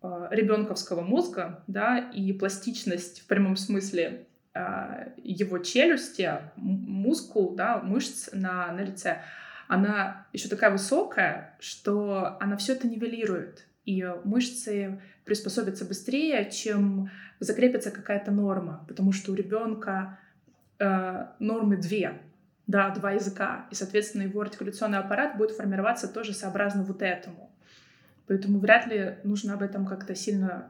ребенковского 0.02 1.02
мозга, 1.02 1.64
да, 1.68 1.98
и 1.98 2.32
пластичность 2.34 3.22
в 3.22 3.28
прямом 3.28 3.56
смысле 3.56 4.28
э, 4.54 5.10
его 5.24 5.58
челюсти, 5.60 6.32
мускул, 6.56 7.56
да, 7.56 7.80
мышц 7.80 8.30
на, 8.32 8.72
на 8.72 8.82
лице, 8.82 9.22
она 9.68 10.28
еще 10.34 10.50
такая 10.50 10.72
высокая, 10.72 11.56
что 11.60 12.38
она 12.40 12.58
все 12.58 12.74
это 12.74 12.88
нивелирует. 12.88 13.68
И 13.86 14.06
мышцы 14.24 15.02
приспособятся 15.26 15.86
быстрее, 15.86 16.50
чем 16.50 17.10
закрепится 17.40 17.92
какая-то 17.92 18.32
норма, 18.32 18.86
потому 18.88 19.12
что 19.12 19.32
у 19.32 19.36
ребенка 19.36 20.20
э, 20.80 21.26
нормы 21.40 21.78
две, 21.78 22.22
да, 22.66 22.90
два 22.90 23.12
языка, 23.12 23.68
и, 23.72 23.76
соответственно, 23.76 24.24
его 24.24 24.42
артикуляционный 24.42 24.98
аппарат 25.00 25.38
будет 25.38 25.52
формироваться 25.52 26.08
тоже 26.08 26.34
сообразно 26.34 26.84
вот 26.84 27.02
этому. 27.02 27.52
Поэтому 28.28 28.60
вряд 28.60 28.88
ли 28.88 29.18
нужно 29.24 29.54
об 29.54 29.62
этом 29.62 29.86
как-то 29.86 30.14
сильно 30.14 30.68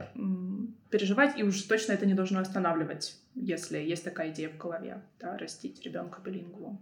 переживать, 0.90 1.38
и 1.38 1.44
уж 1.44 1.62
точно 1.64 1.94
это 1.94 2.06
не 2.06 2.14
должно 2.14 2.40
останавливать, 2.40 3.18
если 3.36 3.78
есть 3.78 4.04
такая 4.04 4.32
идея 4.32 4.50
в 4.50 4.58
голове, 4.58 5.02
да, 5.20 5.38
растить 5.38 5.84
ребенка 5.84 6.22
билингву. 6.22 6.80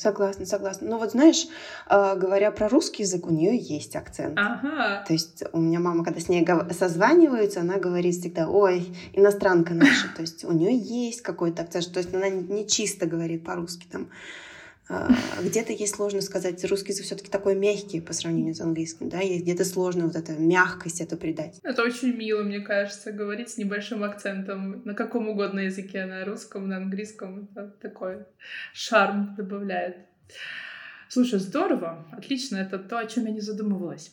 Согласна, 0.00 0.46
согласна. 0.46 0.88
Но 0.88 0.98
вот 0.98 1.10
знаешь, 1.10 1.46
а, 1.86 2.16
говоря 2.16 2.50
про 2.52 2.70
русский 2.70 3.02
язык, 3.02 3.26
у 3.26 3.30
нее 3.30 3.54
есть 3.58 3.94
акцент. 3.96 4.32
Ага. 4.38 5.04
То 5.06 5.12
есть 5.12 5.42
у 5.52 5.60
меня 5.60 5.78
мама, 5.78 6.04
когда 6.04 6.20
с 6.20 6.30
ней 6.30 6.46
созваниваются, 6.70 7.60
она 7.60 7.76
говорит 7.76 8.14
всегда, 8.14 8.48
ой, 8.48 8.96
иностранка 9.12 9.74
наша. 9.74 10.08
То 10.16 10.22
есть 10.22 10.42
у 10.46 10.52
нее 10.52 10.74
есть 10.74 11.20
какой-то 11.20 11.62
акцент. 11.62 11.92
То 11.92 11.98
есть 11.98 12.14
она 12.14 12.30
не 12.30 12.66
чисто 12.66 13.04
говорит 13.04 13.44
по-русски 13.44 13.86
там. 13.92 14.08
А, 14.92 15.08
где-то 15.40 15.72
ей 15.72 15.86
сложно 15.86 16.20
сказать, 16.20 16.64
русский 16.64 16.90
язык 16.90 17.04
все-таки 17.04 17.30
такой 17.30 17.54
мягкий 17.54 18.00
по 18.00 18.12
сравнению 18.12 18.56
с 18.56 18.60
английским, 18.60 19.08
да, 19.08 19.20
и 19.20 19.38
где-то 19.38 19.64
сложно 19.64 20.06
вот 20.06 20.16
эту 20.16 20.32
мягкость 20.32 21.00
эту 21.00 21.16
придать. 21.16 21.60
Это 21.62 21.84
очень 21.84 22.16
мило, 22.16 22.42
мне 22.42 22.58
кажется, 22.58 23.12
говорить 23.12 23.50
с 23.50 23.56
небольшим 23.56 24.02
акцентом 24.02 24.82
на 24.84 24.94
каком 24.94 25.28
угодно 25.28 25.60
языке, 25.60 26.06
на 26.06 26.24
русском, 26.24 26.68
на 26.68 26.78
английском, 26.78 27.48
это 27.52 27.68
такой 27.80 28.24
шарм 28.72 29.36
добавляет. 29.36 29.96
Слушай, 31.08 31.38
здорово, 31.38 32.04
отлично, 32.10 32.56
это 32.56 32.80
то, 32.80 32.98
о 32.98 33.06
чем 33.06 33.26
я 33.26 33.30
не 33.30 33.40
задумывалась. 33.40 34.12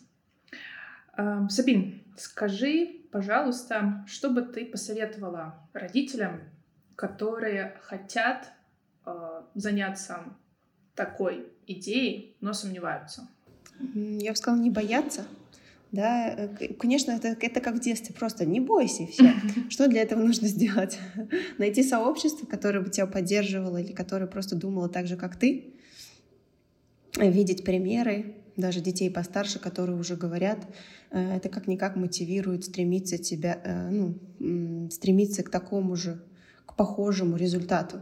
Сабин, 1.49 2.03
скажи, 2.17 3.01
пожалуйста, 3.11 4.05
что 4.07 4.29
бы 4.29 4.43
ты 4.43 4.63
посоветовала 4.63 5.67
родителям, 5.73 6.41
которые 6.95 7.79
хотят 7.81 8.51
а, 9.05 9.47
заняться 9.55 10.35
такой 10.97 11.45
идеей, 11.67 12.35
но 12.41 12.51
сомневаются? 12.51 13.29
Я 13.93 14.31
бы 14.31 14.35
сказала, 14.35 14.59
не 14.59 14.71
бояться, 14.71 15.25
Да, 15.91 16.29
э, 16.29 16.73
конечно, 16.73 17.11
это, 17.11 17.37
это 17.39 17.61
как 17.61 17.75
в 17.75 17.79
детстве, 17.79 18.13
просто 18.13 18.45
не 18.45 18.59
бойся 18.59 19.03
и 19.03 19.07
все. 19.07 19.33
Что 19.69 19.87
для 19.87 20.01
этого 20.01 20.19
нужно 20.21 20.47
сделать? 20.47 20.97
Найти 21.57 21.83
сообщество, 21.83 22.45
которое 22.47 22.81
бы 22.81 22.89
тебя 22.89 23.05
поддерживало 23.05 23.77
или 23.77 23.93
которое 23.93 24.25
просто 24.25 24.55
думало 24.55 24.89
так 24.89 25.07
же, 25.07 25.15
как 25.15 25.37
ты, 25.37 25.75
видеть 27.15 27.63
примеры, 27.63 28.35
даже 28.57 28.81
детей 28.81 29.11
постарше, 29.11 29.59
которые 29.59 29.97
уже 29.97 30.15
говорят, 30.15 30.57
э, 31.11 31.35
это 31.35 31.47
как-никак 31.49 31.95
мотивирует 31.95 32.65
стремиться 32.65 33.19
тебя, 33.19 33.61
э, 33.63 33.89
ну, 33.91 34.89
стремиться 34.89 35.43
к 35.43 35.51
такому 35.51 35.95
же, 35.95 36.19
к 36.65 36.75
похожему 36.75 37.37
результату. 37.37 38.01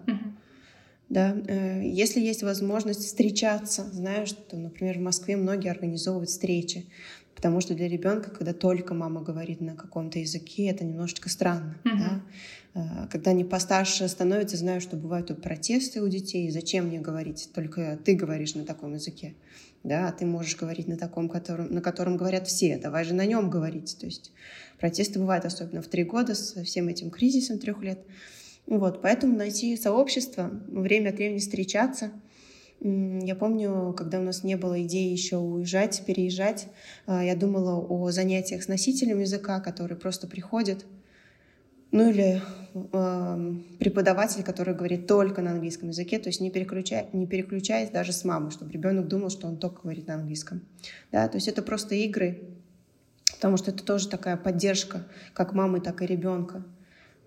Да, 1.08 1.36
если 1.82 2.20
есть 2.20 2.42
возможность 2.42 3.06
встречаться, 3.06 3.84
знаю, 3.94 4.26
что, 4.26 4.58
например, 4.58 4.98
в 4.98 5.02
Москве 5.02 5.38
многие 5.38 5.70
организовывают 5.70 6.30
встречи, 6.30 6.88
Потому 7.36 7.60
что 7.60 7.76
для 7.76 7.88
ребенка, 7.88 8.32
когда 8.32 8.54
только 8.54 8.94
мама 8.94 9.22
говорит 9.22 9.60
на 9.62 9.76
каком-то 9.76 10.20
языке, 10.20 10.68
это 10.68 10.86
немножечко 10.86 11.30
странно. 11.30 11.78
Mm-hmm. 11.84 12.00
Да? 12.00 12.22
А, 12.74 13.08
когда 13.08 13.32
они 13.32 13.44
постарше 13.44 14.08
становятся, 14.08 14.58
знаю, 14.58 14.80
что 14.82 14.96
бывают 14.96 15.28
тут 15.28 15.42
протесты 15.42 16.02
у 16.02 16.08
детей. 16.08 16.50
Зачем 16.50 16.88
мне 16.88 17.00
говорить? 17.00 17.50
Только 17.54 18.00
ты 18.04 18.16
говоришь 18.16 18.56
на 18.56 18.64
таком 18.64 18.94
языке. 18.94 19.36
Да, 19.84 20.08
а 20.08 20.12
ты 20.12 20.26
можешь 20.26 20.56
говорить 20.56 20.88
на 20.88 20.98
таком, 20.98 21.30
котором, 21.30 21.72
на 21.72 21.82
котором 21.82 22.18
говорят 22.18 22.48
все. 22.48 22.78
Давай 22.78 23.04
же 23.04 23.14
на 23.14 23.26
нем 23.26 23.50
говорить. 23.50 23.98
То 24.00 24.08
есть 24.08 24.32
протесты 24.80 25.20
бывают 25.20 25.46
особенно 25.46 25.82
в 25.82 25.88
три 25.88 26.04
года 26.04 26.34
со 26.34 26.64
всем 26.64 26.88
этим 26.88 27.12
кризисом 27.12 27.60
трех 27.60 27.84
лет. 27.84 28.00
Вот, 28.68 29.02
поэтому 29.02 29.36
найти 29.38 29.78
сообщество, 29.78 30.50
время 30.68 31.10
от 31.10 31.16
времени 31.16 31.40
встречаться— 31.40 32.12
я 32.82 33.36
помню, 33.36 33.94
когда 33.98 34.20
у 34.20 34.24
нас 34.24 34.44
не 34.44 34.56
было 34.56 34.84
идеи 34.84 35.12
еще 35.12 35.38
уезжать, 35.38 36.04
переезжать, 36.06 36.68
а, 37.08 37.24
я 37.24 37.36
думала 37.36 37.80
о 37.80 38.12
занятиях 38.12 38.64
с 38.64 38.68
носителем 38.68 39.20
языка, 39.20 39.60
который 39.60 39.98
просто 39.98 40.28
приходит, 40.28 40.86
ну 41.92 42.10
или 42.10 42.42
э, 42.74 43.54
преподаватель, 43.80 44.44
который 44.44 44.76
говорит 44.76 45.08
только 45.08 45.42
на 45.42 45.52
английском 45.52 45.90
языке, 45.90 46.20
то 46.20 46.28
есть 46.28 46.42
не, 46.42 46.52
переключая, 46.52 47.08
не 47.14 47.26
переключаясь 47.26 47.90
даже 47.90 48.12
с 48.12 48.26
мамой, 48.26 48.52
чтобы 48.52 48.72
ребенок 48.72 49.08
думал, 49.08 49.30
что 49.30 49.48
он 49.48 49.58
только 49.58 49.84
говорит 49.84 50.08
на 50.08 50.16
английском. 50.16 50.62
Да, 51.12 51.28
то 51.30 51.38
есть 51.38 51.48
это 51.48 51.62
просто 51.62 51.96
игры, 51.96 52.50
потому 53.36 53.56
что 53.56 53.72
это 53.72 53.84
тоже 53.84 54.10
такая 54.10 54.36
поддержка 54.36 55.08
как 55.34 55.54
мамы, 55.54 55.80
так 55.80 56.02
и 56.02 56.06
ребенка 56.06 56.66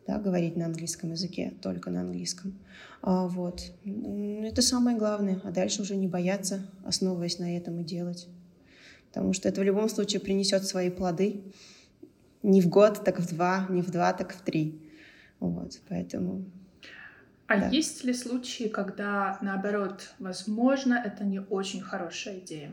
да, 0.09 0.19
говорить 0.19 0.57
на 0.57 0.65
английском 0.65 1.11
языке, 1.11 1.53
только 1.61 1.91
на 1.91 2.01
английском. 2.01 2.59
А, 3.03 3.29
вот. 3.29 3.61
Это 3.85 4.63
самое 4.63 4.97
главное. 4.97 5.39
А 5.45 5.51
дальше 5.51 5.83
уже 5.83 5.97
не 5.97 6.09
бояться, 6.09 6.63
основываясь 6.83 7.39
на 7.39 7.55
этом 7.59 7.79
и 7.81 7.85
делать. 7.85 8.27
Потому 9.09 9.35
что 9.35 9.51
это 9.51 9.61
в 9.61 9.65
любом 9.65 9.91
случае 9.91 10.21
принесет 10.21 10.65
свои 10.65 10.89
плоды. 10.89 11.43
Не 12.43 12.63
в 12.63 12.71
год, 12.71 13.05
так 13.05 13.21
в 13.21 13.29
два, 13.29 13.67
не 13.69 13.83
в 13.83 13.91
два, 13.91 14.15
так 14.15 14.33
в 14.33 14.41
три. 14.41 14.81
Вот, 15.41 15.79
поэтому... 15.91 16.47
А 17.47 17.61
да. 17.61 17.69
есть 17.69 18.03
ли 18.05 18.15
случаи, 18.15 18.69
когда, 18.69 19.39
наоборот, 19.43 20.15
возможно, 20.19 20.95
это 20.95 21.25
не 21.25 21.41
очень 21.41 21.83
хорошая 21.83 22.39
идея? 22.39 22.73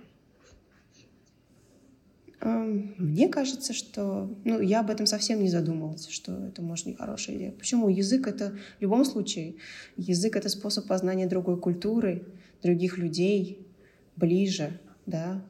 Мне 2.46 3.28
кажется, 3.28 3.74
что... 3.74 4.30
Ну, 4.44 4.62
я 4.62 4.82
об 4.82 4.92
этом 4.92 5.08
совсем 5.08 5.42
не 5.42 5.50
задумывалась, 5.50 6.08
что 6.10 6.32
это, 6.46 6.62
может, 6.62 6.86
не 6.86 6.94
хорошая 6.94 7.38
идея. 7.38 7.52
Почему? 7.52 7.90
Язык— 7.90 8.28
это... 8.28 8.56
В 8.78 8.82
любом 8.82 9.04
случае, 9.04 9.56
язык— 9.98 10.36
это 10.38 10.48
способ 10.50 10.86
познания 10.86 11.26
другой 11.26 11.60
культуры, 11.60 12.28
других 12.62 13.00
людей, 13.00 13.66
ближе, 14.16 14.80
да. 15.08 15.44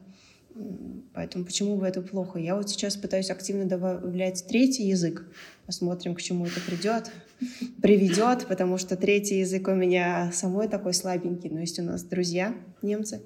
Поэтому 1.12 1.44
почему 1.44 1.76
бы 1.76 1.86
это 1.86 2.00
плохо? 2.00 2.38
Я 2.38 2.56
вот 2.56 2.70
сейчас 2.70 2.96
пытаюсь 2.96 3.28
активно 3.28 3.66
добавлять 3.66 4.46
третий 4.48 4.84
язык. 4.84 5.28
Посмотрим, 5.66 6.14
к 6.14 6.22
чему 6.22 6.46
это 6.46 6.60
придет, 6.60 7.10
приведет, 7.82 8.46
потому 8.46 8.78
что 8.78 8.96
третий 8.96 9.40
язык 9.40 9.68
у 9.68 9.74
меня 9.74 10.32
самой 10.32 10.68
такой 10.68 10.94
слабенький, 10.94 11.50
но 11.50 11.60
есть 11.60 11.78
у 11.78 11.82
нас 11.82 12.04
друзья 12.04 12.54
немцы, 12.80 13.20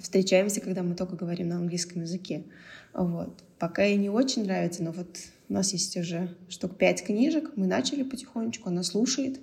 встречаемся, 0.00 0.60
когда 0.60 0.82
мы 0.82 0.94
только 0.94 1.16
говорим 1.16 1.48
на 1.48 1.56
английском 1.56 2.02
языке. 2.02 2.44
Вот. 2.92 3.42
Пока 3.58 3.84
ей 3.84 3.96
не 3.96 4.10
очень 4.10 4.44
нравится, 4.44 4.82
но 4.82 4.92
вот 4.92 5.18
у 5.48 5.52
нас 5.52 5.72
есть 5.72 5.96
уже 5.96 6.34
штук 6.48 6.76
пять 6.76 7.04
книжек, 7.04 7.50
мы 7.56 7.66
начали 7.66 8.02
потихонечку, 8.02 8.68
она 8.68 8.82
слушает, 8.82 9.40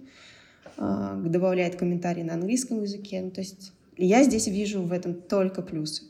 а, 0.78 1.16
добавляет 1.16 1.76
комментарии 1.76 2.24
на 2.24 2.34
английском 2.34 2.82
языке. 2.82 3.22
Ну, 3.22 3.32
то 3.32 3.42
есть 3.42 3.72
я 3.98 4.24
здесь 4.24 4.48
вижу 4.48 4.82
в 4.82 4.92
этом 4.92 5.14
только 5.14 5.62
плюсы. 5.62 6.04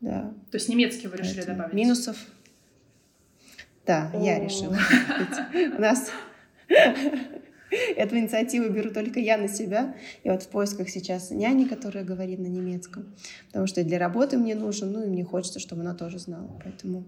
Да. 0.00 0.32
То 0.50 0.56
есть 0.56 0.68
немецкий 0.68 1.08
вы 1.08 1.16
решили 1.16 1.36
Поэтому 1.36 1.56
добавить? 1.56 1.74
Минусов. 1.74 2.16
Да, 3.86 4.10
О 4.12 4.22
я 4.22 4.38
решила. 4.38 4.76
У 5.76 5.80
нас 5.80 6.10
Эту 7.96 8.16
инициативу 8.16 8.72
беру 8.72 8.90
только 8.90 9.20
я 9.20 9.36
на 9.36 9.48
себя. 9.48 9.94
И 10.22 10.30
вот 10.30 10.42
в 10.42 10.48
поисках 10.48 10.88
сейчас 10.88 11.30
няни, 11.30 11.64
которая 11.64 12.04
говорит 12.04 12.38
на 12.38 12.46
немецком. 12.46 13.14
Потому 13.48 13.66
что 13.66 13.84
для 13.84 13.98
работы 13.98 14.38
мне 14.38 14.54
нужен, 14.54 14.92
ну 14.92 15.04
и 15.04 15.08
мне 15.08 15.24
хочется, 15.24 15.58
чтобы 15.58 15.82
она 15.82 15.94
тоже 15.94 16.18
знала. 16.18 16.60
Поэтому 16.64 17.04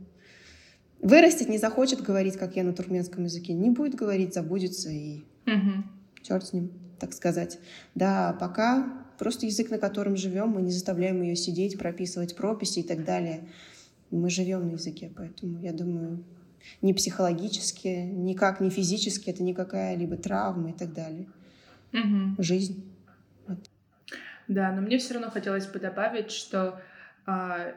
вырастет, 1.01 1.49
не 1.49 1.59
захочет 1.59 2.03
говорить, 2.03 2.37
как 2.37 2.57
я 2.57 2.65
на 2.65 2.73
туркменском 2.73 3.25
языке. 3.25 3.53
Не 3.53 3.71
будет 3.71 3.95
говорить, 3.95 4.35
забудется 4.35 4.91
и 4.91 5.21
угу. 5.47 5.85
черт 6.23 6.47
с 6.47 6.53
ним, 6.53 6.71
так 6.99 7.13
сказать. 7.13 7.59
Да, 7.95 8.37
пока 8.39 9.07
просто 9.19 9.47
язык, 9.47 9.71
на 9.71 9.79
котором 9.79 10.17
живем, 10.17 10.49
мы 10.49 10.63
не 10.63 10.71
заставляем 10.71 11.23
ее 11.23 11.37
сидеть, 11.37 11.79
прописывать 11.79 12.37
прописи 12.37 12.81
и 12.81 12.83
так 12.83 13.05
далее. 13.05 13.49
Мы 14.11 14.29
живем 14.29 14.67
на 14.67 14.73
языке, 14.73 15.11
поэтому 15.15 15.61
я 15.61 15.73
думаю, 15.73 16.25
ни 16.83 16.93
психологически, 16.93 17.89
никак 17.89 18.61
не 18.61 18.71
физически, 18.71 19.31
это 19.31 19.43
никакая 19.43 19.97
либо 19.97 20.17
травма 20.17 20.71
и 20.71 20.73
так 20.73 20.93
далее. 20.93 21.27
Угу. 21.93 22.43
Жизнь. 22.43 22.85
Вот. 23.47 23.59
Да, 24.49 24.73
но 24.73 24.81
мне 24.81 24.99
все 24.99 25.15
равно 25.15 25.31
хотелось 25.31 25.67
бы 25.67 25.79
добавить, 25.79 26.31
что 26.31 26.81
а, 27.27 27.73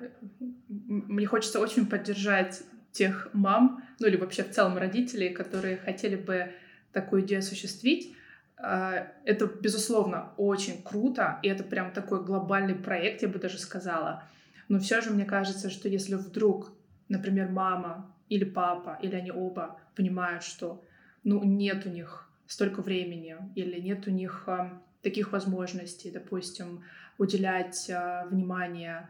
мне 0.68 1.26
хочется 1.26 1.60
очень 1.60 1.86
поддержать 1.86 2.64
тех 2.92 3.30
мам, 3.34 3.84
ну 4.00 4.08
или 4.08 4.18
вообще 4.18 4.44
в 4.44 4.52
целом 4.52 4.78
родителей, 4.78 5.30
которые 5.30 5.78
хотели 5.78 6.16
бы 6.16 6.52
такую 6.92 7.24
идею 7.24 7.40
осуществить. 7.40 8.16
А, 8.58 9.08
это, 9.26 9.46
безусловно, 9.46 10.32
очень 10.38 10.82
круто, 10.82 11.40
и 11.44 11.48
это 11.48 11.64
прям 11.64 11.92
такой 11.92 12.24
глобальный 12.24 12.76
проект, 12.76 13.22
я 13.22 13.28
бы 13.28 13.40
даже 13.40 13.60
сказала. 13.60 14.24
Но 14.70 14.80
все 14.80 15.02
же 15.02 15.12
мне 15.12 15.26
кажется, 15.26 15.70
что 15.70 15.90
если 15.90 16.16
вдруг, 16.16 16.72
например, 17.10 17.50
мама 17.50 18.16
или 18.30 18.44
папа, 18.44 18.98
или 19.02 19.16
они 19.16 19.32
оба 19.32 19.80
понимают, 19.96 20.44
что 20.44 20.84
ну, 21.24 21.44
нет 21.44 21.86
у 21.86 21.90
них 21.90 22.30
столько 22.48 22.82
времени, 22.82 23.38
или 23.56 23.80
нет 23.80 24.08
у 24.08 24.12
них 24.12 24.44
э, 24.48 24.70
таких 25.02 25.32
возможностей, 25.32 26.12
допустим, 26.12 26.84
уделять 27.18 27.90
э, 27.90 28.26
внимание 28.30 29.10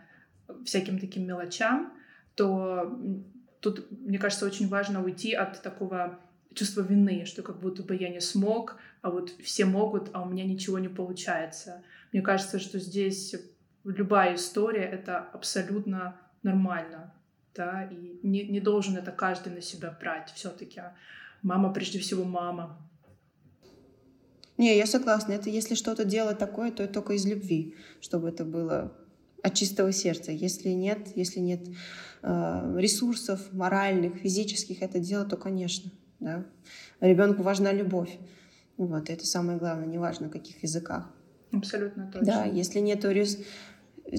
всяким 0.65 0.99
таким 0.99 1.25
мелочам, 1.25 1.93
то 2.35 2.99
тут, 3.59 3.89
мне 3.91 4.19
кажется, 4.19 4.45
очень 4.45 4.67
важно 4.67 5.03
уйти 5.03 5.33
от 5.33 5.61
такого 5.61 6.19
чувства 6.53 6.81
вины, 6.81 7.25
что 7.25 7.41
как 7.41 7.59
будто 7.59 7.83
бы 7.83 7.95
я 7.95 8.09
не 8.09 8.19
смог, 8.19 8.77
а 9.01 9.09
вот 9.09 9.29
все 9.41 9.65
могут, 9.65 10.09
а 10.13 10.21
у 10.21 10.29
меня 10.29 10.43
ничего 10.43 10.79
не 10.79 10.89
получается. 10.89 11.83
Мне 12.11 12.21
кажется, 12.21 12.59
что 12.59 12.79
здесь 12.79 13.35
любая 13.83 14.35
история— 14.35 14.83
это 14.91 15.17
абсолютно 15.17 16.19
нормально 16.43 17.13
да, 17.55 17.89
и 17.91 18.19
не, 18.23 18.43
не 18.43 18.59
должен 18.59 18.97
это 18.97 19.11
каждый 19.11 19.53
на 19.53 19.61
себя 19.61 19.95
брать 19.99 20.31
все-таки. 20.35 20.81
Мама 21.41 21.73
прежде 21.73 21.99
всего 21.99 22.23
мама. 22.23 22.89
Не, 24.57 24.77
я 24.77 24.85
согласна. 24.85 25.33
Это 25.33 25.49
если 25.49 25.75
что-то 25.75 26.05
делать 26.05 26.37
такое, 26.37 26.71
то 26.71 26.87
только 26.87 27.13
из 27.13 27.25
любви, 27.25 27.75
чтобы 28.01 28.29
это 28.29 28.45
было 28.45 28.95
от 29.41 29.53
чистого 29.55 29.91
сердца. 29.91 30.31
Если 30.31 30.69
нет, 30.69 31.09
если 31.15 31.39
нет 31.39 31.67
э, 32.21 32.75
ресурсов 32.77 33.51
моральных, 33.51 34.15
физических 34.15 34.81
это 34.81 34.99
дело, 34.99 35.25
то, 35.25 35.37
конечно, 35.37 35.91
да. 36.19 36.45
Ребенку 37.01 37.43
важна 37.43 37.73
любовь. 37.73 38.17
Вот, 38.77 39.09
это 39.09 39.25
самое 39.25 39.57
главное, 39.59 39.87
неважно, 39.87 40.29
в 40.29 40.31
каких 40.31 40.63
языках. 40.63 41.11
Абсолютно 41.51 42.09
точно. 42.11 42.25
Да, 42.25 42.45
если 42.45 42.79
нет 42.79 43.03
ресурсов 43.05 43.45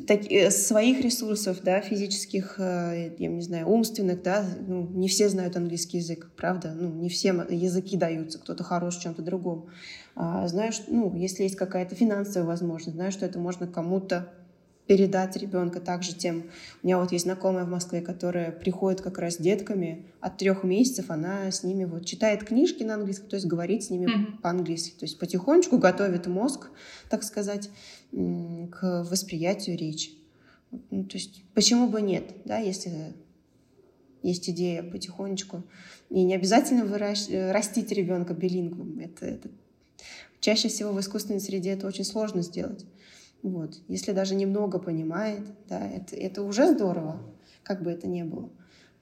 так, 0.06 0.30
э, 0.30 0.50
своих 0.50 1.00
ресурсов, 1.00 1.58
да, 1.62 1.80
физических, 1.80 2.56
э, 2.58 3.14
я 3.18 3.28
не 3.28 3.42
знаю, 3.42 3.68
умственных, 3.68 4.22
да, 4.22 4.44
ну, 4.66 4.88
не 4.88 5.08
все 5.08 5.28
знают 5.28 5.56
английский 5.56 5.98
язык, 5.98 6.30
правда, 6.36 6.74
ну, 6.74 6.90
не 6.90 7.08
всем 7.08 7.46
языки 7.48 7.96
даются, 7.96 8.38
кто-то 8.38 8.64
хорош 8.64 8.98
в 8.98 9.02
чем-то 9.02 9.22
другом. 9.22 9.68
А, 10.16 10.46
знаешь, 10.48 10.82
ну, 10.88 11.14
если 11.14 11.42
есть 11.42 11.56
какая-то 11.56 11.94
финансовая 11.94 12.46
возможность, 12.46 12.96
знаешь, 12.96 13.14
что 13.14 13.26
это 13.26 13.38
можно 13.38 13.66
кому-то 13.66 14.32
передать 14.86 15.36
ребенка 15.36 15.80
также 15.80 16.14
тем. 16.14 16.50
У 16.82 16.86
меня 16.86 16.98
вот 16.98 17.12
есть 17.12 17.24
знакомая 17.24 17.64
в 17.64 17.68
Москве, 17.68 18.02
которая 18.02 18.52
приходит 18.52 19.00
как 19.00 19.18
раз 19.18 19.34
с 19.34 19.38
детками 19.38 20.06
от 20.20 20.36
трех 20.36 20.62
месяцев, 20.62 21.10
она 21.10 21.50
с 21.50 21.62
ними 21.62 21.84
вот 21.84 22.04
читает 22.04 22.44
книжки 22.44 22.82
на 22.82 22.94
английском, 22.94 23.28
то 23.28 23.36
есть 23.36 23.46
говорит 23.46 23.84
с 23.84 23.90
ними 23.90 24.06
mm-hmm. 24.06 24.40
по-английски, 24.42 24.98
то 24.98 25.04
есть 25.06 25.18
потихонечку 25.18 25.78
готовит 25.78 26.26
мозг, 26.26 26.70
так 27.08 27.22
сказать, 27.22 27.70
к 28.12 29.06
восприятию 29.10 29.78
речи. 29.78 30.10
Ну, 30.90 31.04
то 31.04 31.16
есть 31.16 31.44
почему 31.54 31.88
бы 31.88 32.02
нет, 32.02 32.24
да, 32.44 32.58
если 32.58 33.14
есть 34.22 34.48
идея 34.50 34.82
потихонечку. 34.82 35.64
И 36.10 36.22
не 36.22 36.34
обязательно 36.34 36.84
выращ... 36.84 37.28
растить 37.28 37.92
ребенка 37.92 38.34
билингвом. 38.34 38.98
Это, 38.98 39.26
это 39.26 39.50
чаще 40.40 40.68
всего 40.68 40.92
в 40.92 41.00
искусственной 41.00 41.40
среде 41.40 41.70
это 41.70 41.86
очень 41.86 42.04
сложно 42.04 42.42
сделать. 42.42 42.84
Вот. 43.44 43.78
Если 43.88 44.12
даже 44.12 44.34
немного 44.34 44.78
понимает, 44.78 45.42
да, 45.68 45.86
это, 45.86 46.16
это 46.16 46.42
уже 46.42 46.66
здорово, 46.66 47.20
как 47.62 47.82
бы 47.82 47.90
это 47.90 48.06
ни 48.06 48.22
было. 48.22 48.48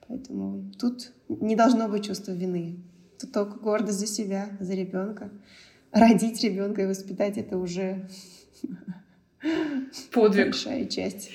Поэтому 0.05 0.69
тут 0.77 1.13
не 1.29 1.55
должно 1.55 1.87
быть 1.87 2.05
чувства 2.05 2.33
вины. 2.33 2.83
Тут 3.17 3.31
только 3.31 3.57
гордость 3.57 3.99
за 3.99 4.05
себя, 4.05 4.49
за 4.59 4.73
ребенка. 4.73 5.29
Родить 5.93 6.43
ребенка 6.43 6.81
и 6.81 6.87
воспитать 6.87 7.37
это 7.37 7.57
уже 7.57 8.09
подвиг. 10.11 10.47
Большая 10.47 10.87
часть. 10.87 11.29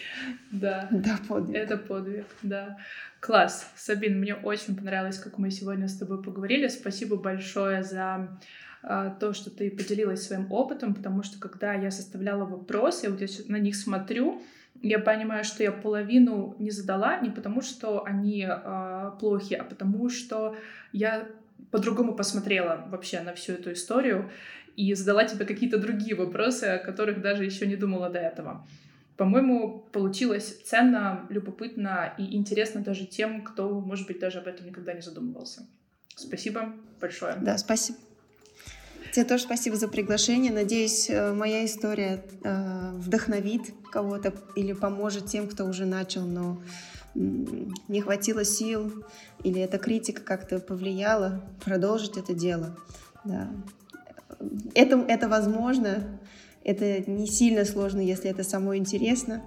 Да. 0.53 0.89
Да, 0.91 1.19
подвиг. 1.27 1.57
Это 1.57 1.79
подвиг, 1.79 2.27
да. 2.43 2.77
Класс. 3.21 3.73
Сабин, 3.75 4.21
мне 4.21 4.35
очень 4.35 4.77
понравилось, 4.77 5.19
как 5.19 5.39
мы 5.39 5.51
сегодня 5.51 5.89
с 5.89 5.97
тобой 5.97 6.23
поговорили. 6.23 6.69
Спасибо 6.69 7.17
большое 7.17 7.83
за 7.83 8.39
то, 8.83 9.33
что 9.33 9.51
ты 9.51 9.71
поделилась 9.71 10.27
своим 10.27 10.53
опытом, 10.53 10.95
потому 10.95 11.23
что 11.23 11.39
когда 11.41 11.75
я 11.75 11.91
составляла 11.91 12.45
вопросы, 12.45 13.07
я 13.07 13.11
вот 13.11 13.21
я 13.21 13.27
на 13.49 13.59
них 13.59 13.75
смотрю, 13.75 14.41
я 14.83 14.99
понимаю, 14.99 15.45
что 15.45 15.63
я 15.63 15.73
половину 15.73 16.55
не 16.59 16.71
задала 16.71 17.19
не 17.21 17.31
потому, 17.31 17.63
что 17.63 18.05
они 18.05 18.47
э, 18.49 19.11
плохи, 19.19 19.55
а 19.55 19.65
потому 19.65 20.09
что 20.09 20.57
я 20.93 21.29
по-другому 21.71 22.15
посмотрела 22.15 22.87
вообще 22.89 23.21
на 23.21 23.35
всю 23.35 23.55
эту 23.55 23.73
историю 23.73 24.31
и 24.77 24.95
задала 24.95 25.25
тебе 25.25 25.45
какие-то 25.45 25.79
другие 25.79 26.15
вопросы, 26.15 26.65
о 26.65 26.79
которых 26.79 27.21
даже 27.21 27.45
еще 27.45 27.67
не 27.67 27.77
думала 27.77 28.09
до 28.09 28.21
этого. 28.21 28.67
По-моему, 29.17 29.85
получилось 29.91 30.63
ценно, 30.65 31.27
любопытно 31.29 32.15
и 32.17 32.37
интересно 32.37 32.81
даже 32.81 33.05
тем, 33.05 33.43
кто, 33.43 33.81
может 33.81 34.07
быть, 34.07 34.21
даже 34.21 34.39
об 34.39 34.47
этом 34.47 34.67
никогда 34.67 34.93
не 34.93 35.01
задумывался. 35.01 35.67
Спасибо 36.15 36.73
большое. 37.01 37.35
Да, 37.41 37.59
спасибо. 37.59 37.99
Тебе 39.13 39.25
тоже 39.25 39.45
спасибо 39.45 39.77
за 39.77 39.89
приглашение. 39.89 40.53
Надеюсь, 40.53 41.09
э, 41.09 41.33
моя 41.33 41.65
история 41.65 42.25
э, 42.45 42.91
вдохновит 42.95 43.75
кого-то 43.91 44.35
или 44.55 44.73
поможет 44.73 45.27
тем, 45.27 45.49
кто 45.49 45.65
уже 45.65 45.87
начал, 45.87 46.23
но 46.27 46.63
не 47.15 48.01
хватило 48.01 48.45
сил 48.45 49.05
или 49.43 49.61
эта 49.61 49.79
критика 49.79 50.23
как-то 50.23 50.61
повлияла, 50.61 51.43
продолжить 51.65 52.17
это 52.17 52.35
дело. 52.35 52.77
Да. 53.25 53.51
Это, 54.75 54.97
это 55.09 55.29
возможно, 55.29 56.21
это 56.63 57.11
не 57.11 57.27
сильно 57.27 57.65
сложно, 57.65 58.01
если 58.01 58.31
это 58.31 58.45
самой 58.45 58.79
интересно. 58.79 59.43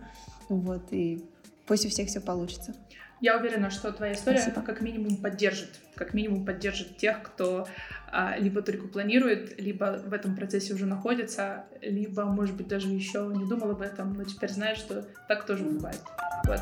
Вот, 0.49 0.91
и 0.91 1.24
пусть 1.66 1.86
у 1.86 1.89
всех 1.89 2.09
все 2.09 2.20
получится. 2.20 2.76
Я 3.22 3.38
уверена, 3.38 3.70
что 3.70 3.92
твоя 3.92 4.14
история 4.14 4.40
Спасибо. 4.40 4.66
как 4.66 4.82
минимум 4.82 5.18
поддержит, 5.18 5.70
как 5.94 6.16
минимум 6.16 6.44
поддержит 6.44 6.98
тех, 6.98 7.22
кто 7.22 7.68
а, 8.12 8.36
либо 8.38 8.64
только 8.64 8.88
планирует, 8.88 9.62
либо 9.62 10.02
в 10.04 10.12
этом 10.12 10.36
процессе 10.36 10.74
уже 10.74 10.88
находится, 10.88 11.66
либо, 11.82 12.26
может 12.26 12.56
быть, 12.56 12.68
даже 12.68 12.90
еще 12.90 13.32
не 13.34 13.48
думал 13.48 13.72
об 13.72 13.82
этом, 13.82 14.16
но 14.16 14.24
теперь 14.24 14.50
знает, 14.50 14.78
что 14.78 15.06
так 15.28 15.46
тоже 15.46 15.64
бывает. 15.64 16.02
Вот. 16.46 16.62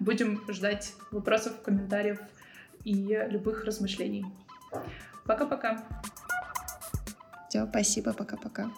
Будем 0.00 0.42
ждать 0.50 0.94
вопросов, 1.10 1.60
комментариев 1.62 2.18
и 2.84 3.26
любых 3.28 3.64
размышлений. 3.64 4.24
Пока-пока. 5.26 5.84
Все, 7.50 7.66
спасибо, 7.66 8.14
пока-пока. 8.14 8.70